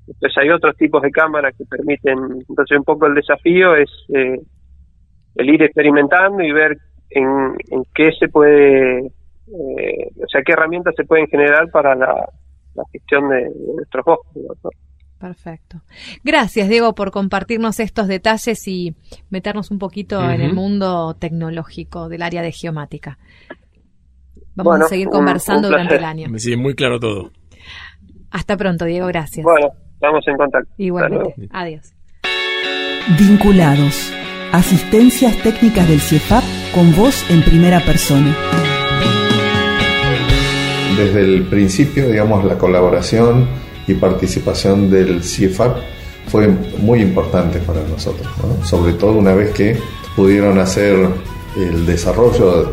Después 0.07 0.33
hay 0.37 0.49
otros 0.49 0.75
tipos 0.77 1.01
de 1.01 1.11
cámaras 1.11 1.55
que 1.57 1.65
permiten, 1.65 2.17
entonces 2.47 2.77
un 2.77 2.83
poco 2.83 3.07
el 3.07 3.15
desafío 3.15 3.75
es 3.75 3.89
eh, 4.13 4.39
el 5.35 5.49
ir 5.49 5.63
experimentando 5.63 6.43
y 6.43 6.51
ver 6.51 6.77
en, 7.09 7.55
en 7.71 7.83
qué 7.93 8.11
se 8.19 8.27
puede, 8.27 8.99
eh, 8.99 10.11
o 10.17 10.27
sea, 10.27 10.41
qué 10.45 10.53
herramientas 10.53 10.93
se 10.95 11.03
pueden 11.05 11.27
generar 11.27 11.69
para 11.71 11.95
la, 11.95 12.29
la 12.75 12.83
gestión 12.91 13.29
de, 13.29 13.37
de 13.45 13.73
nuestros 13.75 14.05
bosques. 14.05 14.43
¿no? 14.63 14.69
Perfecto. 15.19 15.81
Gracias, 16.23 16.69
Diego, 16.69 16.93
por 16.93 17.09
compartirnos 17.11 17.79
estos 17.79 18.07
detalles 18.07 18.67
y 18.67 18.95
meternos 19.29 19.71
un 19.71 19.79
poquito 19.79 20.21
en 20.29 20.41
el 20.41 20.53
mundo 20.53 21.15
tecnológico 21.15 22.09
del 22.09 22.21
área 22.21 22.41
de 22.41 22.51
geomática. 22.51 23.17
Vamos 24.55 24.71
Bueno, 24.71 24.85
a 24.85 24.87
seguir 24.89 25.07
conversando 25.09 25.67
un 25.67 25.71
durante 25.71 25.95
el 25.95 26.03
año. 26.03 26.29
Me 26.29 26.39
sigue 26.39 26.57
muy 26.57 26.75
claro 26.75 26.99
todo. 26.99 27.31
Hasta 28.31 28.55
pronto, 28.57 28.85
Diego, 28.85 29.07
gracias. 29.07 29.43
Bueno, 29.43 29.69
estamos 29.95 30.27
en 30.27 30.37
contacto. 30.37 30.69
Igualmente. 30.77 31.35
Adiós. 31.51 31.93
Vinculados. 33.19 34.11
Asistencias 34.51 35.35
técnicas 35.43 35.87
del 35.89 35.99
CIEFAP 35.99 36.43
con 36.73 36.95
voz 36.95 37.29
en 37.29 37.41
primera 37.43 37.79
persona. 37.81 38.35
desde 40.97 41.21
el 41.21 41.43
principio, 41.43 42.07
digamos, 42.07 42.45
la 42.45 42.57
colaboración 42.57 43.47
y 43.85 43.95
participación 43.95 44.89
del 44.89 45.23
CIEFAP 45.23 45.77
fue 46.27 46.47
muy 46.79 47.01
importante 47.01 47.59
para 47.59 47.81
nosotros, 47.81 48.27
¿no? 48.41 48.65
sobre 48.65 48.93
todo 48.93 49.13
una 49.13 49.33
vez 49.33 49.51
que 49.51 49.77
pudieron 50.15 50.57
hacer 50.57 51.07
el 51.55 51.85
desarrollo 51.85 52.71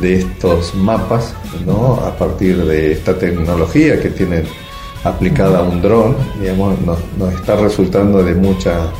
de 0.00 0.14
estos 0.14 0.74
mapas 0.74 1.34
¿no? 1.66 1.94
a 1.94 2.16
partir 2.16 2.64
de 2.64 2.92
esta 2.92 3.18
tecnología 3.18 4.00
que 4.00 4.10
tienen 4.10 4.44
aplicada 5.08 5.60
a 5.60 5.62
un 5.62 5.80
dron, 5.80 6.16
nos 7.18 7.34
está 7.34 7.56
resultando 7.56 8.22
de 8.22 8.34
mucha 8.34 8.90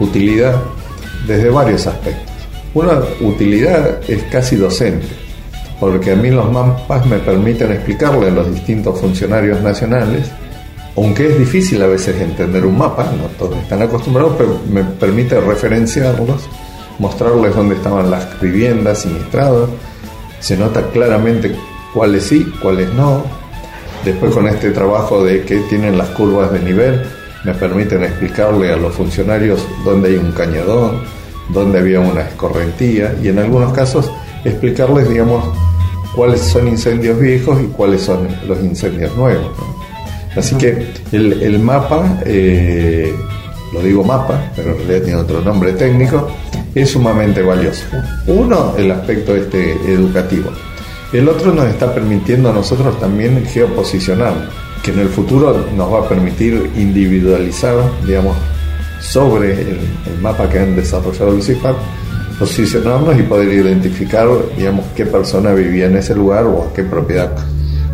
utilidad 0.00 0.60
desde 1.26 1.50
varios 1.50 1.86
aspectos. 1.86 2.32
Una 2.74 3.00
utilidad 3.20 4.00
es 4.08 4.22
casi 4.24 4.56
docente, 4.56 5.06
porque 5.80 6.12
a 6.12 6.16
mí 6.16 6.30
los 6.30 6.50
mapas 6.50 7.06
me 7.06 7.18
permiten 7.18 7.72
explicarle 7.72 8.28
a 8.28 8.30
los 8.30 8.52
distintos 8.52 9.00
funcionarios 9.00 9.60
nacionales, 9.62 10.30
aunque 10.96 11.26
es 11.26 11.38
difícil 11.38 11.82
a 11.82 11.86
veces 11.86 12.20
entender 12.20 12.64
un 12.64 12.78
mapa, 12.78 13.04
no 13.04 13.24
todos 13.38 13.56
están 13.58 13.82
acostumbrados, 13.82 14.34
pero 14.38 14.60
me 14.70 14.82
permite 14.84 15.40
referenciarlos, 15.40 16.48
mostrarles 16.98 17.54
dónde 17.54 17.74
estaban 17.74 18.10
las 18.10 18.40
viviendas 18.40 19.00
siniestradas, 19.00 19.68
se 20.40 20.56
nota 20.56 20.82
claramente 20.88 21.54
cuáles 21.92 22.24
sí, 22.24 22.46
cuáles 22.62 22.92
no. 22.94 23.24
Después 24.06 24.32
con 24.32 24.46
este 24.46 24.70
trabajo 24.70 25.24
de 25.24 25.42
que 25.42 25.56
tienen 25.62 25.98
las 25.98 26.10
curvas 26.10 26.52
de 26.52 26.60
nivel, 26.60 27.02
me 27.44 27.52
permiten 27.54 28.04
explicarle 28.04 28.72
a 28.72 28.76
los 28.76 28.94
funcionarios 28.94 29.66
dónde 29.84 30.10
hay 30.10 30.14
un 30.14 30.30
cañadón, 30.30 31.00
dónde 31.48 31.80
había 31.80 31.98
una 31.98 32.20
escorrentía 32.20 33.16
y 33.20 33.26
en 33.26 33.40
algunos 33.40 33.72
casos 33.72 34.08
explicarles, 34.44 35.08
digamos, 35.08 35.44
cuáles 36.14 36.40
son 36.40 36.68
incendios 36.68 37.18
viejos 37.18 37.60
y 37.60 37.66
cuáles 37.66 38.02
son 38.02 38.28
los 38.46 38.60
incendios 38.60 39.12
nuevos. 39.16 39.50
Así 40.36 40.54
que 40.54 40.86
el, 41.10 41.58
mapa, 41.58 42.20
eh, 42.24 43.12
lo 43.72 43.80
digo 43.80 44.04
mapa, 44.04 44.52
pero 44.54 44.70
en 44.70 44.76
realidad 44.86 45.02
tiene 45.02 45.20
otro 45.20 45.40
nombre 45.40 45.72
técnico, 45.72 46.28
es 46.76 46.90
sumamente 46.90 47.42
valioso. 47.42 47.82
Uno, 48.28 48.72
el 48.78 48.88
aspecto 48.92 49.34
este 49.34 49.72
educativo. 49.92 50.52
El 51.16 51.30
otro 51.30 51.50
nos 51.50 51.64
está 51.64 51.94
permitiendo 51.94 52.50
a 52.50 52.52
nosotros 52.52 53.00
también 53.00 53.42
geoposicionar, 53.46 54.34
que 54.82 54.90
en 54.90 54.98
el 54.98 55.08
futuro 55.08 55.64
nos 55.74 55.90
va 55.90 56.00
a 56.00 56.08
permitir 56.10 56.70
individualizar, 56.76 57.74
digamos, 58.06 58.36
sobre 59.00 59.52
el, 59.52 59.78
mapa 60.20 60.46
que 60.50 60.58
han 60.58 60.76
desarrollado 60.76 61.40
CIFAP, 61.40 61.74
posicionarnos 62.38 63.18
y 63.18 63.22
poder 63.22 63.50
identificar, 63.50 64.28
digamos, 64.58 64.84
qué 64.94 65.06
persona 65.06 65.54
vivía 65.54 65.86
en 65.86 65.96
ese 65.96 66.14
lugar 66.14 66.44
o 66.44 66.64
a 66.64 66.74
qué 66.74 66.84
propiedad 66.84 67.32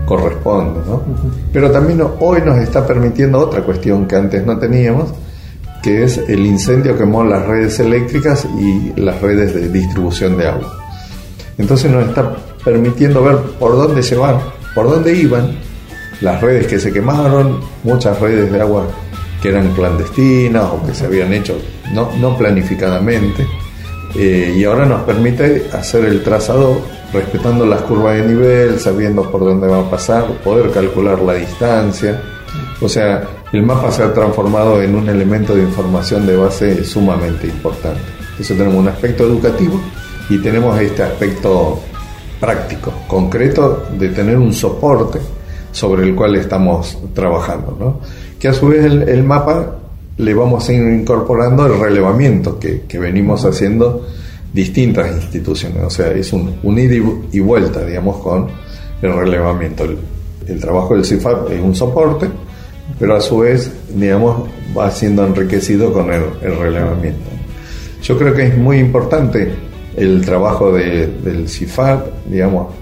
corresponde. 0.05 0.81
¿no? 0.85 1.05
Pero 1.53 1.71
también 1.71 2.03
hoy 2.19 2.41
nos 2.45 2.59
está 2.59 2.85
permitiendo 2.85 3.39
otra 3.39 3.63
cuestión 3.63 4.09
que 4.09 4.17
antes 4.17 4.45
no 4.45 4.59
teníamos, 4.59 5.11
que 5.81 6.03
es 6.03 6.19
el 6.19 6.45
incendio 6.45 6.95
que 6.95 7.05
quemó 7.05 7.23
las 7.23 7.47
redes 7.47 7.79
eléctricas 7.79 8.49
y 8.59 9.01
las 9.01 9.23
redes 9.23 9.55
de 9.55 9.69
distribución 9.69 10.37
de 10.37 10.49
agua. 10.49 10.77
Entonces 11.57 11.89
nos 11.89 12.09
está 12.09 12.37
permitiendo 12.65 13.23
ver 13.23 13.37
por 13.59 13.77
dónde 13.77 14.03
se 14.03 14.17
van, 14.17 14.39
por 14.75 14.89
dónde 14.89 15.15
iban 15.15 15.57
las 16.21 16.41
redes 16.41 16.67
que 16.67 16.79
se 16.79 16.93
quemaron, 16.93 17.61
muchas 17.83 18.19
redes 18.21 18.51
de 18.51 18.61
agua 18.61 18.87
que 19.43 19.49
eran 19.49 19.75
clandestinas 19.75 20.65
o 20.65 20.87
que 20.87 20.95
se 20.95 21.07
habían 21.07 21.33
hecho 21.33 21.59
no, 21.93 22.11
no 22.21 22.37
planificadamente. 22.37 23.47
Eh, 24.15 24.55
y 24.57 24.65
ahora 24.65 24.85
nos 24.85 25.03
permite 25.03 25.69
hacer 25.73 26.05
el 26.05 26.23
trazado 26.23 26.81
respetando 27.13 27.67
las 27.67 27.83
curvas 27.83 28.17
de 28.17 28.27
nivel, 28.27 28.79
sabiendo 28.79 29.31
por 29.31 29.41
dónde 29.41 29.67
va 29.67 29.81
a 29.81 29.91
pasar, 29.91 30.27
poder 30.45 30.71
calcular 30.71 31.21
la 31.21 31.35
distancia. 31.35 32.21
O 32.81 32.89
sea, 32.89 33.23
el 33.53 33.63
mapa 33.63 33.91
se 33.91 34.03
ha 34.03 34.13
transformado 34.13 34.83
en 34.83 34.95
un 34.95 35.09
elemento 35.09 35.55
de 35.55 35.63
información 35.63 36.27
de 36.27 36.37
base 36.37 36.85
sumamente 36.85 37.47
importante. 37.47 38.01
Eso 38.39 38.55
tenemos 38.55 38.77
un 38.77 38.89
aspecto 38.89 39.25
educativo 39.25 39.81
y 40.29 40.39
tenemos 40.39 40.79
este 40.81 41.03
aspecto 41.03 41.81
práctico, 42.43 42.93
concreto, 43.07 43.87
de 43.97 44.09
tener 44.09 44.37
un 44.37 44.53
soporte 44.53 45.21
sobre 45.71 46.03
el 46.03 46.17
cual 46.17 46.35
estamos 46.35 46.99
trabajando. 47.15 47.77
¿no? 47.79 48.01
Que 48.37 48.49
a 48.49 48.53
su 48.53 48.67
vez 48.67 48.85
el, 48.85 49.23
mapa 49.23 49.77
le 50.17 50.35
vamos 50.35 50.69
a 50.69 50.73
ir 50.73 50.83
incorporando 50.93 51.67
el 51.67 51.79
relevamiento 51.79 52.59
que, 52.59 52.83
venimos 52.99 53.45
haciendo 53.45 54.09
distintas 54.53 55.13
instituciones. 55.13 55.85
O 55.85 55.91
sea, 55.91 56.11
es 56.11 56.33
un, 56.33 56.57
un 56.65 56.79
ida 56.81 56.97
y 57.31 57.39
vuelta, 57.39 57.85
digamos, 57.85 58.17
con 58.17 58.49
el 59.01 59.15
relevamiento. 59.15 59.85
El, 59.85 60.59
trabajo 60.59 60.97
del 60.97 61.05
CIFAP 61.05 61.53
es 61.53 61.61
un 61.63 61.77
soporte, 61.77 62.27
pero 62.99 63.15
a 63.15 63.21
su 63.21 63.39
vez, 63.39 63.71
digamos, 63.95 64.49
va 64.77 64.91
siendo 64.91 65.25
enriquecido 65.25 65.93
con 65.93 66.13
el 66.13 66.59
relevamiento. 66.59 67.31
Yo 68.03 68.19
creo 68.19 68.35
que 68.35 68.49
es 68.49 68.59
muy 68.59 68.79
importante 68.79 69.72
el 69.97 70.25
trabajo 70.25 70.73
de, 70.73 71.07
del 71.07 71.49
CIFAP, 71.49 72.07
digamos, 72.27 72.75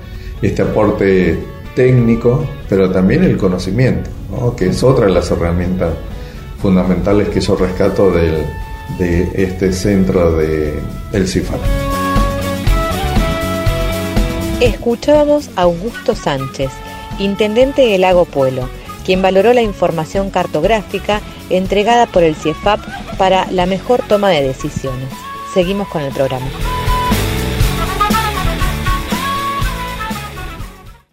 este 0.43 0.63
aporte 0.63 1.39
técnico, 1.75 2.45
pero 2.69 2.91
también 2.91 3.25
el 3.25 3.37
conocimiento, 3.37 4.11
¿no? 4.31 4.55
que 4.57 4.67
es 4.67 4.83
otra 4.83 5.07
de 5.07 5.13
las 5.13 5.31
herramientas 5.31 5.93
fundamentales 6.61 7.29
que 7.29 7.41
yo 7.41 7.57
rescato 7.57 8.11
del, 8.11 8.45
de 8.99 9.31
este 9.35 9.73
centro 9.73 10.33
de, 10.33 10.75
del 11.13 11.29
CIFAP. 11.29 11.61
Escuchábamos 14.61 15.51
a 15.57 15.63
Augusto 15.63 16.15
Sánchez, 16.15 16.71
intendente 17.19 17.83
del 17.83 18.03
Lago 18.03 18.27
Pueblo, 18.27 18.69
quien 19.07 19.23
valoró 19.23 19.55
la 19.55 19.63
información 19.63 20.31
cartográfica 20.31 21.23
entregada 21.49 22.07
por 22.07 22.23
el 22.23 22.37
CIEFAP 22.37 22.81
para 23.17 23.51
la 23.51 23.65
mejor 23.65 24.03
toma 24.07 24.29
de 24.29 24.43
decisiones. 24.43 25.09
Seguimos 25.55 25.89
con 25.89 26.03
el 26.03 26.13
programa. 26.13 26.47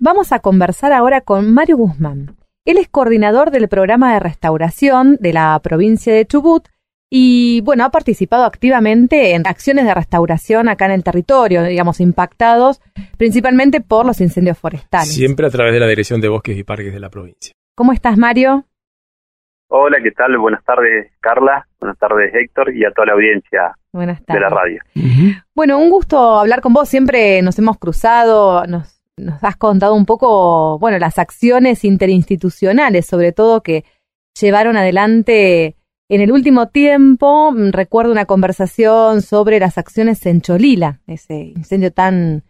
Vamos 0.07 0.31
a 0.31 0.39
conversar 0.39 0.93
ahora 0.93 1.19
con 1.19 1.53
Mario 1.53 1.75
Guzmán. 1.75 2.37
Él 2.63 2.77
es 2.77 2.87
coordinador 2.87 3.51
del 3.51 3.67
programa 3.67 4.13
de 4.13 4.21
restauración 4.21 5.17
de 5.19 5.33
la 5.33 5.59
provincia 5.61 6.13
de 6.13 6.25
Chubut 6.25 6.65
y, 7.09 7.59
bueno, 7.65 7.83
ha 7.83 7.91
participado 7.91 8.45
activamente 8.45 9.35
en 9.35 9.45
acciones 9.45 9.83
de 9.83 9.93
restauración 9.93 10.69
acá 10.69 10.85
en 10.85 10.91
el 10.91 11.03
territorio, 11.03 11.61
digamos, 11.63 11.99
impactados 11.99 12.79
principalmente 13.17 13.81
por 13.81 14.05
los 14.05 14.21
incendios 14.21 14.57
forestales. 14.57 15.13
Siempre 15.13 15.45
a 15.45 15.49
través 15.49 15.73
de 15.73 15.81
la 15.81 15.87
Dirección 15.87 16.21
de 16.21 16.29
Bosques 16.29 16.57
y 16.57 16.63
Parques 16.63 16.93
de 16.93 17.01
la 17.01 17.09
provincia. 17.09 17.51
¿Cómo 17.75 17.91
estás, 17.91 18.17
Mario? 18.17 18.63
Hola, 19.67 19.97
¿qué 20.01 20.11
tal? 20.11 20.37
Buenas 20.37 20.63
tardes, 20.63 21.11
Carla. 21.19 21.67
Buenas 21.81 21.97
tardes, 21.97 22.33
Héctor, 22.33 22.73
y 22.73 22.85
a 22.85 22.91
toda 22.91 23.07
la 23.07 23.13
audiencia 23.13 23.75
Buenas 23.91 24.25
de 24.25 24.39
la 24.39 24.47
radio. 24.47 24.79
Uh 24.95 24.99
-huh. 24.99 25.43
Bueno, 25.53 25.77
un 25.79 25.89
gusto 25.89 26.39
hablar 26.39 26.61
con 26.61 26.71
vos. 26.71 26.87
Siempre 26.87 27.41
nos 27.41 27.59
hemos 27.59 27.77
cruzado, 27.77 28.65
nos 28.67 28.96
nos 29.17 29.43
has 29.43 29.57
contado 29.57 29.95
un 29.95 30.05
poco, 30.05 30.77
bueno, 30.79 30.99
las 30.99 31.17
acciones 31.17 31.83
interinstitucionales, 31.83 33.05
sobre 33.05 33.31
todo 33.31 33.61
que 33.61 33.83
llevaron 34.39 34.77
adelante 34.77 35.75
en 36.09 36.21
el 36.21 36.31
último 36.31 36.67
tiempo. 36.69 37.53
Recuerdo 37.71 38.11
una 38.11 38.25
conversación 38.25 39.21
sobre 39.21 39.59
las 39.59 39.77
acciones 39.77 40.25
en 40.25 40.41
Cholila, 40.41 40.99
ese 41.07 41.53
incendio 41.55 41.91
tan 41.91 42.43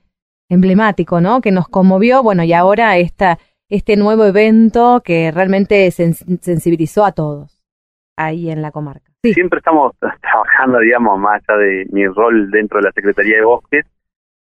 emblemático, 0.50 1.22
¿no? 1.22 1.42
Que 1.42 1.52
nos 1.52 1.68
conmovió, 1.68 2.22
bueno, 2.24 2.44
y 2.44 2.54
ahora 2.54 2.98
esta, 2.98 3.40
este 3.70 3.96
nuevo 3.96 4.26
evento 4.26 5.02
que 5.04 5.32
realmente 5.32 5.90
sens 5.92 6.24
sensibilizó 6.42 7.06
a 7.06 7.12
todos 7.14 7.64
ahí 8.18 8.50
en 8.50 8.62
la 8.62 8.72
comarca. 8.72 9.12
Sí. 9.24 9.34
Siempre 9.34 9.60
estamos 9.60 9.94
trabajando, 10.22 10.80
digamos, 10.80 11.20
más 11.20 11.42
allá 11.48 11.60
de 11.60 11.88
mi 11.92 12.06
rol 12.08 12.50
dentro 12.52 12.80
de 12.80 12.86
la 12.86 12.92
Secretaría 12.92 13.38
de 13.38 13.46
Bosques, 13.46 13.86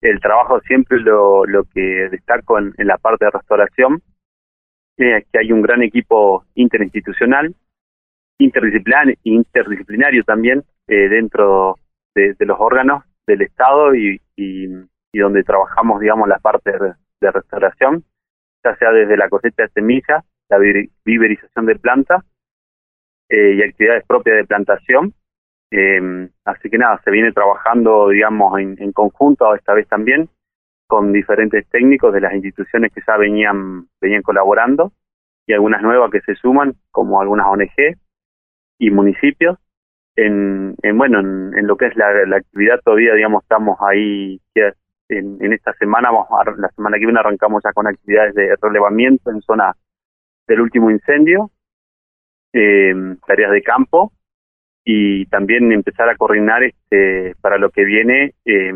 el 0.01 0.19
trabajo 0.19 0.59
siempre 0.61 0.99
lo, 0.99 1.45
lo 1.45 1.63
que 1.65 2.09
destaco 2.09 2.57
en, 2.57 2.73
en 2.77 2.87
la 2.87 2.97
parte 2.97 3.25
de 3.25 3.31
restauración 3.31 4.01
es 4.97 5.25
que 5.31 5.39
hay 5.39 5.51
un 5.51 5.61
gran 5.61 5.81
equipo 5.81 6.45
interinstitucional, 6.55 7.55
interdisciplinar, 8.37 9.13
interdisciplinario 9.23 10.23
también 10.23 10.63
eh, 10.87 11.09
dentro 11.09 11.75
de, 12.15 12.35
los 12.39 12.59
órganos 12.59 13.03
del 13.25 13.41
Estado 13.43 13.95
y, 13.95 14.21
y, 14.35 14.67
donde 15.13 15.43
trabajamos, 15.43 15.99
digamos, 16.01 16.27
la 16.27 16.39
parte 16.39 16.71
de, 16.71 16.93
de, 17.21 17.31
restauración, 17.31 18.03
ya 18.63 18.75
sea 18.75 18.91
desde 18.91 19.17
la 19.17 19.29
cosecha 19.29 19.63
de 19.63 19.69
semillas, 19.69 20.23
la 20.49 20.57
viverización 21.05 21.65
de 21.65 21.75
plantas 21.75 22.23
eh, 23.29 23.55
y 23.55 23.61
actividades 23.61 24.05
propias 24.05 24.37
de 24.37 24.45
plantación, 24.45 25.13
eh, 25.71 26.29
así 26.45 26.69
que 26.69 26.77
nada, 26.77 26.99
se 27.03 27.11
viene 27.11 27.31
trabajando, 27.31 28.09
digamos, 28.09 28.59
en, 28.59 28.75
en, 28.81 28.91
conjunto 28.91 29.53
esta 29.55 29.73
vez 29.73 29.87
también 29.87 30.29
con 30.87 31.13
diferentes 31.13 31.67
técnicos 31.69 32.13
de 32.13 32.21
las 32.21 32.33
instituciones 32.33 32.91
que 32.91 33.01
ya 33.05 33.17
venían, 33.17 33.87
venían 34.01 34.23
colaborando 34.23 34.91
y 35.45 35.53
algunas 35.53 35.81
nuevas 35.83 36.09
que 36.11 36.21
se 36.21 36.35
suman, 36.35 36.73
como 36.91 37.21
algunas 37.21 37.45
ONG 37.47 37.95
y 38.79 38.89
municipios. 38.91 39.57
En, 40.15 40.75
en 40.81 40.97
bueno, 40.97 41.19
en, 41.19 41.57
en, 41.57 41.67
lo 41.67 41.77
que 41.77 41.85
es 41.85 41.95
la, 41.95 42.35
actividad 42.35 42.79
todavía, 42.83 43.13
digamos, 43.13 43.43
estamos 43.43 43.77
ahí, 43.81 44.41
en, 45.09 45.37
en 45.39 45.53
esta 45.53 45.73
semana, 45.73 46.11
vamos 46.11 46.27
a- 46.31 46.59
la 46.59 46.69
semana 46.69 46.97
que 46.97 47.05
viene 47.05 47.19
arrancamos 47.19 47.61
ya 47.63 47.71
con 47.71 47.87
actividades 47.87 48.33
de 48.33 48.55
relevamiento 48.61 49.31
en 49.31 49.41
zona 49.41 49.75
del 50.47 50.61
último 50.61 50.89
incendio, 50.89 51.51
eh, 52.53 52.93
tareas 53.27 53.51
de 53.51 53.61
campo 53.61 54.11
y 54.91 55.25
también 55.27 55.71
empezar 55.71 56.09
a 56.09 56.15
coordinar 56.15 56.63
este, 56.63 57.35
para 57.41 57.59
lo 57.59 57.69
que 57.69 57.83
viene, 57.83 58.33
eh, 58.45 58.73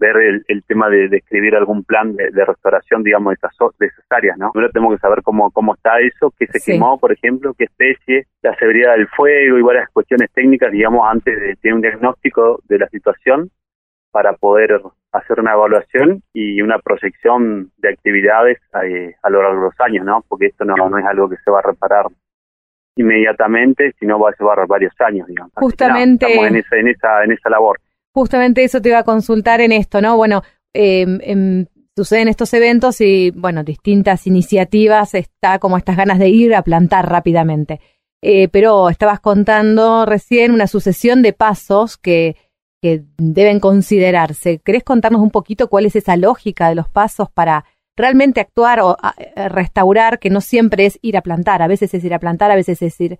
ver 0.00 0.16
el, 0.16 0.44
el 0.48 0.64
tema 0.64 0.88
de, 0.88 1.08
de 1.10 1.18
escribir 1.18 1.54
algún 1.54 1.84
plan 1.84 2.16
de, 2.16 2.30
de 2.30 2.44
restauración, 2.46 3.02
digamos, 3.02 3.32
de 3.32 3.34
esas, 3.34 3.52
de 3.78 3.86
esas 3.86 4.04
áreas, 4.08 4.38
¿no? 4.38 4.50
Primero 4.52 4.72
tenemos 4.72 4.94
que 4.94 5.00
saber 5.00 5.20
cómo, 5.22 5.50
cómo 5.50 5.74
está 5.74 6.00
eso, 6.00 6.32
qué 6.38 6.46
se 6.46 6.58
Sí. 6.58 6.72
quemó, 6.72 6.98
por 6.98 7.12
ejemplo, 7.12 7.52
qué 7.52 7.64
especie, 7.64 8.24
la 8.40 8.56
severidad 8.56 8.92
del 8.94 9.08
fuego 9.08 9.58
y 9.58 9.62
varias 9.62 9.90
cuestiones 9.90 10.30
técnicas, 10.32 10.72
digamos, 10.72 11.06
antes 11.06 11.38
de 11.38 11.56
tener 11.56 11.74
un 11.74 11.82
diagnóstico 11.82 12.60
de 12.66 12.78
la 12.78 12.88
situación 12.88 13.50
para 14.12 14.32
poder 14.32 14.80
hacer 15.12 15.38
una 15.38 15.52
evaluación 15.52 16.22
y 16.32 16.62
una 16.62 16.78
proyección 16.78 17.72
de 17.76 17.90
actividades 17.90 18.56
eh, 18.84 19.14
a 19.22 19.28
lo 19.28 19.42
largo 19.42 19.58
de 19.58 19.64
los 19.66 19.80
años, 19.80 20.06
¿no? 20.06 20.24
Porque 20.28 20.46
esto 20.46 20.64
no, 20.64 20.74
no 20.88 20.96
es 20.98 21.04
algo 21.04 21.28
que 21.28 21.36
se 21.44 21.50
va 21.50 21.58
a 21.58 21.68
reparar 21.72 22.06
inmediatamente, 22.96 23.94
sino 24.00 24.18
va 24.18 24.30
a 24.30 24.34
llevar 24.38 24.66
varios 24.66 24.92
años, 25.00 25.28
digamos. 25.28 25.52
Justamente- 25.54 26.26
nada, 26.26 26.34
estamos 26.34 26.50
en 26.50 26.56
esa, 26.56 26.76
en 26.76 26.88
esa, 26.88 27.24
en 27.24 27.32
esa 27.32 27.50
labor. 27.50 27.78
Justamente 28.12 28.64
eso 28.64 28.80
te 28.80 28.88
iba 28.88 28.98
a 28.98 29.04
consultar 29.04 29.60
en 29.60 29.72
esto, 29.72 30.00
¿no? 30.00 30.16
Bueno, 30.16 30.42
eh, 30.74 31.06
em, 31.20 31.66
suceden 31.94 32.28
estos 32.28 32.52
eventos 32.54 33.00
y, 33.00 33.30
bueno, 33.30 33.62
distintas 33.62 34.26
iniciativas, 34.26 35.14
está 35.14 35.58
como 35.58 35.76
estas 35.76 35.96
ganas 35.96 36.18
de 36.18 36.28
ir 36.28 36.54
a 36.54 36.62
plantar 36.62 37.08
rápidamente. 37.10 37.80
Eh, 38.22 38.48
pero 38.48 38.88
estabas 38.88 39.20
contando 39.20 40.06
recién 40.06 40.52
una 40.52 40.66
sucesión 40.66 41.22
de 41.22 41.34
pasos 41.34 41.98
que, 41.98 42.36
que 42.82 43.02
deben 43.18 43.60
considerarse. 43.60 44.58
¿Querés 44.64 44.84
contarnos 44.84 45.20
un 45.20 45.30
poquito 45.30 45.68
cuál 45.68 45.86
es 45.86 45.96
esa 45.96 46.16
lógica 46.16 46.68
de 46.68 46.74
los 46.74 46.88
pasos 46.88 47.30
para 47.30 47.66
realmente 47.96 48.40
actuar 48.40 48.80
o 48.80 48.96
eh, 49.18 49.48
restaurar, 49.48 50.18
que 50.18 50.30
no 50.30 50.40
siempre 50.40 50.86
es 50.86 50.98
ir 51.02 51.16
a 51.16 51.22
plantar, 51.22 51.62
a 51.62 51.68
veces 51.68 51.92
es 51.94 52.04
ir 52.04 52.14
a 52.14 52.18
plantar, 52.18 52.50
a 52.50 52.56
veces 52.56 52.82
es 52.82 53.00
ir 53.00 53.18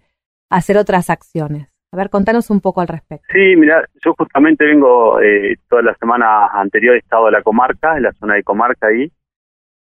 a 0.51 0.57
hacer 0.57 0.77
otras 0.77 1.11
acciones? 1.11 1.69
A 1.93 1.97
ver, 1.97 2.11
contanos 2.11 2.51
un 2.51 2.61
poco 2.61 2.81
al 2.81 2.89
respecto. 2.89 3.27
Sí, 3.33 3.57
mira, 3.57 3.85
yo 4.05 4.15
justamente 4.19 4.65
vengo 4.65 5.21
eh, 5.21 5.57
toda 5.69 5.83
la 5.83 5.95
semana 5.95 6.47
anterior 6.49 6.95
he 6.95 6.99
estado 6.99 7.29
en 7.29 7.33
la 7.33 7.43
comarca, 7.43 7.97
en 7.97 8.03
la 8.03 8.13
zona 8.13 8.35
de 8.35 8.43
comarca 8.43 8.89
ahí, 8.89 9.11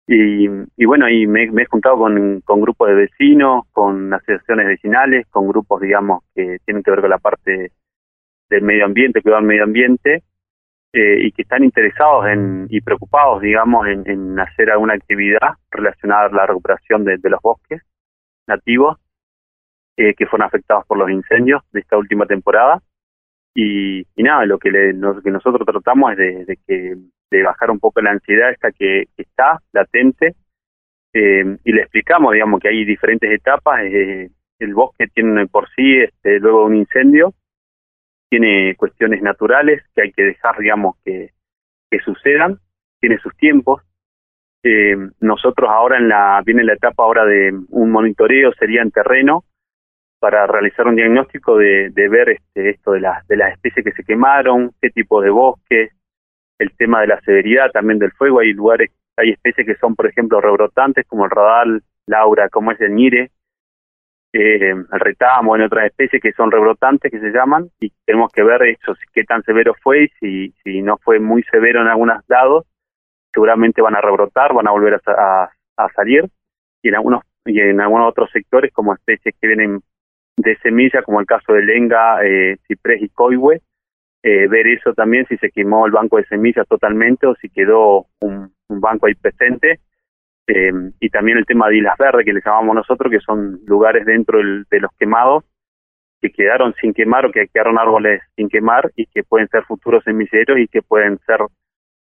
y, 0.08 0.48
y 0.78 0.86
bueno, 0.86 1.08
me, 1.08 1.52
me 1.52 1.64
he 1.64 1.66
juntado 1.66 1.98
con, 1.98 2.41
con 2.41 2.62
grupos 2.62 2.89
de 2.89 2.96
vecinos, 2.96 3.64
con 3.72 4.14
asociaciones 4.14 4.68
vecinales, 4.68 5.26
con 5.32 5.48
grupos, 5.48 5.82
digamos, 5.82 6.24
que 6.36 6.60
tienen 6.64 6.84
que 6.84 6.91
ver 6.91 7.02
con 7.02 7.10
la 7.10 7.18
parte 7.18 7.72
del 8.50 8.62
medio 8.62 8.86
ambiente, 8.86 9.22
cuidado 9.22 9.41
del 9.41 9.48
medio 9.48 9.64
ambiente, 9.64 10.24
eh, 10.96 11.26
y 11.26 11.32
que 11.34 11.41
están 11.41 11.64
interesados 11.64 12.26
en, 12.28 12.68
y 12.70 12.80
preocupados, 12.82 13.41
digamos, 13.41 13.86
en, 13.88 14.10
en 14.10 14.39
hacer 14.39 14.72
alguna 14.72 14.93
actividad 14.93 15.56
relacionada 15.70 16.28
a 16.28 16.32
la 16.32 16.46
recuperación 16.48 17.04
de, 17.04 17.18
los 17.30 17.41
bosques 17.41 17.82
nativos 18.48 18.98
eh, 19.98 20.14
que 20.16 20.26
fueron 20.26 20.48
afectados 20.48 20.86
por 20.88 20.98
los 20.98 21.10
incendios 21.10 21.62
de 21.74 21.82
esta 21.82 21.98
última 21.98 22.26
temporada. 22.26 22.82
Y, 23.54 24.02
y 24.16 24.24
nada, 24.24 24.46
lo 24.46 24.58
que, 24.58 24.72
le- 24.72 24.93
lo 24.93 25.22
que 25.22 25.32
nosotros 25.32 25.66
tratamos 25.66 26.14
es 26.14 26.48
de, 26.48 26.58
que 26.68 26.96
de 27.32 27.43
bajar 27.43 27.72
un 27.72 27.80
poco 27.80 28.02
la 28.02 28.12
ansiedad 28.12 28.52
esta 28.52 28.72
que, 28.72 29.06
que 29.16 29.24
está 29.24 29.60
latente 29.74 30.36
eh, 31.14 31.58
y 31.64 31.72
le 31.74 31.82
explicamos, 31.82 32.34
digamos, 32.34 32.60
que 32.62 32.70
hay 32.70 32.86
diferentes 32.86 33.30
etapas. 33.32 33.82
eh, 33.84 34.30
el 34.60 34.74
bosque 34.74 35.08
tiene 35.14 35.48
por 35.48 35.68
sí, 35.76 35.98
este, 36.00 36.39
luego 36.39 36.62
de 36.62 36.66
un 36.68 36.76
incendio, 36.78 37.34
tiene 38.30 38.76
cuestiones 38.76 39.22
naturales 39.22 39.84
que 39.94 40.04
hay 40.04 40.12
que 40.12 40.24
dejar, 40.24 40.58
digamos, 40.58 40.96
que, 41.04 41.32
que 41.90 42.00
sucedan, 42.00 42.60
tiene 43.00 43.18
sus 43.20 43.36
tiempos. 43.38 43.82
Eh, 44.64 44.98
nosotros 45.20 45.70
ahora 45.70 45.98
en 45.98 46.10
la, 46.10 46.42
viene 46.46 46.64
la 46.64 46.74
etapa 46.74 47.04
ahora 47.04 47.26
de 47.26 47.54
un 47.70 47.92
monitoreo, 47.92 48.52
sería 48.54 48.82
en 48.82 48.92
terreno, 48.92 49.44
para 50.20 50.48
realizar 50.48 50.88
un 50.88 50.96
diagnóstico 50.96 51.58
de, 51.58 51.92
ver 51.94 52.30
este, 52.30 52.72
esto 52.72 52.94
de 52.94 53.02
las 53.02 53.28
de 53.28 53.38
las 53.38 53.54
especies 53.54 53.86
que 53.86 53.92
se 53.92 54.04
quemaron, 54.04 54.72
qué 54.82 54.90
tipo 54.90 55.22
de 55.22 55.30
bosque, 55.30 55.90
el 56.58 56.76
tema 56.78 57.02
de 57.02 57.08
la 57.08 57.22
severidad 57.22 57.70
también 57.72 58.00
del 58.00 58.12
fuego. 58.12 58.40
Hay 58.40 58.54
lugares, 58.54 58.92
hay 59.18 59.32
especies 59.32 59.68
que 59.68 59.76
son, 59.76 59.96
por 59.96 60.08
ejemplo, 60.08 60.42
rebrotantes, 60.42 61.06
como 61.06 61.26
el 61.26 61.32
radal, 61.32 61.84
laura, 62.08 62.50
como 62.50 62.72
es 62.72 62.82
el 62.82 62.96
ñire, 62.96 63.32
eh, 64.38 64.72
el 64.72 65.00
retamo, 65.00 65.56
en 65.56 65.62
otras 65.64 65.86
especies 65.86 66.22
que 66.22 66.34
son 66.34 66.52
rebrotantes, 66.52 67.12
que 67.12 67.20
se 67.20 67.32
llaman, 67.32 67.70
y 67.80 67.92
tenemos 68.06 68.32
que 68.34 68.44
ver 68.44 68.62
eso, 68.64 68.94
qué 69.14 69.24
tan 69.24 69.42
severo 69.44 69.74
fue 69.82 70.10
y 70.22 70.54
si, 70.64 70.82
no 70.82 70.98
fue 70.98 71.20
muy 71.20 71.44
severo 71.44 71.82
en 71.82 71.88
algunos 71.88 72.22
lados, 72.28 72.66
seguramente 73.34 73.82
van 73.82 73.96
a 73.96 74.02
rebrotar, 74.02 74.54
van 74.54 74.68
a 74.68 74.72
volver 74.72 74.96
a, 74.96 75.00
sa- 75.00 75.16
a, 75.44 75.50
a 75.78 75.90
salir, 75.94 76.26
y 76.82 76.90
en 76.90 76.96
algunos 76.96 77.22
y 77.48 77.60
en 77.60 77.80
algunos 77.80 78.10
otros 78.10 78.32
sectores, 78.32 78.74
como 78.74 78.94
especies 78.94 79.36
que 79.40 79.48
vienen 79.48 79.82
de 80.38 80.58
semilla, 80.58 81.04
como 81.04 81.20
el 81.20 81.28
caso 81.28 81.54
de 81.54 81.62
lenga, 81.64 82.26
eh, 82.26 82.58
ciprés 82.68 83.02
y 83.04 83.10
coihue, 83.10 83.62
eh, 84.24 84.48
ver 84.48 84.68
eso 84.68 84.94
también, 84.94 85.28
si 85.28 85.38
se 85.38 85.52
quemó 85.52 85.86
el 85.86 85.92
banco 85.92 86.18
de 86.18 86.26
semillas 86.26 86.68
totalmente 86.68 87.28
o 87.28 87.36
si 87.36 87.50
quedó 87.50 88.08
un 88.22 88.52
banco 88.70 89.06
ahí 89.06 89.14
presente. 89.14 89.80
Eh, 90.48 90.72
y 91.00 91.10
también 91.10 91.38
el 91.39 91.46
tema 91.46 91.68
de 91.70 91.78
islas 91.78 91.98
verdes, 91.98 92.26
que 92.26 92.34
le 92.34 92.41
llamamos 92.46 92.76
nosotros, 92.76 93.12
que 93.12 93.20
son 93.20 93.60
lugares 93.66 94.06
dentro 94.06 94.38
del- 94.38 94.66
de 94.70 94.80
los 94.80 94.91
quemados 95.00 95.43
que 96.22 96.32
quedaron 96.32 96.74
sin 96.80 96.93
quemar 96.93 97.26
o 97.26 97.32
que 97.32 97.48
quedaron 97.48 97.78
árboles 97.78 98.22
sin 98.36 98.50
quemar 98.50 98.91
y 98.96 99.06
que 99.08 99.24
pueden 99.24 99.48
ser 99.50 99.64
futuros 99.64 100.04
semilleros 100.04 100.58
y 100.60 100.68
que 100.68 100.82
pueden 100.82 101.18
ser 101.26 101.39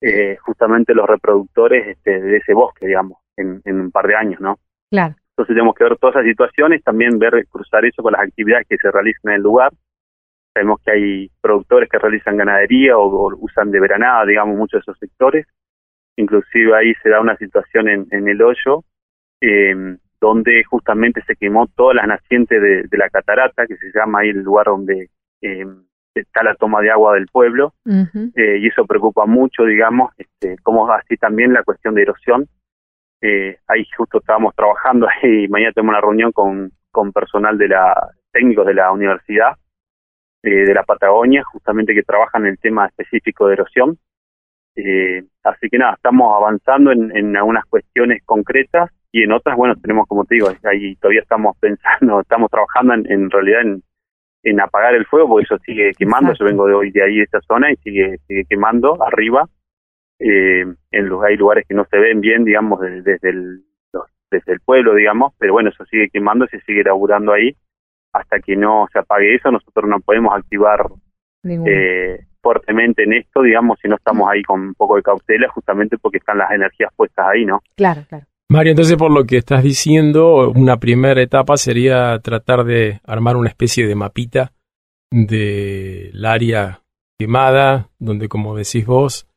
eh, 0.01 0.37
justamente 0.41 0.93
los 0.93 1.07
reproductores 1.07 1.87
este, 1.87 2.21
de 2.21 2.37
ese 2.37 2.53
bosque, 2.53 2.85
digamos, 2.85 3.17
en, 3.35 3.61
en 3.65 3.81
un 3.81 3.91
par 3.91 4.05
de 4.05 4.15
años, 4.15 4.39
¿no? 4.39 4.59
Claro. 4.91 5.15
Entonces 5.31 5.55
tenemos 5.55 5.73
que 5.73 5.83
ver 5.85 5.97
todas 5.97 6.15
esas 6.17 6.27
situaciones, 6.27 6.83
también 6.83 7.17
ver, 7.17 7.47
cruzar 7.47 7.83
eso 7.83 8.03
con 8.03 8.13
las 8.13 8.21
actividades 8.21 8.67
que 8.67 8.77
se 8.77 8.91
realizan 8.91 9.31
en 9.31 9.37
el 9.37 9.41
lugar. 9.41 9.71
Sabemos 10.53 10.79
que 10.83 10.91
hay 10.91 11.31
productores 11.41 11.89
que 11.89 11.97
realizan 11.97 12.37
ganadería 12.37 12.97
o, 12.97 13.05
o 13.07 13.35
usan 13.39 13.71
de 13.71 13.79
veranada, 13.79 14.25
digamos, 14.25 14.55
muchos 14.55 14.79
de 14.79 14.91
esos 14.91 14.99
sectores. 14.99 15.47
Inclusive 16.17 16.75
ahí 16.75 16.93
se 17.01 17.09
da 17.09 17.21
una 17.21 17.37
situación 17.37 17.87
en, 17.87 18.07
en 18.11 18.27
el 18.27 18.41
hoyo, 18.41 18.83
eh, 19.41 19.97
donde 20.19 20.63
justamente 20.65 21.21
se 21.25 21.35
quemó 21.35 21.67
todas 21.67 21.95
las 21.95 22.07
nacientes 22.07 22.61
de, 22.61 22.83
de 22.83 22.97
la 22.97 23.09
catarata, 23.09 23.65
que 23.67 23.77
se 23.77 23.91
llama 23.93 24.19
ahí 24.19 24.29
el 24.29 24.41
lugar 24.41 24.65
donde 24.65 25.09
eh, 25.41 25.65
está 26.21 26.43
la 26.43 26.55
toma 26.55 26.81
de 26.81 26.91
agua 26.91 27.13
del 27.13 27.27
pueblo, 27.27 27.73
eh, 27.85 28.57
y 28.59 28.67
eso 28.67 28.85
preocupa 28.85 29.25
mucho, 29.25 29.63
digamos, 29.63 30.11
este, 30.17 30.57
como 30.63 30.91
así 30.91 31.17
también 31.17 31.53
la 31.53 31.63
cuestión 31.63 31.93
de 31.95 32.01
erosión. 32.01 32.47
Eh, 33.21 33.57
ahí 33.67 33.83
justo 33.97 34.19
estábamos 34.19 34.55
trabajando 34.55 35.07
y 35.23 35.47
mañana 35.47 35.71
tenemos 35.73 35.93
una 35.93 36.01
reunión 36.01 36.31
con, 36.31 36.71
con 36.91 37.11
personal 37.11 37.57
de 37.57 37.69
la 37.69 37.93
técnicos 38.31 38.67
de 38.67 38.75
la 38.75 38.91
universidad 38.91 39.57
eh, 40.43 40.65
de 40.65 40.73
la 40.73 40.83
Patagonia, 40.83 41.43
justamente 41.43 41.93
que 41.95 42.03
trabajan 42.03 42.43
en 42.43 42.49
el 42.49 42.59
tema 42.59 42.85
específico 42.85 43.47
de 43.47 43.53
erosión. 43.53 43.97
Eh, 44.79 45.23
así 45.43 45.69
que 45.69 45.77
nada, 45.79 45.95
estamos 45.95 46.33
avanzando 46.35 46.91
en, 46.91 47.15
en 47.17 47.35
algunas 47.35 47.65
cuestiones 47.65 48.21
concretas 48.25 48.91
y 49.11 49.23
en 49.23 49.31
otras, 49.31 49.57
bueno, 49.57 49.73
tenemos, 49.81 50.07
como 50.07 50.23
te 50.25 50.35
digo, 50.35 50.49
ahí 50.63 50.95
todavía 50.97 51.21
estamos 51.21 51.57
pensando, 51.61 52.21
estamos 52.21 52.49
trabajando 52.51 52.93
en, 52.93 53.11
en 53.11 53.29
realidad 53.31 53.61
en, 53.61 53.83
en 54.43 54.59
apagar 54.61 54.93
el 54.93 55.05
fuego, 55.07 55.27
porque 55.29 55.45
eso 55.45 55.57
sigue 55.65 55.93
quemando. 55.97 56.29
Exacto. 56.31 56.43
Yo 56.45 56.49
vengo 56.51 56.67
de 56.67 56.73
hoy 56.75 56.91
de 56.91 57.03
ahí, 57.03 57.17
de 57.17 57.23
esta 57.23 57.41
zona, 57.41 57.71
y 57.71 57.75
sigue, 57.77 58.17
sigue 58.27 58.45
quemando 58.47 59.01
arriba. 59.03 59.45
Eh, 60.19 60.65
en 60.91 61.09
los, 61.09 61.23
hay 61.23 61.37
lugares 61.37 61.65
que 61.67 61.73
no 61.75 61.85
se 61.85 61.97
ven 61.97 62.21
bien, 62.21 62.43
digamos, 62.45 62.79
de- 62.79 63.01
desde, 63.01 63.29
el, 63.29 63.63
los- 63.93 64.11
desde 64.31 64.53
el 64.53 64.59
pueblo, 64.61 64.93
digamos, 64.95 65.33
pero 65.39 65.53
bueno, 65.53 65.69
eso 65.69 65.85
sigue 65.85 66.09
quemando, 66.09 66.47
se 66.47 66.59
sigue 66.61 66.81
elaborando 66.81 67.33
ahí. 67.33 67.55
Hasta 68.13 68.39
que 68.39 68.55
no 68.55 68.87
se 68.93 68.99
apague 68.99 69.35
eso, 69.35 69.51
nosotros 69.51 69.89
no 69.89 69.99
podemos 69.99 70.33
activar. 70.35 70.85
Eh, 71.49 72.25
fuertemente 72.41 73.03
en 73.03 73.13
esto, 73.13 73.41
digamos, 73.41 73.77
si 73.81 73.87
no 73.87 73.95
estamos 73.95 74.29
ahí 74.29 74.41
con 74.43 74.61
un 74.61 74.73
poco 74.73 74.95
de 74.95 75.03
cautela, 75.03 75.49
justamente 75.49 75.97
porque 75.97 76.17
están 76.17 76.37
las 76.37 76.51
energías 76.51 76.91
puestas 76.95 77.25
ahí, 77.27 77.45
¿no? 77.45 77.61
Claro, 77.75 78.03
claro. 78.07 78.25
Mario, 78.49 78.71
entonces 78.71 78.95
por 78.95 79.11
lo 79.11 79.25
que 79.25 79.37
estás 79.37 79.61
diciendo, 79.61 80.49
una 80.51 80.77
primera 80.77 81.21
etapa 81.21 81.57
sería 81.57 82.17
tratar 82.19 82.63
de 82.63 83.01
armar 83.05 83.35
una 83.35 83.49
especie 83.49 83.85
de 83.85 83.95
mapita 83.95 84.53
del 85.11 86.25
área 86.25 86.81
quemada, 87.19 87.89
donde 87.99 88.29
como 88.29 88.55
decís 88.55 88.85
vos, 88.85 89.27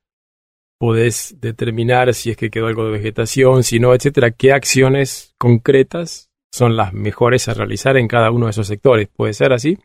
podés 0.79 1.41
determinar 1.41 2.15
si 2.15 2.31
es 2.31 2.37
que 2.37 2.51
quedó 2.51 2.69
algo 2.69 2.85
de 2.85 2.93
vegetación, 2.93 3.65
si 3.65 3.81
no, 3.81 3.95
etcétera, 3.95 4.31
qué 4.31 4.53
acciones 4.53 5.35
concretas 5.39 6.31
son 6.53 6.77
las 6.77 6.93
mejores 6.93 7.49
a 7.49 7.55
realizar 7.55 7.97
en 7.97 8.09
cada 8.09 8.31
uno 8.31 8.47
de 8.47 8.51
esos 8.51 8.67
sectores. 8.67 9.09
¿Puede 9.09 9.33
ser 9.33 9.53
así? 9.53 9.77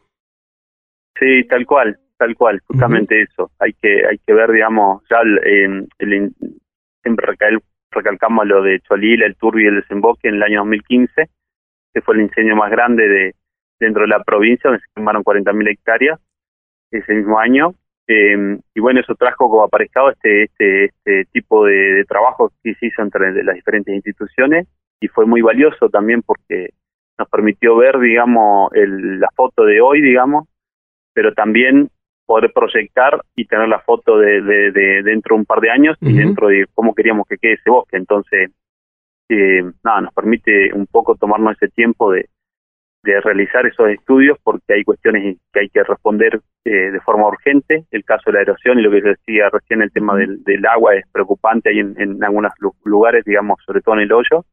Sí, 1.19 1.47
tal 1.49 1.65
cual, 1.65 1.99
tal 2.17 2.35
cual, 2.35 2.61
justamente 2.65 3.21
eso. 3.21 3.51
Hay 3.59 3.73
que 3.73 4.05
hay 4.07 4.17
que 4.25 4.33
ver, 4.33 4.51
digamos, 4.51 5.03
ya 5.09 5.17
el, 5.21 5.87
siempre 7.01 7.27
recal- 7.27 7.61
recalcamos 7.91 8.45
lo 8.47 8.61
de 8.61 8.79
Cholila, 8.81 9.25
el 9.25 9.35
Turbi 9.35 9.63
y 9.63 9.67
el 9.67 9.75
desemboque 9.81 10.27
en 10.29 10.35
el 10.35 10.43
año 10.43 10.59
2015, 10.59 11.29
que 11.93 12.01
fue 12.01 12.15
el 12.15 12.21
incendio 12.21 12.55
más 12.55 12.71
grande 12.71 13.07
de 13.07 13.35
dentro 13.79 14.03
de 14.03 14.09
la 14.09 14.23
provincia, 14.23 14.69
donde 14.69 14.81
se 14.83 14.91
quemaron 14.95 15.23
40.000 15.23 15.67
hectáreas 15.67 16.19
ese 16.91 17.13
mismo 17.13 17.39
año. 17.39 17.73
Eh, 18.07 18.59
y 18.75 18.79
bueno, 18.79 18.99
eso 18.99 19.15
trajo 19.15 19.49
como 19.49 19.63
aparejado 19.63 20.11
este, 20.11 20.43
este, 20.43 20.85
este 20.85 21.25
tipo 21.31 21.65
de, 21.65 21.73
de 21.75 22.05
trabajo 22.05 22.51
que 22.63 22.75
se 22.75 22.87
hizo 22.87 23.01
entre 23.01 23.43
las 23.43 23.55
diferentes 23.55 23.95
instituciones 23.95 24.67
y 24.99 25.07
fue 25.07 25.25
muy 25.25 25.41
valioso 25.41 25.89
también 25.89 26.21
porque 26.21 26.69
nos 27.17 27.27
permitió 27.29 27.75
ver, 27.77 27.97
digamos, 27.99 28.71
el, 28.73 29.19
la 29.19 29.29
foto 29.35 29.65
de 29.65 29.81
hoy, 29.81 30.01
digamos, 30.01 30.47
pero 31.13 31.33
también 31.33 31.89
poder 32.25 32.51
proyectar 32.53 33.21
y 33.35 33.45
tener 33.45 33.67
la 33.67 33.79
foto 33.79 34.17
de, 34.17 34.41
de, 34.41 34.71
de 34.71 35.03
dentro 35.03 35.35
de 35.35 35.39
un 35.39 35.45
par 35.45 35.59
de 35.59 35.69
años 35.69 35.97
y 36.01 36.13
dentro 36.13 36.47
de 36.47 36.65
cómo 36.73 36.93
queríamos 36.93 37.27
que 37.27 37.37
quede 37.37 37.53
ese 37.53 37.69
bosque. 37.69 37.97
Entonces, 37.97 38.51
eh, 39.29 39.63
nada, 39.83 40.01
nos 40.01 40.13
permite 40.13 40.73
un 40.73 40.87
poco 40.87 41.15
tomarnos 41.15 41.55
ese 41.55 41.69
tiempo 41.69 42.11
de, 42.11 42.27
de 43.03 43.21
realizar 43.21 43.65
esos 43.65 43.89
estudios 43.89 44.37
porque 44.43 44.73
hay 44.73 44.83
cuestiones 44.83 45.37
que 45.53 45.59
hay 45.59 45.69
que 45.69 45.83
responder 45.83 46.41
eh, 46.65 46.91
de 46.91 46.99
forma 47.01 47.27
urgente. 47.27 47.85
El 47.91 48.03
caso 48.03 48.23
de 48.25 48.33
la 48.33 48.41
erosión 48.41 48.79
y 48.79 48.81
lo 48.81 48.91
que 48.91 49.01
decía 49.01 49.49
recién, 49.49 49.83
el 49.83 49.91
tema 49.91 50.15
del, 50.15 50.43
del 50.43 50.65
agua 50.65 50.95
es 50.95 51.05
preocupante 51.11 51.69
ahí 51.69 51.79
en, 51.79 51.95
en 51.99 52.23
algunos 52.23 52.51
lu- 52.59 52.75
lugares, 52.83 53.23
digamos, 53.23 53.59
sobre 53.65 53.81
todo 53.81 53.95
en 53.95 54.01
el 54.01 54.11
hoyo. 54.11 54.45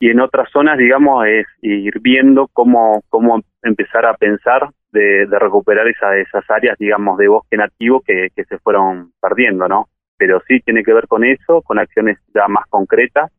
Y 0.00 0.10
en 0.10 0.20
otras 0.20 0.50
zonas, 0.50 0.76
digamos, 0.78 1.26
es 1.26 1.46
ir 1.62 1.98
viendo 2.00 2.48
cómo, 2.52 3.02
cómo 3.08 3.40
empezar 3.62 4.04
a 4.06 4.14
pensar 4.14 4.68
de, 4.94 5.26
de 5.26 5.38
recuperar 5.38 5.86
esa, 5.88 6.16
esas 6.16 6.48
áreas, 6.48 6.78
digamos, 6.78 7.18
de 7.18 7.28
bosque 7.28 7.56
nativo 7.56 8.00
que, 8.00 8.28
que 8.34 8.44
se 8.44 8.58
fueron 8.58 9.12
perdiendo, 9.20 9.68
¿no? 9.68 9.88
Pero 10.16 10.40
sí 10.48 10.60
tiene 10.60 10.82
que 10.82 10.94
ver 10.94 11.06
con 11.08 11.24
eso, 11.24 11.60
con 11.62 11.78
acciones 11.78 12.18
ya 12.34 12.48
más 12.48 12.66
concretas 12.68 13.30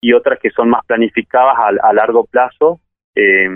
y 0.00 0.12
otras 0.12 0.38
que 0.38 0.50
son 0.50 0.68
más 0.68 0.84
planificadas 0.84 1.56
a, 1.56 1.88
a 1.88 1.92
largo 1.94 2.26
plazo, 2.26 2.80
eh, 3.14 3.48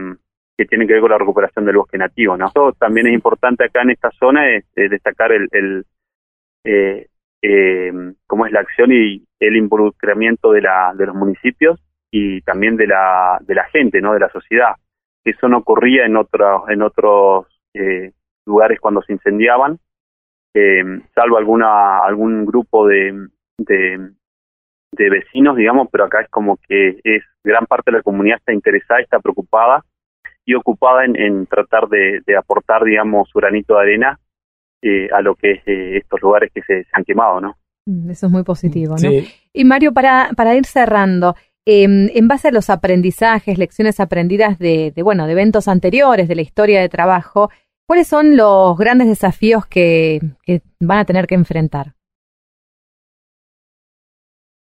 que 0.57 0.65
tienen 0.65 0.87
que 0.87 0.95
ver 0.95 1.03
con 1.03 1.11
la 1.11 1.19
recuperación 1.19 1.67
del 1.67 1.77
bosque 1.77 1.99
nativo, 1.99 2.37
¿no? 2.37 2.47
Eso 2.47 2.73
también 2.79 3.09
es 3.09 3.13
importante 3.13 3.65
acá 3.65 3.83
en 3.83 3.91
esta 3.91 4.11
zona, 4.13 4.49
es, 4.49 4.65
es 4.75 4.91
destacar 4.91 5.33
el, 5.33 5.49
el 5.53 5.85
eh, 6.65 7.07
eh, 7.43 7.93
cómo 8.27 8.47
es 8.47 8.53
la 8.53 8.61
acción 8.61 8.91
y 8.93 9.25
el 9.41 9.57
involucramiento 9.57 10.53
de, 10.53 10.63
la, 10.63 10.93
de 10.97 11.07
los 11.07 11.15
municipios 11.15 11.81
y 12.11 12.41
también 12.43 12.77
de 12.77 12.87
la, 12.87 13.39
de 13.41 13.55
la 13.55 13.65
gente, 13.65 14.01
¿no? 14.01 14.15
De 14.15 14.21
la 14.21 14.31
sociedad. 14.31 14.75
Eso 15.31 15.49
no 15.49 15.59
ocurría 15.59 16.07
en 16.07 16.17
otros, 16.17 16.63
en 16.69 16.83
otros 16.83 17.47
eh, 17.75 18.13
lugares 18.47 18.81
cuando 18.81 19.03
se 19.03 19.13
incendiaban, 19.13 19.79
eh, 20.55 20.83
salvo 21.15 21.37
alguna, 21.37 21.99
algún 21.99 22.47
grupo 22.47 22.87
de, 22.87 23.29
de, 23.59 24.11
de 24.93 25.11
vecinos, 25.11 25.57
digamos, 25.57 25.89
pero 25.91 26.05
acá 26.05 26.23
es 26.23 26.29
como 26.31 26.57
que 26.69 27.01
es 27.05 27.23
gran 27.45 27.67
parte 27.67 27.91
de 27.91 27.99
la 27.99 28.03
comunidad 28.03 28.39
está 28.39 28.53
interesada, 28.53 29.01
está 29.01 29.21
preocupada 29.21 29.85
y 30.45 30.55
ocupada 30.55 31.05
en, 31.05 31.17
en 31.17 31.47
tratar 31.47 31.89
de, 31.89 32.21
de 32.27 32.37
aportar, 32.37 32.85
digamos, 32.85 33.29
su 33.29 33.39
granito 33.39 33.75
de 33.75 33.81
arena 33.81 34.19
eh, 34.83 35.09
a 35.13 35.21
lo 35.21 35.35
que 35.35 35.53
es 35.53 35.63
eh, 35.67 35.99
estos 35.99 36.21
lugares 36.23 36.51
que 36.55 36.63
se, 36.63 36.85
se 36.85 36.91
han 36.93 37.05
quemado, 37.05 37.41
¿no? 37.41 37.57
Mm, 37.87 38.11
Eso 38.11 38.27
es 38.27 38.33
muy 38.33 38.45
positivo, 38.45 38.93
¿no? 38.93 38.99
Sí. 38.99 39.29
Y 39.53 39.65
Mario, 39.65 39.93
para, 39.93 40.31
para 40.37 40.55
ir 40.55 40.65
cerrando, 40.65 41.35
eh, 41.71 41.83
en 41.85 42.29
base 42.29 42.49
a 42.49 42.51
los 42.51 42.71
aprendizajes, 42.71 43.59
lecciones 43.59 44.01
aprendidas 44.01 44.59
de, 44.59 44.91
bueno, 45.03 45.27
de 45.27 45.33
eventos 45.33 45.69
anteriores, 45.69 46.27
de 46.27 46.35
la 46.35 46.41
historia 46.41 46.81
de 46.81 46.89
trabajo, 46.89 47.51
¿cuáles 47.87 48.09
son 48.09 48.39
los 48.39 48.79
grandes 48.79 49.07
desafíos 49.09 49.67
que, 49.67 50.19
van 50.81 50.99
a 50.99 51.05
tener 51.05 51.27
que 51.27 51.35
enfrentar? 51.35 51.89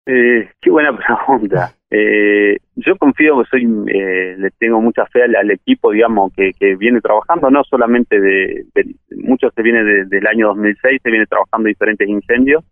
Eh, 0.07 0.48
qué 0.61 0.70
buena 0.70 0.96
pregunta. 1.26 1.74
Eh, 1.90 2.59
yo 2.76 2.96
confío 2.96 3.42
que 3.42 3.48
soy, 3.50 3.64
eh, 3.88 4.36
le 4.38 4.50
tengo 4.53 4.80
mucha 4.80 5.05
fe 5.07 5.24
al, 5.24 5.50
equipo, 5.50 5.90
digamos, 5.90 6.32
que, 6.32 6.53
viene 6.76 7.00
trabajando, 7.00 7.50
no 7.50 7.64
solamente 7.64 8.20
de, 8.20 8.66
de- 8.76 8.94
mucho 9.16 9.50
se 9.50 9.62
viene 9.62 9.82
de- 9.82 10.05
del 10.05 10.26
año 10.28 10.46
2006, 10.50 11.00
se 11.03 11.11
viene 11.11 11.26
trabajando 11.26 11.66
diferentes 11.66 12.09
incendios. 12.09 12.62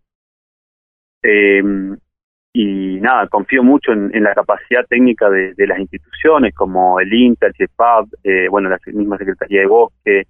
Y 2.53 2.98
nada, 3.01 3.28
confío 3.28 3.62
mucho 3.62 3.92
en, 3.92 4.11
la 4.24 4.34
capacidad 4.34 4.84
técnica 4.86 5.30
de, 5.30 5.55
de 5.55 5.66
las 5.68 5.78
instituciones 5.78 6.53
como 6.55 6.98
el 6.98 7.12
INTA, 7.12 7.46
el 7.46 7.55
CEPAB, 7.55 8.07
eh, 8.24 8.48
bueno, 8.48 8.68
la 8.68 8.78
misma 8.86 9.18
Secretaría 9.18 9.61
de 9.61 9.66
Bosque, 9.66 10.24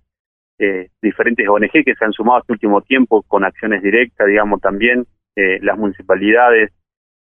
eh, 0.58 0.88
diferentes 1.00 1.48
ONG 1.48 1.70
que 1.72 1.94
se 1.94 2.04
han 2.04 2.12
sumado 2.12 2.40
este 2.40 2.52
último 2.52 2.82
tiempo 2.82 3.22
con 3.22 3.44
acciones 3.44 3.82
directas, 3.82 4.26
digamos, 4.26 4.60
también, 4.60 5.06
eh, 5.34 5.58
las 5.62 5.78
municipalidades, 5.78 6.70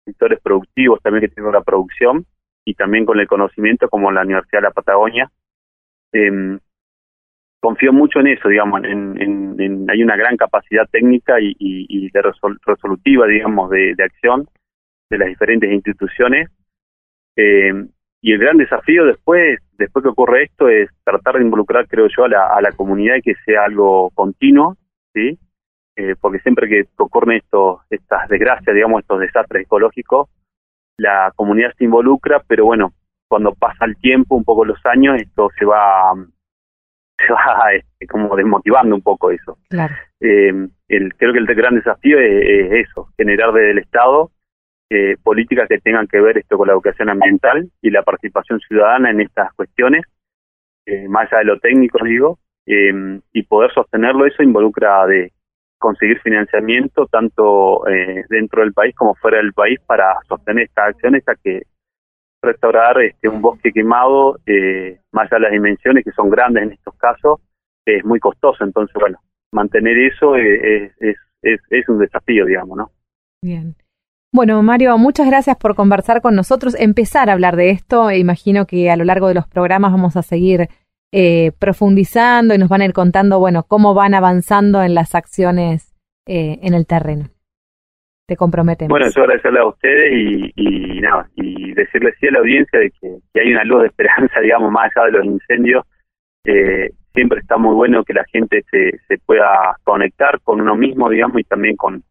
sectores 0.04 0.38
productivos 0.42 1.00
también 1.00 1.22
que 1.22 1.34
tienen 1.34 1.52
la 1.52 1.62
producción 1.62 2.26
y 2.66 2.74
también 2.74 3.06
con 3.06 3.18
el 3.18 3.26
conocimiento 3.26 3.88
como 3.88 4.12
la 4.12 4.22
Universidad 4.22 4.60
de 4.60 4.68
la 4.68 4.72
Patagonia. 4.72 5.30
Eh, 6.12 6.58
confío 7.62 7.94
mucho 7.94 8.20
en 8.20 8.26
eso, 8.26 8.48
digamos, 8.50 8.84
en, 8.84 9.18
en- 9.22 9.56
en- 9.58 9.90
hay 9.90 10.02
una 10.02 10.16
gran 10.16 10.36
capacidad 10.36 10.86
técnica 10.90 11.40
y, 11.40 11.56
y- 11.58 11.86
y 11.88 12.10
de 12.10 12.20
resol- 12.22 12.58
resolutiva, 12.66 13.26
digamos, 13.26 13.70
de 13.70 13.94
acción 13.98 14.46
de 15.12 15.18
las 15.18 15.28
diferentes 15.28 15.70
instituciones. 15.70 16.48
Eh, 17.36 17.72
y 18.20 18.32
el 18.32 18.38
gran 18.38 18.56
desafío 18.56 19.04
después, 19.04 19.58
después 19.72 20.02
que 20.02 20.08
ocurre 20.08 20.44
esto, 20.44 20.68
es 20.68 20.88
tratar 21.04 21.36
de 21.36 21.42
involucrar, 21.42 21.86
creo 21.88 22.06
yo, 22.08 22.24
a 22.24 22.28
la, 22.28 22.46
a 22.46 22.60
la 22.60 22.72
comunidad 22.72 23.16
y 23.16 23.22
que 23.22 23.34
sea 23.44 23.64
algo 23.64 24.10
continuo, 24.10 24.76
¿sí? 25.12 25.38
Eh, 25.96 26.14
porque 26.20 26.38
siempre 26.38 26.68
que 26.68 26.86
ocurren 26.96 27.38
estos, 27.38 27.80
estas 27.90 28.28
desgracias, 28.28 28.74
digamos, 28.74 29.02
estos 29.02 29.20
desastres 29.20 29.64
ecológicos, 29.64 30.28
la 30.96 31.32
comunidad 31.34 31.72
se 31.76 31.84
involucra, 31.84 32.42
pero 32.46 32.64
bueno, 32.64 32.92
cuando 33.28 33.54
pasa 33.54 33.84
el 33.86 33.96
tiempo, 33.96 34.36
un 34.36 34.44
poco 34.44 34.64
los 34.64 34.78
años, 34.86 35.20
esto 35.20 35.48
se 35.58 35.64
va, 35.64 36.14
se 37.26 37.32
va 37.32 37.72
este, 37.74 38.06
como 38.06 38.36
desmotivando 38.36 38.94
un 38.94 39.02
poco 39.02 39.32
eso. 39.32 39.58
Claro. 39.68 39.94
Eh, 40.20 40.68
el, 40.88 41.14
creo 41.16 41.32
que 41.32 41.40
el 41.40 41.46
gran 41.46 41.74
desafío 41.74 42.20
es, 42.20 42.44
es 42.46 42.88
eso, 42.88 43.08
generar 43.16 43.52
desde 43.52 43.72
el 43.72 43.78
Estado 43.78 44.30
eh, 44.92 45.16
políticas 45.22 45.68
que 45.68 45.78
tengan 45.78 46.06
que 46.06 46.20
ver 46.20 46.36
esto 46.36 46.58
con 46.58 46.66
la 46.66 46.74
educación 46.74 47.08
ambiental 47.08 47.66
y 47.80 47.88
la 47.88 48.02
participación 48.02 48.60
ciudadana 48.60 49.10
en 49.10 49.22
estas 49.22 49.50
cuestiones, 49.54 50.04
eh, 50.84 51.08
más 51.08 51.32
allá 51.32 51.38
de 51.38 51.44
lo 51.46 51.58
técnico, 51.58 52.04
digo, 52.04 52.38
eh, 52.66 52.92
y 53.32 53.42
poder 53.44 53.72
sostenerlo, 53.72 54.26
eso 54.26 54.42
involucra 54.42 55.06
de 55.06 55.32
conseguir 55.78 56.20
financiamiento 56.20 57.06
tanto 57.06 57.88
eh, 57.88 58.24
dentro 58.28 58.60
del 58.60 58.74
país 58.74 58.94
como 58.94 59.14
fuera 59.14 59.38
del 59.38 59.54
país 59.54 59.80
para 59.86 60.14
sostener 60.28 60.64
estas 60.64 60.90
acciones 60.90 61.26
a 61.26 61.36
que 61.36 61.62
restaurar 62.42 63.00
este 63.00 63.28
un 63.28 63.40
bosque 63.40 63.72
quemado, 63.72 64.36
más 65.12 65.32
allá 65.32 65.38
de 65.38 65.40
las 65.40 65.52
dimensiones 65.52 66.04
que 66.04 66.12
son 66.12 66.28
grandes 66.28 66.64
en 66.64 66.72
estos 66.72 66.94
casos, 66.96 67.40
es 67.86 68.04
muy 68.04 68.20
costoso. 68.20 68.62
Entonces, 68.62 68.94
bueno, 69.00 69.18
mantener 69.52 69.96
eso 69.96 70.36
es, 70.36 70.92
es, 71.00 71.16
es, 71.40 71.60
es 71.70 71.88
un 71.88 71.98
desafío, 71.98 72.44
digamos, 72.44 72.76
¿no? 72.76 72.90
Bien. 73.42 73.74
Bueno, 74.34 74.62
Mario, 74.62 74.96
muchas 74.96 75.26
gracias 75.26 75.58
por 75.58 75.74
conversar 75.74 76.22
con 76.22 76.34
nosotros, 76.34 76.74
empezar 76.80 77.28
a 77.28 77.34
hablar 77.34 77.54
de 77.54 77.68
esto. 77.68 78.10
Imagino 78.10 78.66
que 78.66 78.90
a 78.90 78.96
lo 78.96 79.04
largo 79.04 79.28
de 79.28 79.34
los 79.34 79.46
programas 79.46 79.92
vamos 79.92 80.16
a 80.16 80.22
seguir 80.22 80.68
eh, 81.12 81.52
profundizando 81.58 82.54
y 82.54 82.58
nos 82.58 82.70
van 82.70 82.80
a 82.80 82.86
ir 82.86 82.94
contando, 82.94 83.38
bueno, 83.38 83.64
cómo 83.64 83.92
van 83.92 84.14
avanzando 84.14 84.82
en 84.82 84.94
las 84.94 85.14
acciones 85.14 85.94
eh, 86.26 86.58
en 86.62 86.72
el 86.72 86.86
terreno. 86.86 87.26
Te 88.26 88.36
comprometemos. 88.36 88.88
Bueno, 88.88 89.12
yo 89.14 89.20
agradecerle 89.20 89.60
a 89.60 89.66
ustedes 89.66 90.12
y, 90.14 90.52
y 90.56 91.00
nada, 91.02 91.28
y 91.34 91.74
decirle 91.74 92.14
sí 92.18 92.28
a 92.28 92.30
la 92.30 92.38
audiencia 92.38 92.78
de 92.78 92.90
que, 92.90 93.18
que 93.34 93.40
hay 93.42 93.52
una 93.52 93.64
luz 93.64 93.82
de 93.82 93.88
esperanza, 93.88 94.40
digamos, 94.42 94.72
más 94.72 94.90
allá 94.96 95.06
de 95.06 95.12
los 95.12 95.26
incendios. 95.26 95.84
Eh, 96.46 96.90
siempre 97.12 97.40
está 97.40 97.58
muy 97.58 97.74
bueno 97.74 98.02
que 98.02 98.14
la 98.14 98.24
gente 98.32 98.64
se, 98.70 98.98
se 99.06 99.18
pueda 99.26 99.76
conectar 99.84 100.40
con 100.40 100.62
uno 100.62 100.74
mismo, 100.74 101.10
digamos, 101.10 101.38
y 101.38 101.44
también 101.44 101.76
con, 101.76 102.02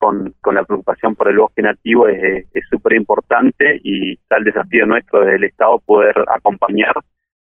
con, 0.00 0.34
con 0.40 0.54
la 0.54 0.64
preocupación 0.64 1.14
por 1.14 1.28
el 1.28 1.36
bosque 1.36 1.60
nativo 1.62 2.08
es 2.08 2.46
es 2.52 2.64
súper 2.70 2.94
importante 2.94 3.78
y 3.84 4.14
está 4.14 4.38
el 4.38 4.44
desafío 4.44 4.86
nuestro 4.86 5.20
desde 5.20 5.36
el 5.36 5.44
Estado 5.44 5.78
poder 5.80 6.14
acompañar 6.34 6.94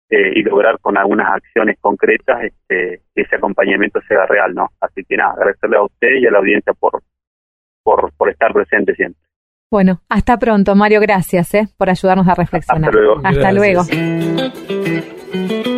eh, 0.09 0.31
y 0.35 0.43
lograr 0.43 0.77
con 0.79 0.95
algunas 0.95 1.27
acciones 1.33 1.77
concretas 1.81 2.43
este, 2.43 3.01
que 3.15 3.21
ese 3.21 3.35
acompañamiento 3.35 3.99
sea 4.07 4.27
real, 4.27 4.53
¿no? 4.53 4.69
Así 4.79 5.03
que 5.03 5.17
nada, 5.17 5.33
agradecerle 5.33 5.77
a 5.77 5.83
usted 5.83 6.15
y 6.21 6.27
a 6.27 6.31
la 6.31 6.37
audiencia 6.37 6.73
por, 6.73 7.01
por, 7.83 8.13
por 8.13 8.29
estar 8.29 8.53
presente 8.53 8.93
siempre. 8.93 9.19
Bueno, 9.71 10.01
hasta 10.09 10.37
pronto, 10.37 10.75
Mario. 10.75 11.01
Gracias 11.01 11.55
eh, 11.55 11.67
por 11.77 11.89
ayudarnos 11.89 12.27
a 12.27 12.35
reflexionar. 12.35 12.89
Hasta 12.89 13.01
luego. 13.01 13.21
Hasta 13.23 13.51
Gracias. 13.51 13.87
luego. 15.25 15.72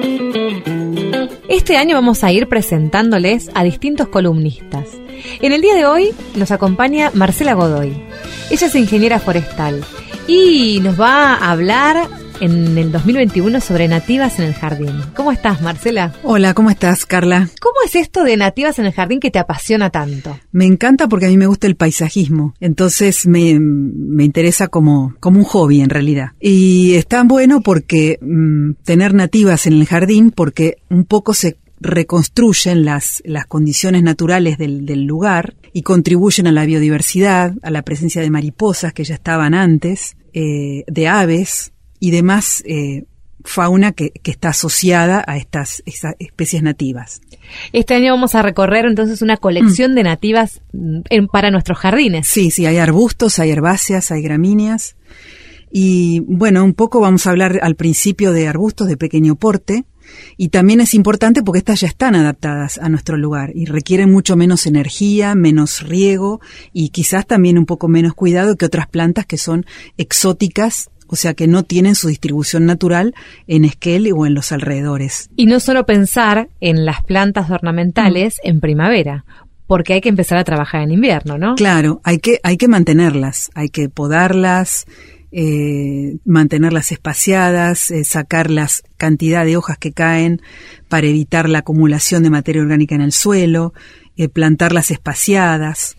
Este 1.47 1.77
año 1.77 1.95
vamos 1.95 2.23
a 2.23 2.31
ir 2.31 2.47
presentándoles 2.47 3.51
a 3.53 3.63
distintos 3.63 4.07
columnistas. 4.07 4.87
En 5.41 5.51
el 5.51 5.61
día 5.61 5.75
de 5.75 5.85
hoy 5.85 6.09
nos 6.35 6.49
acompaña 6.49 7.11
Marcela 7.13 7.53
Godoy. 7.53 7.93
Ella 8.49 8.67
es 8.67 8.75
ingeniera 8.75 9.19
forestal 9.19 9.83
y 10.27 10.79
nos 10.81 10.99
va 10.99 11.35
a 11.35 11.51
hablar 11.51 12.09
en 12.41 12.77
el 12.77 12.91
2021 12.91 13.59
sobre 13.61 13.88
nativas 13.88 14.39
en 14.39 14.45
el 14.45 14.53
jardín. 14.53 14.93
¿Cómo 15.15 15.31
estás, 15.31 15.61
Marcela? 15.61 16.13
Hola, 16.23 16.53
¿cómo 16.53 16.69
estás, 16.69 17.05
Carla? 17.05 17.49
¿Cómo 17.61 17.75
es 17.86 17.95
esto 17.95 18.23
de 18.23 18.38
nativas 18.38 18.79
en 18.79 18.86
el 18.86 18.93
jardín 18.93 19.19
que 19.19 19.31
te 19.31 19.39
apasiona 19.39 19.89
tanto? 19.89 20.38
Me 20.51 20.65
encanta 20.65 21.07
porque 21.07 21.25
a 21.25 21.29
mí 21.29 21.38
me 21.38 21.47
gusta 21.47 21.67
el 21.67 21.75
paisajismo, 21.75 22.53
entonces 22.59 23.27
me, 23.27 23.59
me 23.59 24.23
interesa 24.23 24.67
como, 24.67 25.15
como 25.19 25.39
un 25.39 25.45
hobby 25.45 25.81
en 25.81 25.89
realidad. 25.89 26.31
Y 26.39 26.95
es 26.95 27.07
tan 27.07 27.27
bueno 27.27 27.61
porque 27.61 28.19
mm, 28.21 28.83
tener 28.83 29.13
nativas 29.13 29.67
en 29.67 29.73
el 29.73 29.86
jardín, 29.86 30.31
porque 30.31 30.77
un 30.89 31.05
poco 31.05 31.33
se 31.33 31.57
reconstruyen 31.79 32.86
las, 32.86 33.21
las 33.25 33.45
condiciones 33.45 34.03
naturales 34.03 34.57
del, 34.57 34.86
del 34.86 35.05
lugar 35.05 35.55
y 35.73 35.81
contribuyen 35.81 36.47
a 36.47 36.51
la 36.51 36.65
biodiversidad, 36.65 37.53
a 37.61 37.69
la 37.69 37.81
presencia 37.81 38.21
de 38.21 38.29
mariposas 38.29 38.93
que 38.93 39.03
ya 39.03 39.15
estaban 39.15 39.53
antes, 39.53 40.15
eh, 40.33 40.83
de 40.88 41.07
aves 41.07 41.73
y 42.06 42.12
demás 42.12 42.62
eh, 42.68 43.06
fauna 43.43 43.91
que, 43.93 44.12
que 44.12 44.30
está 44.30 44.49
asociada 44.49 45.24
a 45.26 45.38
estas, 45.38 45.82
especies 46.20 46.62
nativas. 46.62 47.20
Este 47.74 47.95
año 47.95 48.12
vamos 48.14 48.36
a 48.36 48.43
recorrer 48.43 48.86
entonces 48.86 49.24
una 49.24 49.38
colección 49.38 49.95
de 49.95 50.03
nativas 50.03 50.62
mm, 50.74 50.99
en- 51.10 51.28
para 51.28 51.49
nuestros 51.49 51.80
jardines. 51.80 52.28
Sí, 52.28 52.51
sí, 52.51 52.68
hay 52.68 52.78
arbustos, 52.78 53.39
hay 53.39 53.49
herbáceas, 53.49 54.12
hay 54.12 54.22
gramíneas. 54.22 54.95
Y 55.72 56.20
bueno, 56.28 56.64
un 56.64 56.74
poco 56.74 56.99
vamos 56.99 57.26
a 57.26 57.32
hablar 57.32 57.60
al 57.64 57.76
principio 57.76 58.32
de 58.34 58.47
arbustos 58.47 58.88
de 58.88 58.97
pequeño 58.97 59.36
porte. 59.36 59.86
Y 60.38 60.49
también 60.49 60.82
es 60.82 60.93
importante 60.93 61.41
porque 61.41 61.58
estas 61.58 61.82
ya 61.82 61.88
están 61.88 62.14
adaptadas 62.16 62.78
a 62.78 62.89
nuestro 62.89 63.18
lugar 63.18 63.51
y 63.56 63.66
requieren 63.66 64.12
mucho 64.12 64.36
menos 64.36 64.68
energía, 64.68 65.34
menos 65.34 65.82
riego 65.82 66.39
y 66.74 66.89
quizás 66.89 67.26
también 67.26 67.58
un 67.58 67.66
poco 67.66 67.88
menos 67.88 68.14
cuidado 68.14 68.56
que 68.56 68.66
otras 68.66 68.88
plantas 68.88 69.26
que 69.26 69.38
son 69.39 69.66
exóticas, 69.97 70.91
o 71.08 71.16
sea 71.16 71.34
que 71.34 71.47
no 71.47 71.64
tienen 71.64 71.95
su 71.95 72.08
distribución 72.08 72.66
natural 72.66 73.14
en 73.47 73.66
Esquel 73.66 74.12
o 74.14 74.26
en 74.26 74.34
los 74.34 74.51
alrededores. 74.51 75.30
Y 75.36 75.45
no 75.45 75.60
solo 75.60 75.86
pensar 75.86 76.49
en 76.62 76.86
las 76.86 77.03
plantas 77.03 77.49
ornamentales 77.49 78.38
en 78.43 78.60
primavera, 78.60 79.26
porque 79.68 79.93
hay 79.93 80.01
que 80.01 80.10
empezar 80.10 80.38
a 80.38 80.43
trabajar 80.43 80.82
en 80.82 80.91
invierno, 80.91 81.38
¿no? 81.38 81.56
Claro, 81.56 82.01
hay 82.03 82.20
que, 82.20 82.39
hay 82.43 82.58
que 82.58 82.68
mantenerlas, 82.68 83.49
hay 83.56 83.70
que 83.70 83.89
podarlas, 83.89 84.86
eh, 85.32 86.18
mantenerlas 86.24 86.91
espaciadas, 86.91 87.91
eh, 87.91 88.03
sacar 88.03 88.49
las 88.49 88.84
cantidad 88.97 89.43
de 89.43 89.58
hojas 89.58 89.78
que 89.78 89.91
caen 89.91 90.41
para 90.88 91.08
evitar 91.08 91.49
la 91.49 91.60
acumulación 91.60 92.24
de 92.24 92.30
materia 92.30 92.62
orgánica 92.62 92.95
en 92.95 93.01
el 93.01 93.12
suelo, 93.12 93.74
eh, 94.18 94.30
plantarlas 94.30 94.91
espaciadas, 94.91 95.97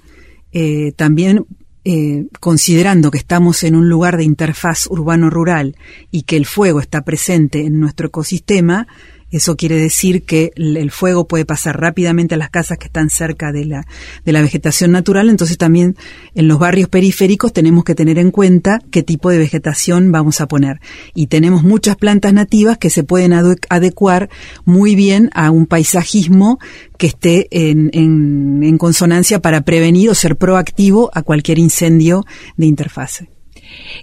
también 0.97 1.45
eh, 1.89 2.27
considerando 2.41 3.13
que 3.13 3.19
estamos 3.19 3.63
en 3.63 3.77
un 3.77 3.89
lugar 3.89 4.17
de 4.17 4.25
interfaz 4.25 4.89
urbano-rural 4.89 5.77
y 6.11 6.23
que 6.23 6.37
el 6.37 6.45
fuego 6.45 6.81
está 6.81 7.05
presente 7.05 7.65
en 7.65 7.79
nuestro 7.79 8.09
ecosistema, 8.09 8.89
eso 9.37 9.57
quiere 9.57 9.77
decir 9.77 10.23
que 10.23 10.53
el 10.57 10.91
fuego 10.91 11.27
puede 11.27 11.45
pasar 11.45 11.81
rápidamente 11.81 12.35
a 12.35 12.39
las 12.39 12.51
casas 12.51 12.79
que 12.79 12.87
están 12.87 13.11
cerca 13.11 13.53
de 13.53 13.65
la, 13.65 13.87
de 14.25 14.33
la 14.33 14.43
vegetación 14.43 14.93
natural, 14.93 15.29
entonces 15.29 15.59
también 15.59 15.97
en 16.35 16.49
los 16.49 16.59
barrios 16.59 16.89
periféricos 16.89 17.53
tenemos 17.53 17.85
que 17.85 17.95
tener 17.95 18.19
en 18.19 18.31
cuenta 18.31 18.81
qué 18.91 19.03
tipo 19.03 19.31
de 19.31 19.39
vegetación 19.39 20.13
vamos 20.13 20.41
a 20.41 20.49
poner. 20.49 20.81
Y 21.15 21.29
tenemos 21.29 21.63
muchas 21.63 21.97
plantas 21.97 22.33
nativas 22.33 22.79
que 22.79 22.91
se 22.91 23.05
pueden 23.05 23.33
adecuar 23.33 24.29
muy 24.65 24.95
bien 24.95 25.31
a 25.35 25.51
un 25.51 25.67
paisajismo 25.67 26.59
que 26.99 27.09
esté 27.09 27.49
en, 27.51 27.91
en, 27.93 28.63
en 28.63 28.79
consonancia 28.79 29.41
para 29.41 29.61
prevenir 29.63 30.11
o 30.11 30.15
ser 30.15 30.37
proactivo 30.37 31.11
a 31.15 31.23
cualquier 31.23 31.59
incendio 31.59 32.25
de 32.57 32.67
interfase. 32.67 33.36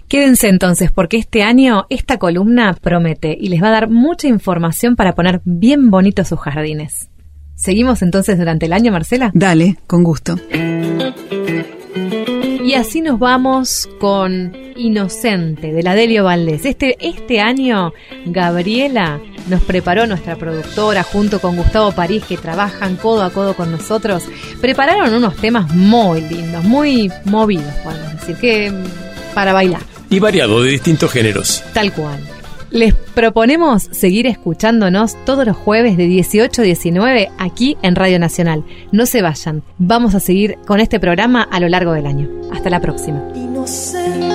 Quédense 0.08 0.48
entonces 0.48 0.90
porque 0.90 1.16
este 1.16 1.42
año 1.42 1.86
esta 1.90 2.18
columna 2.18 2.76
promete 2.80 3.36
y 3.38 3.48
les 3.48 3.62
va 3.62 3.68
a 3.68 3.72
dar 3.72 3.90
mucha 3.90 4.28
información 4.28 4.96
para 4.96 5.14
poner 5.14 5.40
bien 5.44 5.90
bonitos 5.90 6.28
sus 6.28 6.40
jardines. 6.40 7.10
¿Seguimos 7.54 8.02
entonces 8.02 8.38
durante 8.38 8.66
el 8.66 8.72
año, 8.72 8.90
Marcela? 8.90 9.30
Dale, 9.32 9.76
con 9.86 10.02
gusto. 10.02 10.36
Y 12.64 12.74
así 12.74 13.00
nos 13.00 13.18
vamos 13.18 13.88
con 14.00 14.52
Inocente 14.76 15.72
de 15.72 15.82
la 15.82 15.94
Delio 15.94 16.24
Valdés. 16.24 16.64
Este, 16.64 16.96
este 17.00 17.40
año, 17.40 17.92
Gabriela 18.26 19.20
nos 19.48 19.62
preparó 19.62 20.06
nuestra 20.06 20.36
productora 20.36 21.02
junto 21.02 21.40
con 21.40 21.56
Gustavo 21.56 21.92
París, 21.92 22.24
que 22.26 22.36
trabajan 22.36 22.96
codo 22.96 23.22
a 23.22 23.30
codo 23.30 23.54
con 23.54 23.70
nosotros. 23.70 24.24
Prepararon 24.60 25.12
unos 25.12 25.36
temas 25.36 25.72
muy 25.74 26.22
lindos, 26.22 26.64
muy 26.64 27.12
movidos, 27.24 27.72
podemos 27.84 28.12
decir, 28.14 28.36
que 28.36 28.72
para 29.34 29.52
bailar, 29.52 29.82
Y 30.10 30.18
variado 30.20 30.62
de 30.62 30.70
distintos 30.70 31.10
géneros. 31.12 31.62
tal 31.72 31.92
cual. 31.92 32.18
Les 32.70 32.92
proponemos 32.92 33.84
seguir 33.92 34.26
escuchándonos 34.26 35.14
todos 35.24 35.46
los 35.46 35.56
jueves 35.56 35.96
de 35.96 36.06
18 36.06 36.62
a 36.62 36.64
19 36.64 37.30
aquí 37.38 37.76
en 37.82 37.94
Radio 37.94 38.18
Nacional. 38.18 38.64
No 38.90 39.06
se 39.06 39.22
vayan, 39.22 39.62
vamos 39.78 40.16
a 40.16 40.20
seguir 40.20 40.56
con 40.66 40.80
este 40.80 40.98
programa 40.98 41.42
a 41.42 41.60
lo 41.60 41.68
largo 41.68 41.92
del 41.92 42.06
año. 42.06 42.28
Hasta 42.52 42.70
la 42.70 42.80
próxima. 42.80 43.22
Inocente, 43.36 44.34